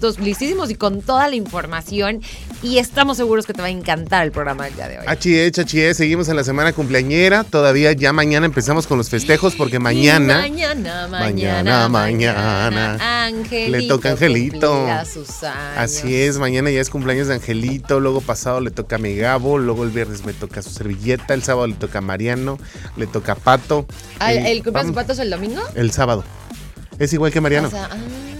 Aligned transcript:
listísimos 0.00 0.70
y 0.70 0.76
con 0.76 1.02
toda 1.02 1.28
la 1.28 1.34
información 1.34 2.22
y 2.62 2.78
estamos 2.78 3.16
seguros 3.16 3.46
que 3.46 3.52
te 3.52 3.60
va 3.60 3.66
a 3.66 3.70
encantar 3.70 4.24
el 4.24 4.30
programa 4.30 4.64
del 4.66 4.76
día 4.76 4.88
de 4.88 4.98
hoy. 5.00 5.04
HE, 5.08 5.50
HE, 5.50 5.94
seguimos 5.94 6.28
en 6.28 6.36
la 6.36 6.44
semana 6.44 6.72
cumpleañera, 6.72 7.42
todavía 7.42 7.92
ya 7.92 8.12
mañana 8.12 8.46
empezamos 8.46 8.86
con 8.86 8.96
los 8.96 9.10
festejos 9.10 9.56
porque 9.56 9.80
mañana... 9.80 10.38
mañana, 10.38 11.08
mañana, 11.08 11.88
mañana, 11.88 13.24
Angelito 13.24 13.76
le 13.76 13.88
toca 13.88 14.10
Angelito. 14.10 14.86
Así 15.76 16.14
es, 16.14 16.38
mañana 16.38 16.70
ya 16.70 16.80
es 16.80 16.90
cumpleaños 16.90 17.26
de 17.26 17.34
Angelito, 17.34 17.98
luego 17.98 18.20
pasado 18.20 18.60
le 18.60 18.70
toca 18.70 18.96
a 18.96 18.98
mi 19.00 19.16
Gabo, 19.16 19.58
luego 19.58 19.82
el 19.82 19.90
viernes 19.90 20.24
me 20.24 20.32
toca 20.32 20.62
su 20.62 20.70
servilleta, 20.70 21.34
el 21.34 21.42
sábado 21.42 21.66
le 21.66 21.74
toca 21.74 21.98
a 21.98 22.02
Mariano, 22.02 22.58
le 22.96 23.08
toca 23.08 23.32
a 23.32 23.36
Pato. 23.36 23.84
Ah, 24.20 24.32
¿El, 24.32 24.62
cumpleaños 24.62 24.92
de 24.92 24.94
Pato 24.94 25.12
es 25.12 25.18
el 25.18 25.30
domingo? 25.30 25.60
El 25.74 25.90
sábado. 25.90 26.24
Es 26.98 27.12
igual 27.12 27.32
que 27.32 27.40
Mariano. 27.40 27.70
Ah, 27.74 27.88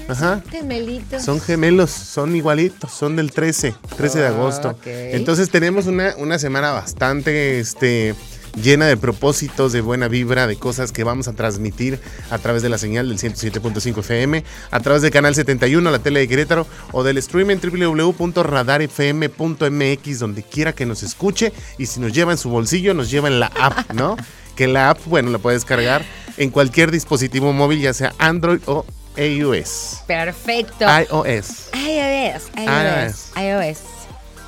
Ajá. 0.08 0.42
Son 0.42 0.50
gemelitos. 0.50 1.22
Son 1.22 1.40
gemelos, 1.40 1.90
son 1.90 2.34
igualitos, 2.34 2.90
son 2.90 3.14
del 3.16 3.30
13, 3.30 3.74
13 3.96 4.18
de 4.18 4.26
agosto. 4.26 4.76
Entonces 4.84 5.50
tenemos 5.50 5.86
una, 5.86 6.14
una 6.16 6.38
semana 6.38 6.72
bastante 6.72 7.60
este, 7.60 8.14
llena 8.62 8.86
de 8.86 8.96
propósitos, 8.96 9.72
de 9.72 9.82
buena 9.82 10.08
vibra, 10.08 10.46
de 10.46 10.56
cosas 10.56 10.92
que 10.92 11.04
vamos 11.04 11.28
a 11.28 11.34
transmitir 11.34 12.00
a 12.30 12.38
través 12.38 12.62
de 12.62 12.70
la 12.70 12.78
señal 12.78 13.08
del 13.08 13.18
107.5 13.18 13.98
FM, 13.98 14.44
a 14.70 14.80
través 14.80 15.02
del 15.02 15.10
canal 15.10 15.34
71, 15.34 15.90
la 15.90 15.98
tele 15.98 16.20
de 16.20 16.28
Querétaro, 16.28 16.66
o 16.92 17.04
del 17.04 17.18
streaming 17.18 17.56
www.radarfm.mx, 17.56 20.18
donde 20.18 20.42
quiera 20.42 20.72
que 20.72 20.86
nos 20.86 21.02
escuche. 21.02 21.52
Y 21.76 21.84
si 21.86 22.00
nos 22.00 22.12
lleva 22.12 22.32
en 22.32 22.38
su 22.38 22.48
bolsillo, 22.48 22.94
nos 22.94 23.10
lleva 23.10 23.28
en 23.28 23.40
la 23.40 23.46
app, 23.46 23.92
¿no? 23.92 24.16
que 24.58 24.66
la 24.66 24.90
app, 24.90 24.98
bueno, 25.04 25.30
la 25.30 25.38
puedes 25.38 25.64
cargar 25.64 26.04
en 26.36 26.50
cualquier 26.50 26.90
dispositivo 26.90 27.52
móvil, 27.52 27.80
ya 27.80 27.94
sea 27.94 28.12
Android 28.18 28.60
o 28.66 28.84
iOS. 29.16 30.02
Perfecto. 30.04 30.84
iOS. 30.84 31.70
iOS. 31.74 32.50
iOS. 32.56 33.30
iOS. 33.36 33.78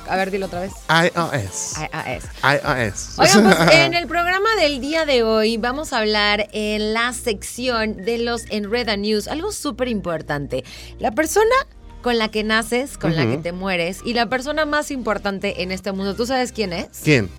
A 0.09 0.17
ver, 0.17 0.29
dilo 0.29 0.47
otra 0.47 0.59
vez. 0.59 0.73
iOS. 0.89 1.75
iOS. 1.77 2.25
iOS. 2.43 3.19
Oigan, 3.19 3.55
pues 3.55 3.71
en 3.71 3.93
el 3.93 4.05
programa 4.07 4.49
del 4.59 4.81
día 4.81 5.05
de 5.05 5.23
hoy 5.23 5.55
vamos 5.55 5.93
a 5.93 5.99
hablar 5.99 6.49
en 6.51 6.93
la 6.93 7.13
sección 7.13 7.95
de 7.95 8.17
los 8.17 8.43
Enreda 8.49 8.97
News, 8.97 9.29
algo 9.29 9.53
súper 9.53 9.87
importante. 9.87 10.65
La 10.99 11.11
persona 11.11 11.55
con 12.01 12.17
la 12.17 12.27
que 12.27 12.43
naces, 12.43 12.97
con 12.97 13.15
la 13.15 13.25
que 13.27 13.37
te 13.37 13.53
mueres 13.53 14.01
y 14.03 14.13
la 14.13 14.25
persona 14.25 14.65
más 14.65 14.91
importante 14.91 15.63
en 15.63 15.71
este 15.71 15.93
mundo, 15.93 16.15
¿tú 16.15 16.25
sabes 16.25 16.51
quién 16.51 16.73
es? 16.73 16.99
¿Quién? 17.01 17.29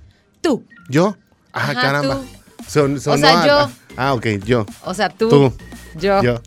Tú. 0.41 0.65
¿Yo? 0.89 1.19
Ah, 1.53 1.75
caramba. 1.75 2.23
O 2.67 3.17
sea, 3.19 3.47
yo. 3.47 3.71
Ah, 3.97 4.15
ok, 4.15 4.27
yo. 4.45 4.67
O 4.85 4.95
sea, 4.95 5.09
tú. 5.09 5.29
Tú. 5.29 5.53
Yo. 5.97 6.21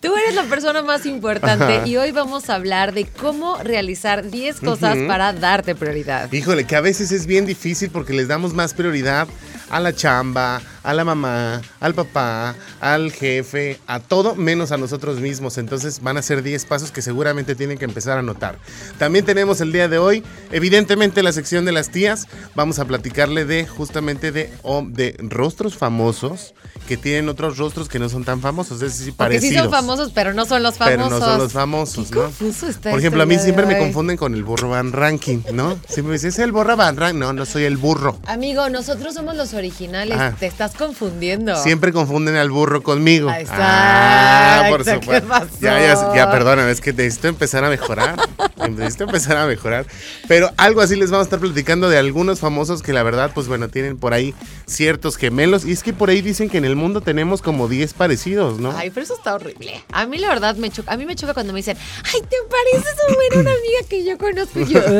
Tú 0.00 0.16
eres 0.16 0.34
la 0.34 0.42
persona 0.44 0.82
más 0.82 1.06
importante 1.06 1.82
y 1.88 1.96
hoy 1.96 2.10
vamos 2.10 2.50
a 2.50 2.56
hablar 2.56 2.92
de 2.92 3.04
cómo 3.04 3.56
realizar 3.62 4.28
10 4.28 4.60
cosas 4.60 4.98
para 5.06 5.32
darte 5.32 5.76
prioridad. 5.76 6.32
Híjole, 6.32 6.64
que 6.66 6.74
a 6.74 6.80
veces 6.80 7.12
es 7.12 7.26
bien 7.26 7.46
difícil 7.46 7.90
porque 7.90 8.12
les 8.12 8.26
damos 8.26 8.52
más 8.52 8.74
prioridad 8.74 9.28
a 9.70 9.78
la 9.78 9.94
chamba, 9.94 10.60
a 10.82 10.94
la 10.94 11.04
mamá, 11.04 11.62
al 11.80 11.94
papá, 11.94 12.54
al 12.80 13.12
jefe, 13.12 13.78
a 13.86 14.00
todo 14.00 14.34
menos 14.34 14.72
a 14.72 14.76
nosotros 14.76 15.20
mismos. 15.20 15.58
Entonces 15.58 16.00
van 16.02 16.16
a 16.16 16.22
ser 16.22 16.42
10 16.42 16.64
pasos 16.66 16.90
que 16.90 17.02
seguramente 17.02 17.54
tienen 17.54 17.78
que 17.78 17.84
empezar 17.84 18.18
a 18.18 18.22
notar. 18.22 18.58
También 18.98 19.24
tenemos 19.24 19.60
el 19.60 19.72
día 19.72 19.88
de 19.88 19.98
hoy, 19.98 20.22
evidentemente 20.50 21.22
la 21.22 21.32
sección 21.32 21.64
de 21.64 21.72
las 21.72 21.90
tías. 21.90 22.26
Vamos 22.54 22.78
a 22.78 22.84
platicarle 22.84 23.44
de 23.44 23.66
justamente 23.66 24.32
de, 24.32 24.52
de 24.88 25.16
rostros 25.18 25.76
famosos 25.76 26.54
que 26.88 26.96
tienen 26.96 27.28
otros 27.28 27.58
rostros 27.58 27.88
que 27.88 27.98
no 27.98 28.08
son 28.08 28.24
tan 28.24 28.40
famosos, 28.40 28.82
es 28.82 28.98
decir, 28.98 29.14
parecidos. 29.14 29.54
sí 29.54 29.58
son 29.58 29.70
famosos, 29.70 30.12
pero 30.12 30.32
no 30.32 30.44
son 30.46 30.62
los 30.62 30.76
famosos. 30.76 30.98
Pero 30.98 31.10
no 31.10 31.24
son 31.24 31.38
los 31.38 31.52
famosos, 31.52 32.08
Qué 32.08 32.14
Confuso 32.18 32.66
está 32.68 32.90
Por 32.90 32.98
ejemplo, 32.98 33.22
a 33.22 33.26
mí 33.26 33.38
siempre 33.38 33.66
me 33.66 33.78
confunden 33.78 34.16
con 34.16 34.34
el 34.34 34.42
burro 34.42 34.70
Van 34.70 34.92
Ranking, 34.92 35.42
¿no? 35.52 35.78
Siempre 35.86 36.10
me 36.10 36.12
dicen, 36.14 36.30
¿es 36.30 36.38
el 36.38 36.52
burro 36.52 36.76
Van 36.76 36.96
Ranking? 36.96 37.20
No, 37.20 37.32
no 37.32 37.46
soy 37.46 37.64
el 37.64 37.76
burro. 37.76 38.18
Amigo, 38.26 38.68
nosotros 38.68 39.14
somos 39.14 39.36
los 39.36 39.54
originales, 39.54 40.16
ah. 40.18 40.34
te 40.38 40.46
estás 40.46 40.71
confundiendo. 40.74 41.56
Siempre 41.56 41.92
confunden 41.92 42.36
al 42.36 42.50
burro 42.50 42.82
conmigo. 42.82 43.28
Ahí 43.28 43.44
está. 43.44 44.66
Ah, 44.66 44.68
por 44.68 44.84
supuesto. 44.84 45.28
Ya, 45.60 45.80
ya, 45.80 46.14
ya, 46.14 46.30
perdóname, 46.30 46.70
es 46.70 46.80
que 46.80 46.92
necesito 46.92 47.28
empezar 47.28 47.64
a 47.64 47.70
mejorar. 47.70 48.16
necesito 48.68 49.04
empezar 49.04 49.36
a 49.36 49.46
mejorar. 49.46 49.86
Pero 50.28 50.50
algo 50.56 50.80
así 50.80 50.96
les 50.96 51.10
vamos 51.10 51.24
a 51.24 51.28
estar 51.28 51.40
platicando 51.40 51.88
de 51.88 51.98
algunos 51.98 52.40
famosos 52.40 52.82
que 52.82 52.92
la 52.92 53.02
verdad, 53.02 53.30
pues 53.34 53.48
bueno, 53.48 53.68
tienen 53.68 53.96
por 53.96 54.14
ahí 54.14 54.34
ciertos 54.66 55.16
gemelos. 55.16 55.64
Y 55.64 55.72
es 55.72 55.82
que 55.82 55.92
por 55.92 56.10
ahí 56.10 56.22
dicen 56.22 56.48
que 56.48 56.58
en 56.58 56.64
el 56.64 56.76
mundo 56.76 57.00
tenemos 57.00 57.42
como 57.42 57.68
10 57.68 57.94
parecidos, 57.94 58.58
¿no? 58.58 58.72
Ay, 58.76 58.90
pero 58.90 59.04
eso 59.04 59.14
está 59.14 59.34
horrible. 59.34 59.82
A 59.92 60.06
mí 60.06 60.18
la 60.18 60.28
verdad 60.28 60.56
me 60.56 60.70
choca, 60.70 60.92
a 60.92 60.96
mí 60.96 61.06
me 61.06 61.16
choca 61.16 61.34
cuando 61.34 61.52
me 61.52 61.58
dicen, 61.58 61.76
ay, 62.04 62.20
te 62.22 62.36
pareces 62.48 62.96
buena 63.14 63.40
una 63.40 63.52
amiga 63.52 63.80
que 63.88 64.04
yo 64.04 64.18
conozco. 64.18 64.60
Y 64.60 64.66
yo, 64.66 64.80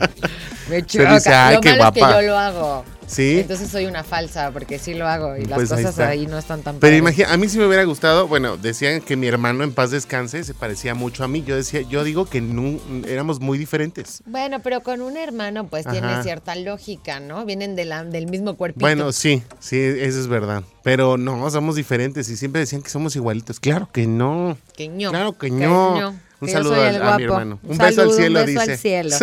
me 0.68 0.84
choca. 0.86 1.14
Dice, 1.14 1.32
ay, 1.32 1.54
lo 1.56 1.60
qué 1.60 1.70
malo 1.70 1.82
guapa. 1.82 2.00
es 2.00 2.06
que 2.06 2.12
yo 2.12 2.22
lo 2.28 2.38
hago. 2.38 2.84
Sí. 3.10 3.40
Entonces 3.40 3.68
soy 3.70 3.86
una 3.86 4.04
falsa 4.04 4.52
porque 4.52 4.78
sí 4.78 4.94
lo 4.94 5.08
hago 5.08 5.36
y 5.36 5.44
las 5.44 5.56
pues 5.56 5.70
cosas 5.70 5.98
ahí, 5.98 6.28
no 6.28 6.38
están 6.38 6.62
tan 6.62 6.78
Pero 6.78 6.96
imagina, 6.96 7.32
a 7.32 7.36
mí 7.36 7.48
sí 7.48 7.58
me 7.58 7.66
hubiera 7.66 7.82
gustado, 7.82 8.28
bueno, 8.28 8.56
decían 8.56 9.00
que 9.00 9.16
mi 9.16 9.26
hermano 9.26 9.64
en 9.64 9.72
paz 9.72 9.90
descanse 9.90 10.44
se 10.44 10.54
parecía 10.54 10.94
mucho 10.94 11.24
a 11.24 11.28
mí. 11.28 11.42
Yo 11.44 11.56
decía, 11.56 11.80
yo 11.80 12.04
digo 12.04 12.26
que 12.26 12.40
no, 12.40 12.78
éramos 13.08 13.40
muy 13.40 13.58
diferentes. 13.58 14.22
Bueno, 14.26 14.60
pero 14.62 14.82
con 14.82 15.02
un 15.02 15.16
hermano 15.16 15.66
pues 15.66 15.86
tiene 15.86 16.22
cierta 16.22 16.54
lógica, 16.54 17.18
¿no? 17.18 17.44
Vienen 17.44 17.74
de 17.74 17.84
la, 17.84 18.04
del 18.04 18.28
mismo 18.28 18.56
cuerpito. 18.56 18.84
Bueno, 18.84 19.10
sí, 19.10 19.42
sí, 19.58 19.76
eso 19.80 20.20
es 20.20 20.28
verdad. 20.28 20.62
Pero 20.84 21.18
no, 21.18 21.50
somos 21.50 21.74
diferentes 21.74 22.28
y 22.28 22.36
siempre 22.36 22.60
decían 22.60 22.82
que 22.82 22.90
somos 22.90 23.16
igualitos. 23.16 23.58
Claro 23.58 23.88
que 23.92 24.06
no. 24.06 24.56
Que 24.76 24.88
no. 24.88 25.10
Claro 25.10 25.36
que 25.36 25.50
no. 25.50 26.14
Un 26.40 26.48
saludo 26.48 26.74
a, 26.74 27.18
mi 27.18 27.24
hermano. 27.24 27.58
Un, 27.62 27.76
beso 27.76 28.02
al 28.02 28.12
cielo, 28.12 28.40
un 28.40 28.46
beso 28.46 28.60
dice. 28.60 28.98
Al 28.98 29.12
cielo. 29.12 29.16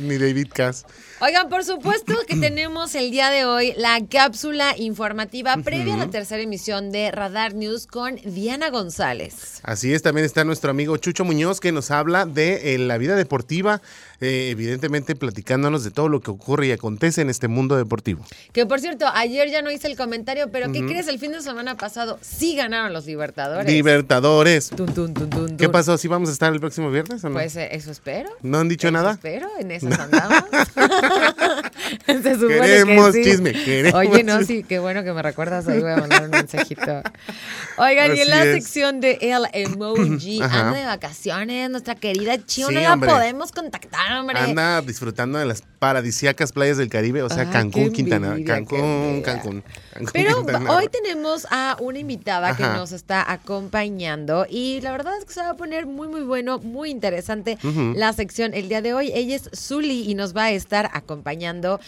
Ni 0.02 0.18
David 0.18 0.48
Cass. 0.52 0.84
Oigan, 1.22 1.50
por 1.50 1.64
supuesto 1.64 2.14
que 2.26 2.36
tenemos 2.40 2.94
el 2.94 3.10
día 3.10 3.28
de 3.28 3.44
hoy 3.44 3.74
la 3.76 4.00
cápsula 4.10 4.74
informativa 4.78 5.54
previa 5.58 5.92
a 5.94 5.98
la 5.98 6.06
tercera 6.06 6.42
emisión 6.42 6.90
de 6.92 7.10
Radar 7.10 7.54
News 7.54 7.86
con 7.86 8.16
Diana 8.24 8.70
González. 8.70 9.60
Así 9.62 9.92
es, 9.92 10.00
también 10.00 10.24
está 10.24 10.44
nuestro 10.44 10.70
amigo 10.70 10.96
Chucho 10.96 11.26
Muñoz 11.26 11.60
que 11.60 11.72
nos 11.72 11.90
habla 11.90 12.24
de 12.24 12.74
eh, 12.74 12.78
la 12.78 12.96
vida 12.96 13.16
deportiva 13.16 13.82
eh, 14.22 14.50
evidentemente 14.50 15.16
platicándonos 15.16 15.82
de 15.82 15.90
todo 15.90 16.10
lo 16.10 16.20
que 16.20 16.30
ocurre 16.30 16.66
y 16.66 16.72
acontece 16.72 17.22
en 17.22 17.30
este 17.30 17.48
mundo 17.48 17.78
deportivo. 17.78 18.22
Que 18.52 18.66
por 18.66 18.78
cierto, 18.78 19.06
ayer 19.14 19.50
ya 19.50 19.62
no 19.62 19.70
hice 19.70 19.86
el 19.86 19.96
comentario, 19.96 20.50
pero 20.50 20.70
¿qué 20.70 20.84
crees? 20.84 21.08
El 21.08 21.18
fin 21.18 21.32
de 21.32 21.40
semana 21.40 21.78
pasado 21.78 22.18
sí 22.20 22.54
ganaron 22.54 22.92
los 22.92 23.06
Libertadores. 23.06 23.72
Libertadores. 23.72 24.70
¿Qué 25.56 25.70
pasó? 25.70 25.96
¿Sí 25.96 26.06
vamos 26.06 26.28
a 26.28 26.32
estar 26.32 26.52
el 26.52 26.60
próximo 26.60 26.90
viernes 26.90 27.24
o 27.24 27.30
no? 27.30 27.34
Pues 27.34 27.56
eh, 27.56 27.70
eso 27.72 27.90
espero. 27.90 28.28
¿No 28.42 28.58
han 28.58 28.68
dicho 28.68 28.90
nada? 28.90 29.12
espero, 29.12 29.48
en 29.58 29.70
eso 29.70 29.88
andamos. 29.98 30.44
Se 32.06 32.46
queremos 32.46 33.12
que 33.12 33.24
sí. 33.24 33.30
chisme, 33.30 33.52
queremos 33.52 34.00
Oye, 34.00 34.24
no, 34.24 34.42
sí, 34.44 34.64
qué 34.66 34.78
bueno 34.78 35.04
que 35.04 35.12
me 35.12 35.22
recuerdas, 35.22 35.66
ahí 35.68 35.80
voy 35.80 35.92
a 35.92 35.96
mandar 35.96 36.24
un 36.24 36.30
mensajito. 36.30 37.02
Oigan, 37.76 38.16
y 38.16 38.20
en 38.20 38.30
la 38.30 38.42
sección 38.42 39.00
de 39.00 39.18
el 39.20 39.46
emoji, 39.52 40.42
anda 40.42 40.72
de 40.72 40.84
vacaciones, 40.84 41.70
nuestra 41.70 41.94
querida 41.94 42.44
Chio, 42.44 42.70
no 42.70 42.80
la 42.80 42.96
podemos 42.96 43.52
contactar 43.52 43.90
Anda 44.10 44.82
disfrutando 44.82 45.38
de 45.38 45.46
las 45.46 45.62
paradisíacas 45.78 46.52
playas 46.52 46.76
del 46.76 46.88
Caribe, 46.88 47.22
o 47.22 47.28
sea, 47.28 47.50
Cancún, 47.50 47.92
Quintana. 47.92 48.36
Cancún, 48.44 49.22
Cancún, 49.24 49.62
Pero 50.12 50.44
hoy 50.68 50.88
tenemos 50.88 51.46
a 51.50 51.76
una 51.80 51.98
invitada 51.98 52.56
que 52.56 52.62
nos 52.62 52.92
está 52.92 53.30
acompañando 53.30 54.46
y 54.48 54.80
la 54.82 54.92
verdad 54.92 55.14
es 55.18 55.24
que 55.24 55.32
se 55.32 55.40
va 55.40 55.50
a 55.50 55.56
poner 55.56 55.86
muy, 55.86 56.08
muy 56.08 56.22
bueno, 56.22 56.58
muy 56.58 56.90
interesante 56.90 57.58
la 57.94 58.12
sección 58.12 58.54
el 58.54 58.68
día 58.68 58.82
de 58.82 58.94
hoy. 58.94 59.10
Ella 59.14 59.36
es 59.36 59.50
Zully 59.54 60.08
y 60.08 60.14
nos 60.14 60.36
va 60.36 60.44
a 60.44 60.50
estar 60.50 60.90
acompañando 61.00 61.80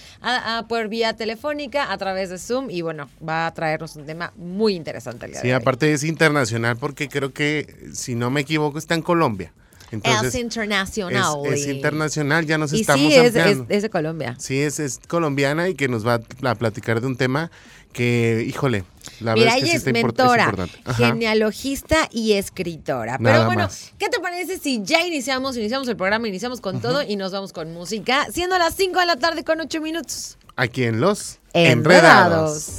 por 0.68 0.88
vía 0.88 1.14
telefónica 1.14 1.92
a 1.92 1.98
través 1.98 2.30
de 2.30 2.38
Zoom 2.38 2.70
y 2.70 2.82
bueno, 2.82 3.08
va 3.26 3.46
a 3.46 3.54
traernos 3.54 3.96
un 3.96 4.06
tema 4.06 4.32
muy 4.36 4.74
interesante 4.74 5.26
el 5.26 5.32
día 5.32 5.40
sí, 5.40 5.48
de 5.48 5.54
hoy. 5.54 5.58
Sí, 5.58 5.62
aparte 5.62 5.92
es 5.92 6.04
internacional 6.04 6.76
porque 6.76 7.08
creo 7.08 7.32
que, 7.32 7.90
si 7.92 8.14
no 8.14 8.30
me 8.30 8.42
equivoco, 8.42 8.78
está 8.78 8.94
en 8.94 9.02
Colombia 9.02 9.52
es 10.00 10.34
internacional. 10.34 11.46
Es, 11.52 11.66
internacional, 11.66 12.46
ya 12.46 12.58
nos 12.58 12.72
estamos 12.72 13.12
sí, 13.12 13.18
es, 13.18 13.34
es, 13.68 13.82
de 13.82 13.90
Colombia. 13.90 14.36
Sí, 14.38 14.60
es 14.60 15.00
colombiana 15.06 15.68
y 15.68 15.74
que 15.74 15.88
nos 15.88 16.06
va 16.06 16.20
a 16.42 16.54
platicar 16.54 17.00
de 17.00 17.06
un 17.06 17.16
tema 17.16 17.50
que, 17.92 18.44
híjole, 18.46 18.84
la 19.20 19.34
verdad 19.34 19.56
es 19.56 19.62
que 19.62 19.68
ella 19.68 19.76
es 19.76 19.86
mentora, 19.86 20.52
genealogista 20.96 22.08
y 22.10 22.32
escritora. 22.32 23.18
Pero 23.22 23.46
bueno, 23.46 23.68
¿qué 23.98 24.08
te 24.08 24.18
parece 24.20 24.58
si 24.58 24.82
ya 24.82 25.06
iniciamos, 25.06 25.56
iniciamos 25.56 25.88
el 25.88 25.96
programa, 25.96 26.28
iniciamos 26.28 26.60
con 26.60 26.80
todo 26.80 27.02
y 27.02 27.16
nos 27.16 27.32
vamos 27.32 27.52
con 27.52 27.72
música, 27.72 28.26
siendo 28.32 28.58
las 28.58 28.74
5 28.74 28.98
de 28.98 29.06
la 29.06 29.16
tarde 29.16 29.44
con 29.44 29.60
8 29.60 29.80
minutos? 29.80 30.38
Aquí 30.56 30.84
en 30.84 31.00
Los 31.00 31.38
Enredados. 31.52 32.76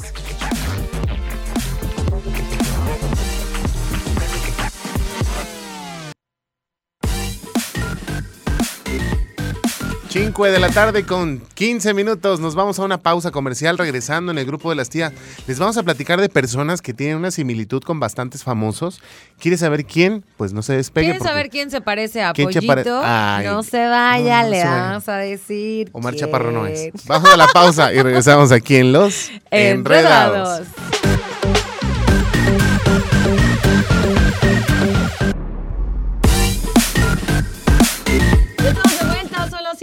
5 10.13 10.45
de 10.45 10.60
la 10.60 10.69
tarde 10.69 11.07
con 11.07 11.39
15 11.56 11.95
minutos. 11.95 12.39
Nos 12.39 12.54
vamos 12.54 12.77
a 12.77 12.83
una 12.83 13.00
pausa 13.00 13.31
comercial 13.31 13.80
regresando 13.80 14.31
en 14.31 14.38
el 14.38 14.45
grupo 14.45 14.69
de 14.69 14.75
las 14.75 14.88
tías. 14.88 15.12
Les 15.48 15.57
vamos 15.57 15.75
a 15.77 15.81
platicar 15.81 16.21
de 16.21 16.30
personas 16.30 16.83
que 16.83 16.94
tienen 16.94 17.18
una 17.18 17.31
similitud 17.31 17.81
con 17.81 18.00
bastantes 18.00 18.44
famosos. 18.44 19.01
¿Quieres 19.39 19.62
saber 19.62 19.86
quién? 19.86 20.24
Pues 20.38 20.54
no 20.54 20.62
se 20.62 20.74
despegue. 20.74 21.07
¿Quieres 21.07 21.24
saber 21.24 21.50
quién 21.50 21.71
se 21.71 21.81
parece 21.81 22.21
a 22.21 22.31
Pollito? 22.33 23.01
no 23.44 23.63
se 23.63 23.88
vaya, 23.88 24.44
le 24.44 24.63
vamos 24.63 25.10
a 25.10 25.18
decir. 25.18 25.89
Omar 25.94 26.15
Chaparro 26.15 26.51
no 26.51 26.68
es. 26.68 26.92
Vamos 27.07 27.31
a 27.33 27.36
la 27.36 27.48
pausa 27.48 27.92
y 27.92 28.00
regresamos 28.00 28.51
aquí 28.51 28.75
en 28.75 28.94
Los 28.94 29.31
Enredados. 29.50 30.68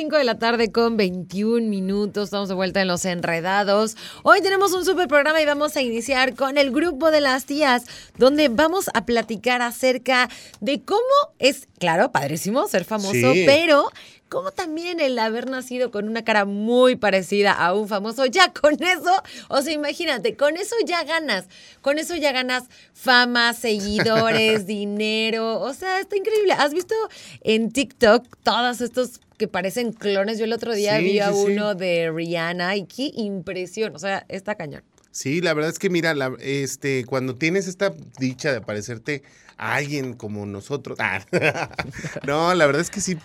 De 0.09 0.25
la 0.25 0.39
tarde 0.39 0.73
con 0.73 0.97
21 0.97 1.69
minutos. 1.69 2.25
Estamos 2.25 2.49
de 2.49 2.55
vuelta 2.55 2.81
en 2.81 2.89
Los 2.89 3.05
Enredados. 3.05 3.99
Hoy 4.23 4.41
tenemos 4.41 4.73
un 4.73 4.87
super 4.87 5.07
programa 5.09 5.43
y 5.43 5.45
vamos 5.45 5.77
a 5.77 5.83
iniciar 5.83 6.35
con 6.35 6.57
el 6.57 6.71
grupo 6.71 7.11
de 7.11 7.21
las 7.21 7.45
tías, 7.45 7.85
donde 8.17 8.49
vamos 8.49 8.89
a 8.95 9.05
platicar 9.05 9.61
acerca 9.61 10.31
de 10.61 10.81
cómo 10.81 11.03
es, 11.39 11.69
claro, 11.79 12.11
padrísimo 12.13 12.67
ser 12.67 12.85
famoso, 12.85 13.33
pero 13.45 13.91
como 14.31 14.53
también 14.53 15.01
el 15.01 15.19
haber 15.19 15.51
nacido 15.51 15.91
con 15.91 16.09
una 16.09 16.25
cara 16.25 16.47
muy 16.47 16.97
parecida 16.97 17.53
a 17.53 17.75
un 17.75 17.87
famoso, 17.87 18.25
ya 18.25 18.55
con 18.55 18.83
eso, 18.83 19.23
o 19.49 19.61
sea, 19.61 19.75
imagínate, 19.75 20.35
con 20.35 20.57
eso 20.57 20.77
ya 20.87 21.05
ganas, 21.05 21.45
con 21.83 21.99
eso 21.99 22.17
ya 22.17 22.33
ganas 22.33 22.65
fama, 22.95 23.53
seguidores, 23.53 24.67
dinero, 24.67 25.61
o 25.61 25.75
sea, 25.75 26.01
está 26.01 26.17
increíble. 26.17 26.55
¿Has 26.55 26.73
visto 26.73 26.95
en 27.43 27.71
TikTok 27.71 28.25
todos 28.43 28.81
estos 28.81 29.21
que 29.41 29.49
parecen 29.49 29.95
clones? 29.95 30.39
Yo 30.39 30.45
el 30.45 30.53
otro 30.53 30.75
día 30.75 30.99
vi 30.99 31.19
a 31.19 31.33
uno 31.33 31.75
de 31.75 32.13
Rihanna 32.15 32.77
y 32.77 32.85
qué 32.85 33.11
impresión, 33.15 33.97
o 33.97 33.99
sea, 33.99 34.27
está 34.29 34.55
cañón. 34.55 34.83
Sí, 35.13 35.41
la 35.41 35.55
verdad 35.55 35.71
es 35.71 35.79
que 35.79 35.89
mira, 35.89 36.15
este, 36.41 37.07
cuando 37.07 37.37
tienes 37.37 37.67
esta 37.67 37.95
dicha 38.19 38.51
de 38.53 38.59
aparecerte 38.59 39.23
alguien 39.61 40.15
como 40.15 40.47
nosotros. 40.47 40.99
Ah, 41.01 41.21
no, 42.27 42.55
la 42.55 42.67
verdad 42.67 42.81
es 42.81 42.91
que 42.91 43.01
sí 43.01 43.17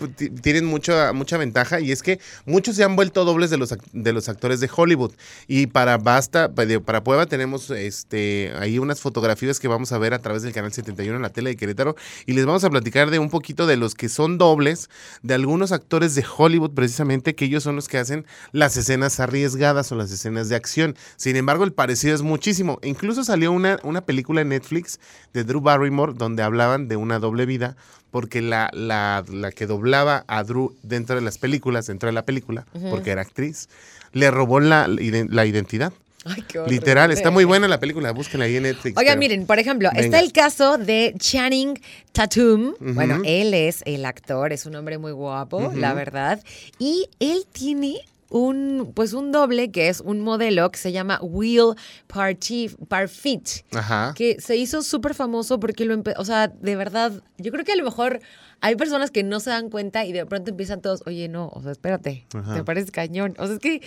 tienen 0.42 0.66
mucha, 0.66 1.14
mucha 1.14 1.38
ventaja 1.38 1.80
y 1.80 1.92
es 1.92 2.04
que 2.04 2.20
muchos 2.46 2.76
se 2.76 2.84
han 2.84 2.96
vuelto 2.98 3.24
dobles 3.24 3.50
de 3.50 3.58
los, 3.58 3.74
de 3.94 4.14
los 4.14 4.28
actores 4.28 4.60
de 4.60 4.70
Hollywood. 4.74 5.14
Y 5.48 5.68
para 5.68 5.98
Basta, 5.98 6.54
para 6.54 7.04
Puebla 7.04 7.26
tenemos 7.26 7.70
este, 7.72 8.54
ahí 8.60 8.80
unas 8.80 9.00
fotografías 9.00 9.60
que 9.60 9.70
vamos 9.70 9.94
a 9.94 9.98
ver 9.98 10.14
a 10.14 10.20
través 10.20 10.44
del 10.44 10.52
canal 10.52 10.74
71 10.74 11.16
en 11.16 11.22
la 11.22 11.30
tele 11.30 11.52
de 11.52 11.56
Querétaro 11.56 11.96
y 12.26 12.34
les 12.34 12.46
vamos 12.46 12.66
a 12.66 12.70
platicar 12.70 13.10
de 13.12 13.20
un 13.20 13.30
poquito 13.30 13.66
de 13.66 13.78
los 13.78 13.96
que 13.96 14.10
son 14.10 14.38
dobles 14.38 14.90
de 15.22 15.36
algunos 15.36 15.72
actores 15.72 16.16
de 16.16 16.26
Hollywood 16.38 16.72
precisamente, 16.72 17.34
que 17.34 17.46
ellos 17.46 17.64
son 17.64 17.78
los 17.78 17.88
que 17.88 17.98
hacen 17.98 18.26
las 18.52 18.76
escenas 18.76 19.22
arriesgadas 19.22 19.92
o 19.92 19.96
las 19.96 20.12
escenas 20.12 20.50
de 20.50 20.56
acción. 20.56 20.98
Sin 21.16 21.38
embargo, 21.38 21.64
el 21.64 21.72
parecido 21.72 22.14
es 22.14 22.22
muchísimo. 22.22 22.80
Incluso 22.84 23.24
salió 23.24 23.54
una, 23.54 23.80
una 23.84 24.02
película 24.02 24.42
en 24.42 24.50
Netflix 24.50 25.00
de 25.34 25.46
Drew 25.46 25.62
Barrymore 25.62 26.14
donde 26.26 26.44
hablaban 26.44 26.88
de 26.88 26.98
una 26.98 27.20
doble 27.20 27.46
vida, 27.46 27.76
porque 28.12 28.42
la, 28.42 28.70
la, 28.74 29.24
la, 29.30 29.52
que 29.52 29.66
doblaba 29.66 30.24
a 30.28 30.44
Drew 30.44 30.76
dentro 30.84 31.16
de 31.16 31.22
las 31.22 31.38
películas, 31.38 31.88
dentro 31.88 32.08
de 32.08 32.14
la 32.14 32.26
película, 32.26 32.66
porque 32.90 33.12
era 33.12 33.22
actriz, 33.22 33.70
le 34.12 34.32
robó 34.32 34.60
la, 34.60 34.88
la 34.88 35.46
identidad. 35.46 35.94
Ay, 36.26 36.44
qué 36.48 36.60
Literal, 36.68 37.12
está 37.12 37.30
muy 37.30 37.44
buena 37.44 37.68
la 37.68 37.80
película, 37.80 38.12
búsquenla 38.12 38.46
ahí 38.46 38.56
en 38.56 38.64
Netflix. 38.64 38.98
Oiga, 38.98 39.16
miren, 39.16 39.46
por 39.46 39.60
ejemplo, 39.60 39.90
está 39.96 40.20
el 40.20 40.32
caso 40.32 40.80
de 40.80 41.14
Channing 41.20 41.80
Tatum. 42.14 42.74
Bueno, 42.80 43.22
él 43.24 43.54
es 43.54 43.84
el 43.86 44.06
actor, 44.06 44.52
es 44.52 44.66
un 44.66 44.76
hombre 44.76 44.98
muy 44.98 45.12
guapo, 45.12 45.72
la 45.76 45.94
verdad. 45.94 46.42
Y 46.80 47.08
él 47.20 47.46
tiene 47.52 48.00
un, 48.30 48.92
pues 48.94 49.14
un 49.14 49.32
doble 49.32 49.72
que 49.72 49.90
es 49.90 50.02
un 50.02 50.22
modelo 50.22 50.72
que 50.72 50.80
se 50.80 50.92
llama 50.92 51.20
Will 51.22 51.76
Parfit, 52.08 53.50
Ajá. 53.74 54.14
que 54.16 54.42
se 54.42 54.56
hizo 54.58 54.82
súper 54.82 55.14
famoso 55.14 55.60
porque 55.60 55.86
lo 55.86 55.94
empezó, 55.94 56.20
o 56.22 56.26
sea, 56.26 56.48
de 56.48 56.76
verdad, 56.76 57.12
yo 57.38 57.52
creo 57.52 57.64
que 57.66 57.74
a 57.74 57.76
lo 57.76 57.84
mejor 57.84 58.22
hay 58.62 58.76
personas 58.76 59.12
que 59.12 59.24
no 59.24 59.40
se 59.40 59.52
dan 59.52 59.70
cuenta 59.70 60.06
y 60.06 60.12
de 60.14 60.26
pronto 60.26 60.50
empiezan 60.52 60.82
todos, 60.82 61.04
oye, 61.06 61.28
no, 61.28 61.50
o 61.54 61.62
sea, 61.62 61.72
espérate, 61.72 62.26
te 62.54 62.64
parece 62.64 62.92
cañón. 62.92 63.36
O 63.38 63.46
sea, 63.46 63.56
es 63.56 63.60
que 63.60 63.82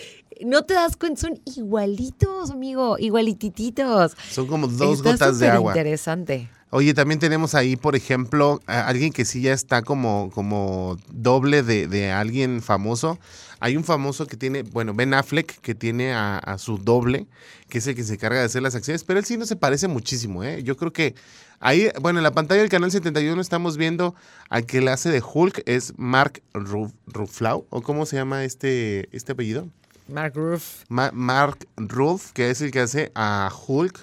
no 0.44 0.62
te 0.62 0.75
das 0.75 0.96
cuenta, 0.96 1.20
son 1.23 1.41
igualitos, 1.56 2.50
amigo, 2.50 2.96
igualitititos. 2.99 4.12
Son 4.31 4.46
como 4.46 4.69
dos 4.69 5.02
gotas 5.02 5.38
de 5.38 5.49
agua. 5.49 5.73
interesante. 5.73 6.49
Oye, 6.70 6.93
también 6.93 7.19
tenemos 7.19 7.55
ahí, 7.55 7.76
por 7.76 7.96
ejemplo, 7.96 8.61
a 8.67 8.87
alguien 8.87 9.11
que 9.11 9.25
sí 9.25 9.41
ya 9.41 9.55
está 9.55 9.81
como, 9.82 10.31
como 10.34 10.99
doble 11.11 11.62
de, 11.62 11.87
de 11.88 12.12
alguien 12.12 12.61
famoso. 12.61 13.19
Hay 13.60 13.76
un 13.76 13.84
famoso 13.84 14.26
que 14.26 14.37
tiene, 14.37 14.62
bueno, 14.62 14.94
Ben 14.94 15.14
Affleck, 15.14 15.60
que 15.60 15.75
tiene 15.75 16.12
a, 16.12 16.56
su 16.58 16.78
doble, 16.78 17.26
que 17.69 17.78
es 17.78 17.87
el 17.87 17.94
que 17.94 18.05
se 18.05 18.14
encarga 18.14 18.40
de 18.40 18.46
hacer 18.46 18.62
las 18.62 18.75
acciones, 18.75 19.05
pero 19.05 19.19
él 19.19 19.25
sí 19.25 19.37
no 19.37 19.46
se 19.46 19.56
parece 19.56 19.88
muchísimo, 19.88 20.44
¿eh? 20.44 20.62
Yo 20.62 20.76
creo 20.76 20.93
que 20.93 21.14
ahí, 21.60 21.88
bueno, 22.00 22.19
en 22.19 22.22
la 22.22 22.32
pantalla 22.32 22.60
del 22.60 22.70
canal 22.70 22.90
71 22.90 23.40
estamos 23.40 23.76
viendo 23.76 24.14
al 24.49 24.66
que 24.66 24.81
le 24.81 24.90
hace 24.90 25.10
de 25.10 25.22
Hulk, 25.22 25.62
es 25.66 25.94
Mark 25.96 26.43
Ruffalo, 26.55 27.66
o 27.70 27.82
cómo 27.82 28.06
se 28.06 28.16
llama 28.16 28.44
este, 28.44 29.08
este 29.16 29.32
apellido. 29.32 29.69
Mark 30.08 30.32
Ruff. 30.34 30.84
Mark 30.88 31.66
Ruff, 31.76 32.32
que 32.32 32.50
es 32.50 32.60
el 32.60 32.70
que 32.70 32.81
hace 32.81 33.12
a 33.14 33.50
Hulk. 33.66 34.00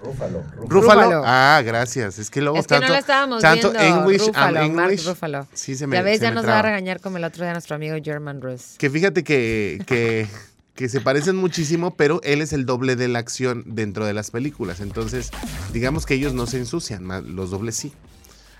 Rúfalo. 0.67 1.23
Ah, 1.25 1.61
gracias. 1.65 2.19
Es 2.19 2.29
que 2.29 2.41
luego 2.41 2.57
es 2.57 2.67
que 2.67 2.75
tanto, 2.75 2.87
no 2.87 2.93
lo 2.93 2.99
estábamos 2.99 3.41
tanto 3.41 3.71
viendo. 3.71 4.01
English 4.01 4.27
Rúfalo, 4.27 4.61
English. 4.61 5.05
Mark 5.21 5.47
Sí, 5.53 5.75
se 5.75 5.87
me, 5.87 5.95
ya 5.95 6.03
ves, 6.03 6.21
ya 6.21 6.31
nos 6.31 6.45
va 6.45 6.59
a 6.59 6.61
regañar 6.61 7.01
como 7.01 7.17
el 7.17 7.23
otro 7.23 7.43
día 7.43 7.53
nuestro 7.53 7.75
amigo 7.75 7.97
German 8.03 8.41
Russ. 8.41 8.75
Que 8.77 8.89
fíjate 8.89 9.23
que, 9.23 9.81
que, 9.87 10.27
que 10.75 10.89
se 10.89 11.01
parecen 11.01 11.35
muchísimo, 11.35 11.95
pero 11.95 12.21
él 12.23 12.41
es 12.41 12.53
el 12.53 12.65
doble 12.65 12.95
de 12.95 13.07
la 13.07 13.19
acción 13.19 13.63
dentro 13.65 14.05
de 14.05 14.13
las 14.13 14.29
películas. 14.29 14.81
Entonces, 14.81 15.31
digamos 15.73 16.05
que 16.05 16.13
ellos 16.13 16.33
no 16.33 16.45
se 16.45 16.57
ensucian, 16.57 17.07
los 17.35 17.49
dobles 17.49 17.75
sí. 17.75 17.93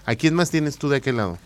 ¿A 0.06 0.16
quién 0.16 0.34
más 0.34 0.50
tienes 0.50 0.78
tú 0.78 0.90
de 0.90 0.98
aquel 0.98 1.18
lado? 1.18 1.38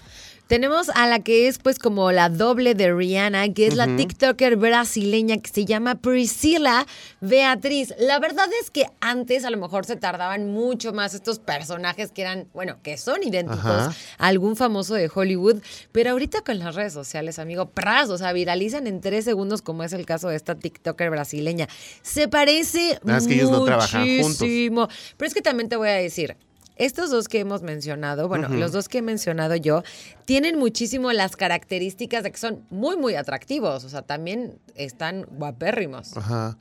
Tenemos 0.49 0.89
a 0.95 1.05
la 1.05 1.19
que 1.19 1.47
es 1.47 1.59
pues 1.59 1.77
como 1.77 2.11
la 2.11 2.27
doble 2.27 2.73
de 2.73 2.91
Rihanna, 2.91 3.53
que 3.53 3.67
es 3.67 3.75
la 3.75 3.85
TikToker 3.85 4.55
brasileña 4.55 5.37
que 5.37 5.51
se 5.51 5.63
llama 5.63 6.01
Priscilla 6.01 6.87
Beatriz. 7.21 7.93
La 7.99 8.17
verdad 8.17 8.47
es 8.59 8.71
que 8.71 8.87
antes 8.99 9.45
a 9.45 9.51
lo 9.51 9.57
mejor 9.57 9.85
se 9.85 9.95
tardaban 9.95 10.51
mucho 10.51 10.91
más 10.91 11.13
estos 11.13 11.37
personajes 11.37 12.11
que 12.11 12.23
eran, 12.23 12.47
bueno, 12.55 12.77
que 12.81 12.97
son 12.97 13.21
idénticos 13.21 13.63
a 13.63 13.93
algún 14.17 14.55
famoso 14.55 14.95
de 14.95 15.11
Hollywood, 15.13 15.61
pero 15.91 16.09
ahorita 16.09 16.41
con 16.41 16.57
las 16.57 16.73
redes 16.73 16.93
sociales, 16.93 17.37
amigo, 17.37 17.69
pras, 17.69 18.09
o 18.09 18.17
sea, 18.17 18.33
viralizan 18.33 18.87
en 18.87 19.01
tres 19.01 19.25
segundos 19.25 19.61
como 19.61 19.83
es 19.83 19.93
el 19.93 20.07
caso 20.07 20.29
de 20.29 20.35
esta 20.35 20.55
TikToker 20.55 21.11
brasileña. 21.11 21.67
Se 22.01 22.27
parece 22.27 22.99
muchísimo. 23.03 23.27
que 23.27 23.35
ellos 23.35 23.51
no 23.51 23.65
trabajan 23.65 24.07
juntos. 24.19 24.89
Pero 25.15 25.27
es 25.27 25.33
que 25.35 25.43
también 25.43 25.69
te 25.69 25.75
voy 25.75 25.89
a 25.89 25.93
decir, 25.93 26.37
estos 26.79 27.11
dos 27.11 27.27
que 27.27 27.39
hemos 27.39 27.61
mencionado, 27.61 28.29
bueno, 28.29 28.47
los 28.47 28.71
dos 28.71 28.87
que 28.87 28.99
he 28.99 29.01
mencionado 29.01 29.55
yo, 29.55 29.83
tienen 30.23 30.57
muchísimo 30.57 31.11
las 31.11 31.35
características 31.35 32.23
de 32.23 32.31
que 32.31 32.37
son 32.37 32.63
muy, 32.69 32.95
muy 32.95 33.15
atractivos. 33.15 33.83
O 33.83 33.89
sea, 33.89 34.01
también 34.01 34.57
están 34.75 35.25
guapérrimos. 35.29 36.15
Ajá. 36.15 36.57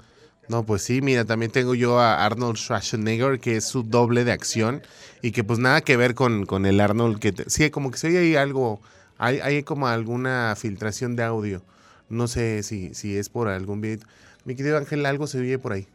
No, 0.49 0.65
pues 0.65 0.83
sí, 0.83 1.03
mira, 1.03 1.25
también 1.25 1.53
tengo 1.53 1.75
yo 1.75 2.01
a 2.01 2.25
Arnold 2.25 2.57
Schwarzenegger, 2.57 3.39
que 3.39 3.57
es 3.57 3.65
su 3.65 3.85
doble 3.85 4.25
de 4.25 4.33
acción 4.33 4.83
y 5.23 5.31
que 5.31 5.45
pues 5.45 5.61
nada 5.61 5.83
que 5.83 5.97
ver 5.97 6.15
con, 6.15 6.47
con 6.47 6.67
el 6.67 6.81
Arnold 6.81 7.21
que... 7.21 7.35
sí, 7.47 7.71
como 7.71 7.91
que 7.91 7.99
se 7.99 8.09
oye 8.09 8.19
ahí 8.19 8.35
algo, 8.35 8.81
hay, 9.19 9.39
hay 9.41 9.63
como 9.63 9.87
alguna 9.87 10.55
filtración 10.57 11.17
de 11.17 11.23
audio. 11.23 11.63
No 12.09 12.27
sé 12.27 12.63
si, 12.65 12.93
si 12.95 13.17
es 13.17 13.29
por 13.29 13.49
algún 13.49 13.81
video. 13.81 14.07
Mi 14.45 14.57
querido 14.57 14.79
Ángel, 14.79 15.07
algo 15.07 15.29
se 15.29 15.39
oye 15.39 15.59
por 15.59 15.75
ahí. 15.75 15.87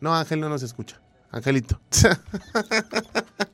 No, 0.00 0.14
Ángel 0.14 0.38
no 0.38 0.48
nos 0.48 0.62
escucha. 0.62 1.00
Angelito. 1.32 1.80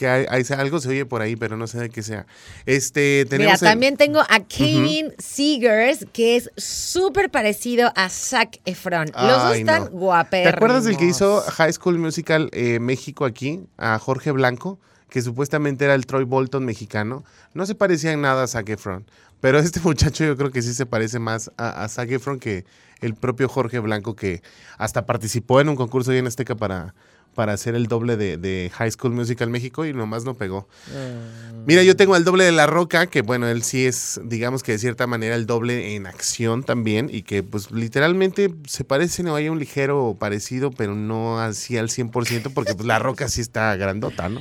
que 0.00 0.08
hay, 0.08 0.42
algo 0.56 0.80
se 0.80 0.88
oye 0.88 1.04
por 1.04 1.20
ahí, 1.20 1.36
pero 1.36 1.58
no 1.58 1.66
sé 1.66 1.78
de 1.78 1.90
qué 1.90 2.02
sea. 2.02 2.24
Este, 2.64 3.26
tenemos 3.28 3.60
Mira, 3.60 3.70
también 3.70 3.98
tengo 3.98 4.20
a 4.20 4.40
Kevin 4.40 5.12
Seegers, 5.18 6.06
que 6.14 6.36
es 6.36 6.50
súper 6.56 7.30
parecido 7.30 7.92
a 7.94 8.08
Zac 8.08 8.60
Efron. 8.64 9.08
Los 9.14 9.42
dos 9.42 9.56
están 9.56 9.90
no. 9.92 10.24
¿Te 10.30 10.48
acuerdas 10.48 10.84
del 10.84 10.96
que 10.96 11.04
hizo 11.04 11.42
High 11.42 11.74
School 11.74 11.98
Musical 11.98 12.48
eh, 12.52 12.80
México 12.80 13.26
aquí? 13.26 13.60
A 13.76 13.98
Jorge 13.98 14.30
Blanco, 14.30 14.78
que 15.10 15.20
supuestamente 15.20 15.84
era 15.84 15.94
el 15.94 16.06
Troy 16.06 16.24
Bolton 16.24 16.64
mexicano. 16.64 17.22
No 17.52 17.66
se 17.66 17.74
parecía 17.74 18.12
en 18.12 18.22
nada 18.22 18.44
a 18.44 18.46
Zac 18.46 18.70
Efron. 18.70 19.04
Pero 19.42 19.58
este 19.58 19.80
muchacho 19.84 20.24
yo 20.24 20.34
creo 20.34 20.50
que 20.50 20.62
sí 20.62 20.72
se 20.72 20.86
parece 20.86 21.18
más 21.18 21.50
a, 21.58 21.84
a 21.84 21.88
Zac 21.90 22.10
Efron 22.10 22.40
que 22.40 22.64
el 23.02 23.14
propio 23.16 23.50
Jorge 23.50 23.80
Blanco, 23.80 24.16
que 24.16 24.42
hasta 24.78 25.04
participó 25.04 25.60
en 25.60 25.68
un 25.68 25.76
concurso 25.76 26.10
en 26.12 26.26
Azteca 26.26 26.54
para, 26.54 26.94
para 27.34 27.52
hacer 27.52 27.74
el 27.74 27.86
doble 27.86 28.16
de, 28.16 28.70
High 28.74 28.90
School 28.92 29.12
Musical 29.12 29.50
México 29.50 29.86
y 29.86 29.92
nomás 29.92 30.24
no 30.24 30.34
pegó. 30.34 30.68
Ah. 30.88 31.52
Mira, 31.66 31.82
yo 31.82 31.96
tengo 31.96 32.16
el 32.16 32.24
doble 32.24 32.44
de 32.44 32.52
La 32.52 32.66
Roca, 32.66 33.06
que 33.06 33.22
bueno, 33.22 33.48
él 33.48 33.62
sí 33.62 33.86
es, 33.86 34.20
digamos 34.24 34.62
que 34.62 34.72
de 34.72 34.78
cierta 34.78 35.06
manera, 35.06 35.34
el 35.34 35.46
doble 35.46 35.94
en 35.94 36.06
acción 36.06 36.62
también 36.62 37.08
y 37.12 37.22
que 37.22 37.42
pues 37.42 37.70
literalmente 37.70 38.52
se 38.66 38.84
parece, 38.84 39.22
no 39.22 39.34
hay 39.34 39.48
un 39.48 39.58
ligero 39.58 40.16
parecido, 40.18 40.70
pero 40.70 40.94
no 40.94 41.38
así 41.38 41.76
al 41.78 41.88
100% 41.88 42.52
porque 42.52 42.74
pues 42.74 42.86
La 42.86 42.98
Roca 42.98 43.28
sí 43.28 43.40
está 43.40 43.74
grandota, 43.76 44.28
¿no? 44.28 44.40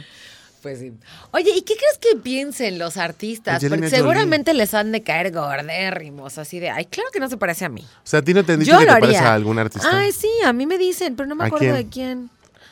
Pues 0.62 0.80
sí. 0.80 0.94
Oye, 1.32 1.52
¿y 1.56 1.62
qué 1.62 1.76
crees 1.76 1.98
que 2.00 2.20
piensen 2.20 2.80
los 2.80 2.98
artistas? 2.98 3.56
Angelina 3.56 3.78
Porque 3.78 3.96
seguramente 3.96 4.54
les 4.54 4.74
han 4.74 4.92
de 4.92 5.04
caer 5.04 5.32
gordérrimos, 5.32 6.38
así 6.38 6.60
de, 6.60 6.70
ay, 6.70 6.86
claro 6.86 7.10
que 7.14 7.20
no 7.20 7.30
se 7.30 7.38
parece 7.38 7.66
a 7.66 7.70
mí. 7.70 7.82
O 7.82 8.08
sea, 8.08 8.20
¿a 8.20 8.22
ti 8.24 8.34
no 8.34 8.44
te 8.44 8.54
han 8.54 8.60
dicho 8.60 8.74
Yo 8.74 8.80
que 8.80 8.86
te 8.86 9.00
parece 9.00 9.20
a 9.20 9.34
algún 9.34 9.58
artista? 9.58 9.88
Ay, 9.90 10.12
sí, 10.12 10.30
a 10.46 10.52
mí 10.52 10.66
me 10.66 10.78
dicen, 10.78 11.16
pero 11.16 11.28
no 11.28 11.36
me 11.36 11.46
¿A 11.46 11.48
acuerdo 11.48 11.66
quién? 11.66 11.76
de 11.76 11.90
quién. 11.90 12.30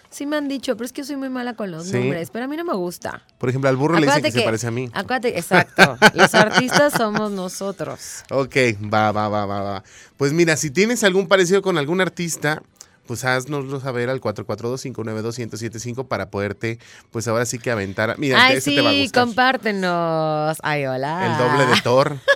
Sí 0.10 0.26
me 0.26 0.38
han 0.38 0.48
dicho, 0.48 0.76
pero 0.78 0.86
es 0.86 0.94
que 0.94 1.02
yo 1.02 1.06
soy 1.06 1.18
muy 1.18 1.30
mala 1.30 1.54
con 1.54 1.70
los 1.70 1.88
¿Sí? 1.88 1.94
nombres, 1.94 2.30
pero 2.32 2.46
a 2.46 2.48
mí 2.48 2.56
no 2.58 2.64
me 2.64 2.74
gusta. 2.74 3.24
Por 3.38 3.50
ejemplo, 3.50 3.70
al 3.70 3.76
burro 3.76 4.00
le 4.00 4.06
dicen 4.08 4.24
que, 4.24 4.32
se 4.32 4.42
parece 4.42 4.68
a 4.68 4.72
mí. 4.72 4.90
Acuérdate, 4.94 5.38
exacto. 5.38 5.98
Los 6.14 6.34
artistas 6.34 6.94
somos 6.94 7.32
nosotros. 7.32 8.24
Ok, 8.32 8.56
va, 8.94 9.12
va, 9.12 9.28
va, 9.30 9.46
va, 9.46 9.62
va. 9.62 9.84
Pues 10.18 10.32
mira, 10.34 10.56
si 10.58 10.72
tienes 10.72 11.04
algún 11.04 11.28
parecido 11.28 11.62
con 11.62 11.78
algún 11.78 12.02
artista, 12.02 12.62
pues 13.06 13.24
haznoslo 13.26 13.80
saber 13.80 14.10
al 14.10 14.20
442-592-1075 14.22 16.08
para 16.08 16.30
poderte, 16.30 16.80
pues 17.12 17.28
ahora 17.28 17.46
sí 17.46 17.60
que 17.60 17.72
aventar. 17.72 18.18
Mira, 18.18 18.44
Ay, 18.44 18.58
ese 18.58 18.72
te 18.76 18.82
va 18.82 18.90
a 18.90 18.94
sí, 18.94 19.04
gustar. 19.04 19.24
compártenos. 19.26 20.58
Ay, 20.62 20.86
hola. 20.86 21.26
El 21.32 21.38
doble 21.38 21.66
de 21.66 21.82
Thor. 21.82 22.18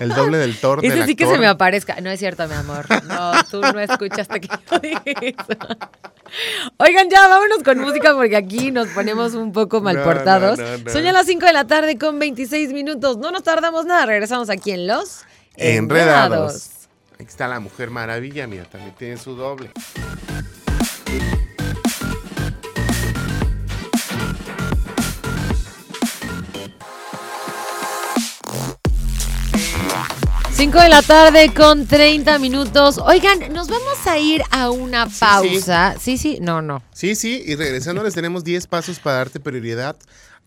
El 0.00 0.08
doble 0.10 0.38
del 0.38 0.56
Thor 0.58 0.80
del 0.80 0.90
Ese 0.90 1.06
sí 1.06 1.14
que 1.14 1.26
se 1.26 1.38
me 1.38 1.46
aparezca. 1.46 2.00
No 2.00 2.10
es 2.10 2.18
cierto, 2.18 2.46
mi 2.48 2.54
amor. 2.54 2.86
No, 3.04 3.32
tú 3.50 3.60
no 3.60 3.78
escuchaste 3.80 4.40
que 4.40 4.48
yo 4.48 4.78
dije 4.78 5.34
eso. 5.38 5.58
Oigan, 6.78 7.08
ya, 7.10 7.28
vámonos 7.28 7.62
con 7.62 7.78
música 7.78 8.14
porque 8.14 8.36
aquí 8.36 8.70
nos 8.70 8.88
ponemos 8.88 9.34
un 9.34 9.52
poco 9.52 9.80
mal 9.80 9.96
No, 9.96 10.04
portados. 10.04 10.58
no. 10.58 10.90
Son 10.92 11.02
ya 11.02 11.12
las 11.12 11.26
5 11.26 11.44
de 11.46 11.52
la 11.52 11.66
tarde 11.66 11.98
con 11.98 12.18
26 12.18 12.72
minutos. 12.72 13.18
No 13.18 13.30
nos 13.30 13.42
tardamos 13.42 13.84
nada. 13.84 14.06
Regresamos 14.06 14.48
aquí 14.50 14.70
en 14.72 14.86
Los 14.86 15.20
Enredados. 15.56 16.70
Aquí 17.14 17.24
está 17.28 17.46
la 17.48 17.60
Mujer 17.60 17.90
Maravilla, 17.90 18.46
mira, 18.46 18.64
también 18.64 18.94
tiene 18.96 19.18
su 19.18 19.34
doble. 19.36 19.70
5 30.60 30.78
de 30.78 30.88
la 30.90 31.00
tarde 31.00 31.54
con 31.54 31.86
30 31.86 32.38
minutos. 32.38 32.98
Oigan, 32.98 33.50
nos 33.50 33.68
vamos 33.68 34.06
a 34.06 34.18
ir 34.18 34.42
a 34.50 34.68
una 34.68 35.08
sí. 35.08 35.16
pausa. 35.18 35.94
Sí, 35.98 36.18
sí, 36.18 36.36
no, 36.42 36.60
no. 36.60 36.82
Sí, 36.92 37.14
sí, 37.14 37.42
y 37.46 37.54
regresando 37.54 38.02
les 38.02 38.12
tenemos 38.12 38.44
10 38.44 38.66
pasos 38.66 38.98
para 38.98 39.16
darte 39.16 39.40
prioridad 39.40 39.96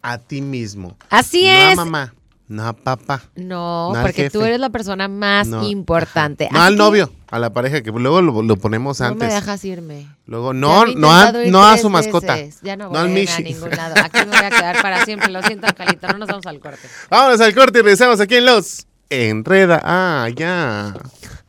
a 0.03 0.19
ti 0.19 0.41
mismo. 0.43 0.95
Así 1.09 1.45
no 1.45 1.51
es. 1.51 1.71
a 1.79 1.83
mamá, 1.83 2.13
no 2.47 2.67
a 2.67 2.73
papá. 2.73 3.23
No, 3.35 3.91
No 3.91 4.01
porque 4.03 4.29
tú 4.29 4.43
eres 4.43 4.59
la 4.59 4.69
persona 4.69 5.07
más 5.07 5.47
No, 5.47 5.63
importante. 5.67 6.47
No 6.51 6.59
Así 6.59 6.67
al 6.67 6.77
novio, 6.77 7.11
a 7.31 7.39
la 7.39 7.51
pareja, 7.51 7.81
que 7.81 7.89
luego 7.89 8.21
lo, 8.21 8.43
lo 8.43 8.55
ponemos 8.57 8.99
No 8.99 9.07
antes. 9.07 9.27
me 9.27 9.33
dejas 9.33 9.65
irme. 9.65 10.05
Luego, 10.27 10.53
no, 10.53 10.85
no 10.85 11.11
a, 11.11 11.31
no 11.31 11.65
a 11.65 11.75
su 11.79 11.89
mascota. 11.89 12.35
veces. 12.35 12.59
Ya 12.61 12.75
no 12.77 12.83
No 12.83 12.89
voy 12.91 12.99
al 12.99 13.15
a 13.15 13.19
ir 13.19 13.29
a 13.31 13.39
ningún 13.39 13.71
lado. 13.71 13.95
Aquí 13.97 14.19
me 14.19 14.25
voy 14.25 14.35
a 14.45 14.49
quedar 14.51 14.79
para 14.79 15.03
siempre. 15.05 15.29
Lo 15.31 15.41
siento, 15.41 15.65
Angelito. 15.65 16.07
No 16.09 16.19
nos 16.19 16.27
vamos 16.29 16.45
al 16.45 16.59
corte. 16.59 16.87
Vámonos 17.09 17.41
al 17.41 17.55
corte 17.55 17.79
y 17.79 17.81
regresamos 17.81 18.19
aquí 18.19 18.35
en 18.35 18.45
Los 18.45 18.85
Enreda. 19.13 19.79
Ah, 19.83 20.27
ya. 20.35 20.93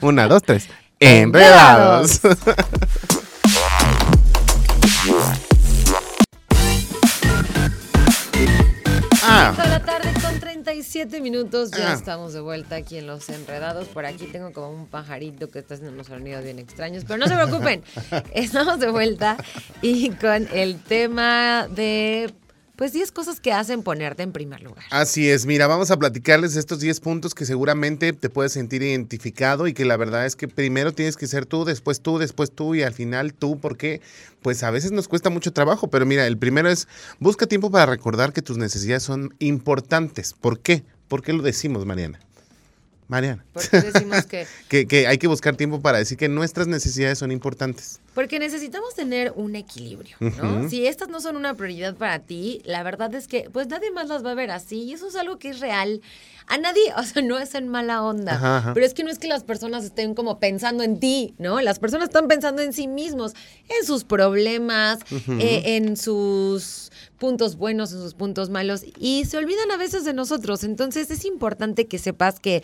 Una, 0.01 0.27
dos, 0.29 0.43
tres. 0.43 0.69
Enredados. 1.01 2.21
ah, 9.23 9.53
5 9.55 9.63
de 9.63 9.69
la 9.69 9.81
tarde 9.85 10.13
con 10.21 10.39
37 10.41 11.21
minutos. 11.21 11.71
Ya 11.71 11.91
Ah. 11.91 11.95
estamos 11.95 12.33
de 12.33 12.41
vuelta 12.41 12.77
aquí 12.77 12.99
en 12.99 13.07
Los 13.07 13.29
Enredados. 13.29 13.89
Por 13.89 14.07
aquí 14.07 14.27
tengo 14.27 14.53
como 14.53 14.71
un 14.71 14.87
pajarito 14.87 15.51
que 15.51 15.61
está 15.61 15.75
haciendo 15.75 15.95
unos 15.95 16.07
sonidos 16.09 16.45
bien 16.45 16.59
extraños. 16.59 17.05
Pero 17.07 17.19
no 17.19 17.27
se 17.27 17.35
preocupen. 17.35 17.83
estamos 18.35 18.79
de 18.81 18.91
vuelta 18.91 19.37
y 19.83 20.11
con 20.11 20.49
el 20.53 20.81
tema 20.81 21.67
de, 21.69 22.33
pues, 22.77 22.93
10 22.93 23.13
cosas 23.13 23.41
que 23.41 23.53
hacen 23.53 23.83
ponerte 23.83 24.23
en 24.23 24.33
primer 24.33 24.63
lugar. 24.63 24.85
Así 24.91 25.31
es, 25.31 25.47
mira, 25.47 25.67
vamos 25.67 25.91
a 25.91 25.97
platicarles 25.97 26.57
estos 26.57 26.81
10 26.81 27.01
puntos 27.01 27.35
que 27.35 27.45
seguramente 27.45 28.13
te 28.13 28.31
puedes 28.31 28.53
sentir 28.53 28.83
identificado 28.83 29.67
y 29.67 29.75
que 29.75 29.85
la 29.85 29.97
verdad 29.97 30.27
es 30.27 30.37
que 30.37 30.49
primero 30.49 30.93
tienes 30.93 31.17
que 31.17 31.27
ser 31.27 31.47
tú, 31.47 31.65
después 31.65 32.01
tú, 32.01 32.19
después 32.19 32.51
tú 32.51 32.75
y 32.75 32.83
al 32.83 32.93
final 32.93 33.35
tú, 33.35 33.59
porque 33.61 34.01
pues 34.43 34.63
a 34.63 34.71
veces 34.71 34.93
nos 34.93 35.09
cuesta 35.09 35.31
mucho 35.31 35.53
trabajo, 35.53 35.89
pero 35.89 36.07
mira, 36.07 36.27
el 36.27 36.39
primero 36.39 36.69
es 36.69 36.89
busca 37.19 37.47
tiempo 37.47 37.71
para 37.71 37.87
recordar 37.87 38.33
que 38.33 38.43
tus 38.43 38.59
necesidades 38.59 39.03
son 39.03 39.35
importantes. 39.39 40.33
¿Por 40.33 40.61
qué? 40.61 40.85
¿Por 41.09 41.23
qué 41.23 41.33
lo 41.33 41.43
decimos, 41.43 41.87
Mariana? 41.87 42.21
Mariana. 43.09 43.45
Porque 43.53 43.81
decimos 43.81 44.27
que 44.27 44.47
Que, 44.69 44.87
que 44.87 45.07
hay 45.07 45.19
que 45.19 45.27
buscar 45.27 45.57
tiempo 45.57 45.81
para 45.81 45.99
decir 45.99 46.17
que 46.19 46.29
nuestras 46.29 46.67
necesidades 46.67 47.19
son 47.19 47.31
importantes. 47.31 48.01
Porque 48.15 48.39
necesitamos 48.39 48.95
tener 48.95 49.33
un 49.37 49.57
equilibrio, 49.57 50.17
¿no? 50.21 50.69
Si 50.69 50.87
estas 50.87 51.09
no 51.09 51.21
son 51.21 51.37
una 51.37 51.55
prioridad 51.55 51.95
para 51.97 52.21
ti, 52.21 52.63
la 52.65 52.83
verdad 52.83 53.15
es 53.15 53.27
que 53.29 53.51
pues 53.53 53.67
nadie 53.69 53.91
más 53.91 54.09
las 54.09 54.25
va 54.25 54.31
a 54.31 54.35
ver 54.35 54.51
así 54.51 54.83
y 54.85 54.93
eso 54.95 55.09
es 55.09 55.17
algo 55.17 55.39
que 55.39 55.51
es 55.51 55.61
real. 55.61 56.01
A 56.47 56.59
nadie, 56.59 56.83
o 56.97 57.03
sea, 57.03 57.23
no 57.23 57.39
es 57.39 57.55
en 57.55 57.69
mala 57.69 58.03
onda, 58.03 58.35
Ajá, 58.35 58.57
ajá. 58.59 58.75
pero 58.75 58.87
es 58.87 58.95
que 58.95 59.03
no 59.05 59.11
es 59.11 59.19
que 59.19 59.29
las 59.29 59.45
personas 59.45 59.85
estén 59.85 60.15
como 60.15 60.39
pensando 60.39 60.83
en 60.85 61.01
ti, 61.01 61.35
¿no? 61.39 61.61
Las 61.61 61.79
personas 61.79 62.09
están 62.09 62.29
pensando 62.29 62.63
en 62.63 62.73
sí 62.73 62.87
mismos, 62.87 63.33
en 63.81 63.87
sus 63.87 64.05
problemas, 64.05 65.01
eh, 65.11 65.63
en 65.77 65.97
sus 65.97 66.91
puntos 67.19 67.57
buenos, 67.57 67.93
en 67.93 67.99
sus 68.01 68.15
puntos 68.15 68.51
malos 68.51 68.83
y 68.99 69.25
se 69.25 69.39
olvidan 69.39 69.71
a 69.71 69.77
veces 69.77 70.05
de 70.05 70.13
nosotros. 70.13 70.63
Entonces 70.65 71.11
es 71.11 71.25
importante 71.25 71.87
que 71.87 71.99
sepas 71.99 72.39
que 72.39 72.63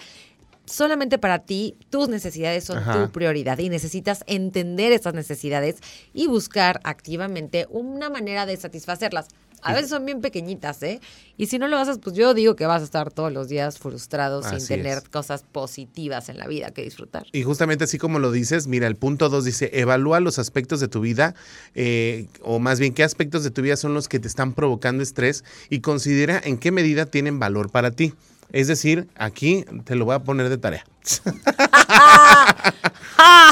solamente 0.67 1.19
para 1.19 1.41
ti 1.41 1.77
tus 1.91 2.09
necesidades 2.09 2.65
son 2.65 2.79
Ajá. 2.79 3.07
tu 3.07 3.13
prioridad 3.13 3.59
y 3.59 3.69
necesitas 3.69 4.25
entender 4.27 4.93
estas 4.93 5.15
necesidades 5.15 5.77
y 6.13 6.27
buscar 6.27 6.81
activamente 6.85 7.67
una 7.71 8.11
manera 8.11 8.47
de 8.47 8.57
satisfacerlas. 8.57 9.29
A 9.63 9.75
veces 9.75 9.91
son 9.91 10.07
bien 10.07 10.21
pequeñitas, 10.21 10.83
¿eh? 10.83 11.01
Y 11.37 11.47
si 11.47 11.59
no 11.59 11.69
lo 11.69 11.77
haces, 11.77 11.99
pues 12.03 12.17
yo 12.17 12.33
digo 12.35 12.57
que 12.57 12.67
vas 12.67 12.81
a 12.81 12.85
estar 12.85 13.13
todos 13.13 13.33
los 13.33 13.49
días 13.49 13.79
frustrado 13.79 14.43
sin 14.43 14.67
tener 14.67 14.99
es. 14.99 15.09
cosas 15.09 15.43
positivas 15.43 16.29
en 16.29 16.39
la 16.39 16.47
vida 16.47 16.71
que 16.71 16.83
disfrutar. 16.83 17.27
Y 17.33 17.43
justamente 17.43 17.85
así 17.85 17.99
como 17.99 18.19
lo 18.19 18.33
dices, 18.33 18.67
mira, 18.67 18.87
el 18.87 18.97
punto 18.97 19.29
2 19.29 19.45
dice, 19.45 19.71
evalúa 19.75 20.21
los 20.21 20.39
aspectos 20.39 20.81
de 20.81 20.89
tu 20.89 21.01
vida, 21.01 21.35
eh, 21.75 22.27
o 22.43 22.59
más 22.59 22.81
bien 22.81 22.95
qué 22.95 23.05
aspectos 23.05 23.45
de 23.45 23.51
tu 23.51 23.63
vida 23.63 23.77
son 23.77 23.93
los 23.93 24.09
que 24.09 24.19
te 24.19 24.29
están 24.29 24.55
provocando 24.55 25.03
estrés 25.03 25.45
y 25.69 25.81
considera 25.81 26.41
en 26.43 26.57
qué 26.57 26.73
medida 26.73 27.07
tienen 27.07 27.39
valor 27.39 27.71
para 27.71 27.91
ti. 27.91 28.15
Es 28.53 28.67
decir, 28.69 29.09
aquí 29.17 29.65
te 29.85 29.95
lo 29.95 30.05
voy 30.05 30.15
a 30.15 30.19
poner 30.21 30.49
de 30.49 30.59
tarea. 30.59 30.85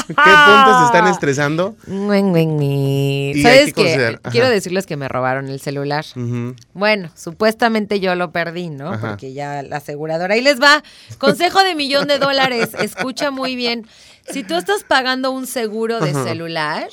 ¿Qué 0.07 0.13
puntos 0.13 0.85
están 0.85 1.07
estresando? 1.07 1.75
Hay 1.87 3.41
¿Sabes 3.43 3.65
que 3.65 3.73
qué? 3.73 3.73
considerar- 3.73 4.19
ajá. 4.23 4.31
Quiero 4.31 4.49
decirles 4.49 4.85
que 4.85 4.97
me 4.97 5.07
robaron 5.07 5.47
el 5.49 5.59
celular. 5.61 6.05
Ujú. 6.15 6.55
Bueno, 6.73 7.09
supuestamente 7.15 7.99
yo 7.99 8.15
lo 8.15 8.31
perdí, 8.31 8.69
¿no? 8.69 8.89
Ajá. 8.93 9.09
Porque 9.09 9.33
ya 9.33 9.61
la 9.63 9.77
aseguradora. 9.77 10.33
Ahí 10.33 10.41
les 10.41 10.59
va. 10.61 10.83
Consejo 11.17 11.63
de 11.63 11.75
millón 11.75 12.07
de 12.07 12.17
dólares. 12.17 12.69
Escucha 12.79 13.29
muy 13.31 13.55
bien. 13.55 13.87
Si 14.31 14.43
tú 14.43 14.55
estás 14.55 14.83
pagando 14.83 15.31
un 15.31 15.47
seguro 15.47 15.99
de 15.99 16.13
celular 16.13 16.87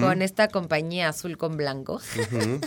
con 0.00 0.22
esta 0.22 0.46
compañía 0.48 1.08
azul 1.08 1.36
con 1.36 1.56
blanco, 1.56 2.00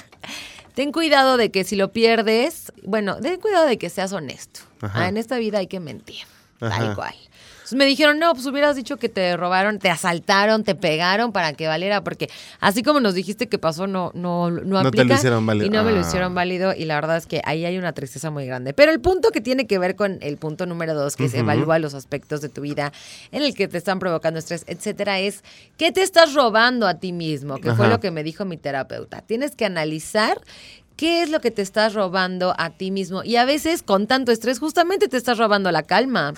ten 0.76 0.92
cuidado 0.92 1.38
de 1.38 1.52
que 1.52 1.64
si 1.64 1.76
lo 1.78 1.94
pierdes, 1.94 2.74
bueno, 2.84 3.16
ten 3.22 3.40
cuidado 3.40 3.66
de 3.66 3.78
que 3.78 3.90
seas 3.90 4.12
honesto. 4.12 4.60
Ajá. 4.82 5.04
Ah, 5.04 5.08
en 5.10 5.18
esta 5.18 5.38
vida 5.38 5.60
hay 5.60 5.68
que 5.68 5.80
mentir. 5.80 6.26
Ajá. 6.60 6.78
Tal 6.78 6.96
cual. 6.96 7.14
Entonces 7.68 7.78
me 7.80 7.86
dijeron, 7.86 8.18
no, 8.18 8.34
pues 8.34 8.46
hubieras 8.46 8.78
dicho 8.78 8.96
que 8.96 9.10
te 9.10 9.36
robaron, 9.36 9.78
te 9.78 9.90
asaltaron, 9.90 10.64
te 10.64 10.74
pegaron 10.74 11.34
para 11.34 11.52
que 11.52 11.68
valiera, 11.68 12.02
porque 12.02 12.30
así 12.62 12.82
como 12.82 13.02
nos 13.02 13.14
dijiste 13.14 13.48
que 13.48 13.60
pasó, 13.60 13.88
no, 13.88 14.10
no, 14.16 14.50
no 14.50 14.84
No 14.84 14.90
te 14.90 15.04
lo 15.04 15.14
hicieron 15.14 15.46
válido. 15.46 15.66
Y 15.68 15.70
no 15.70 15.84
me 15.84 15.92
lo 15.92 15.98
Ah. 15.98 16.02
hicieron 16.08 16.34
válido, 16.34 16.74
y 16.74 16.86
la 16.86 16.96
verdad 16.96 17.18
es 17.18 17.26
que 17.28 17.42
ahí 17.44 17.66
hay 17.66 17.78
una 17.78 17.92
tristeza 17.92 18.32
muy 18.32 18.46
grande. 18.46 18.74
Pero 18.74 18.94
el 18.94 19.02
punto 19.02 19.32
que 19.32 19.42
tiene 19.42 19.68
que 19.68 19.80
ver 19.80 19.98
con 19.98 20.18
el 20.22 20.38
punto 20.38 20.66
número 20.66 20.94
dos, 20.94 21.18
que 21.18 21.26
es 21.26 21.34
Ujú. 21.34 21.42
evalúa 21.42 21.78
los 21.78 21.94
aspectos 21.94 22.40
de 22.40 22.48
tu 22.48 22.62
vida 22.62 22.94
en 23.34 23.44
el 23.44 23.54
que 23.54 23.68
te 23.68 23.78
están 23.78 24.00
provocando 24.00 24.40
estrés, 24.40 24.64
etcétera, 24.68 25.20
es 25.20 25.44
¿qué 25.76 25.92
te 25.92 26.04
estás 26.04 26.34
robando 26.34 26.88
a 26.88 26.94
ti 26.96 27.12
mismo? 27.12 27.58
Que 27.58 27.74
fue 27.76 27.90
lo 27.90 28.00
que 28.00 28.12
me 28.12 28.24
dijo 28.24 28.46
mi 28.46 28.56
terapeuta. 28.56 29.22
Tienes 29.22 29.58
que 29.58 29.66
analizar 29.66 30.40
¿Qué 30.98 31.22
es 31.22 31.30
lo 31.30 31.42
que 31.42 31.52
te 31.52 31.62
estás 31.62 31.94
robando 31.94 32.56
a 32.58 32.72
ti 32.72 32.90
mismo? 32.90 33.24
Y 33.24 33.36
a 33.36 33.46
veces 33.46 33.84
con 33.84 34.08
tanto 34.08 34.32
estrés 34.32 34.58
justamente 34.58 35.08
te 35.08 35.16
estás 35.16 35.38
robando 35.38 35.72
la 35.72 35.84
calma 35.84 36.34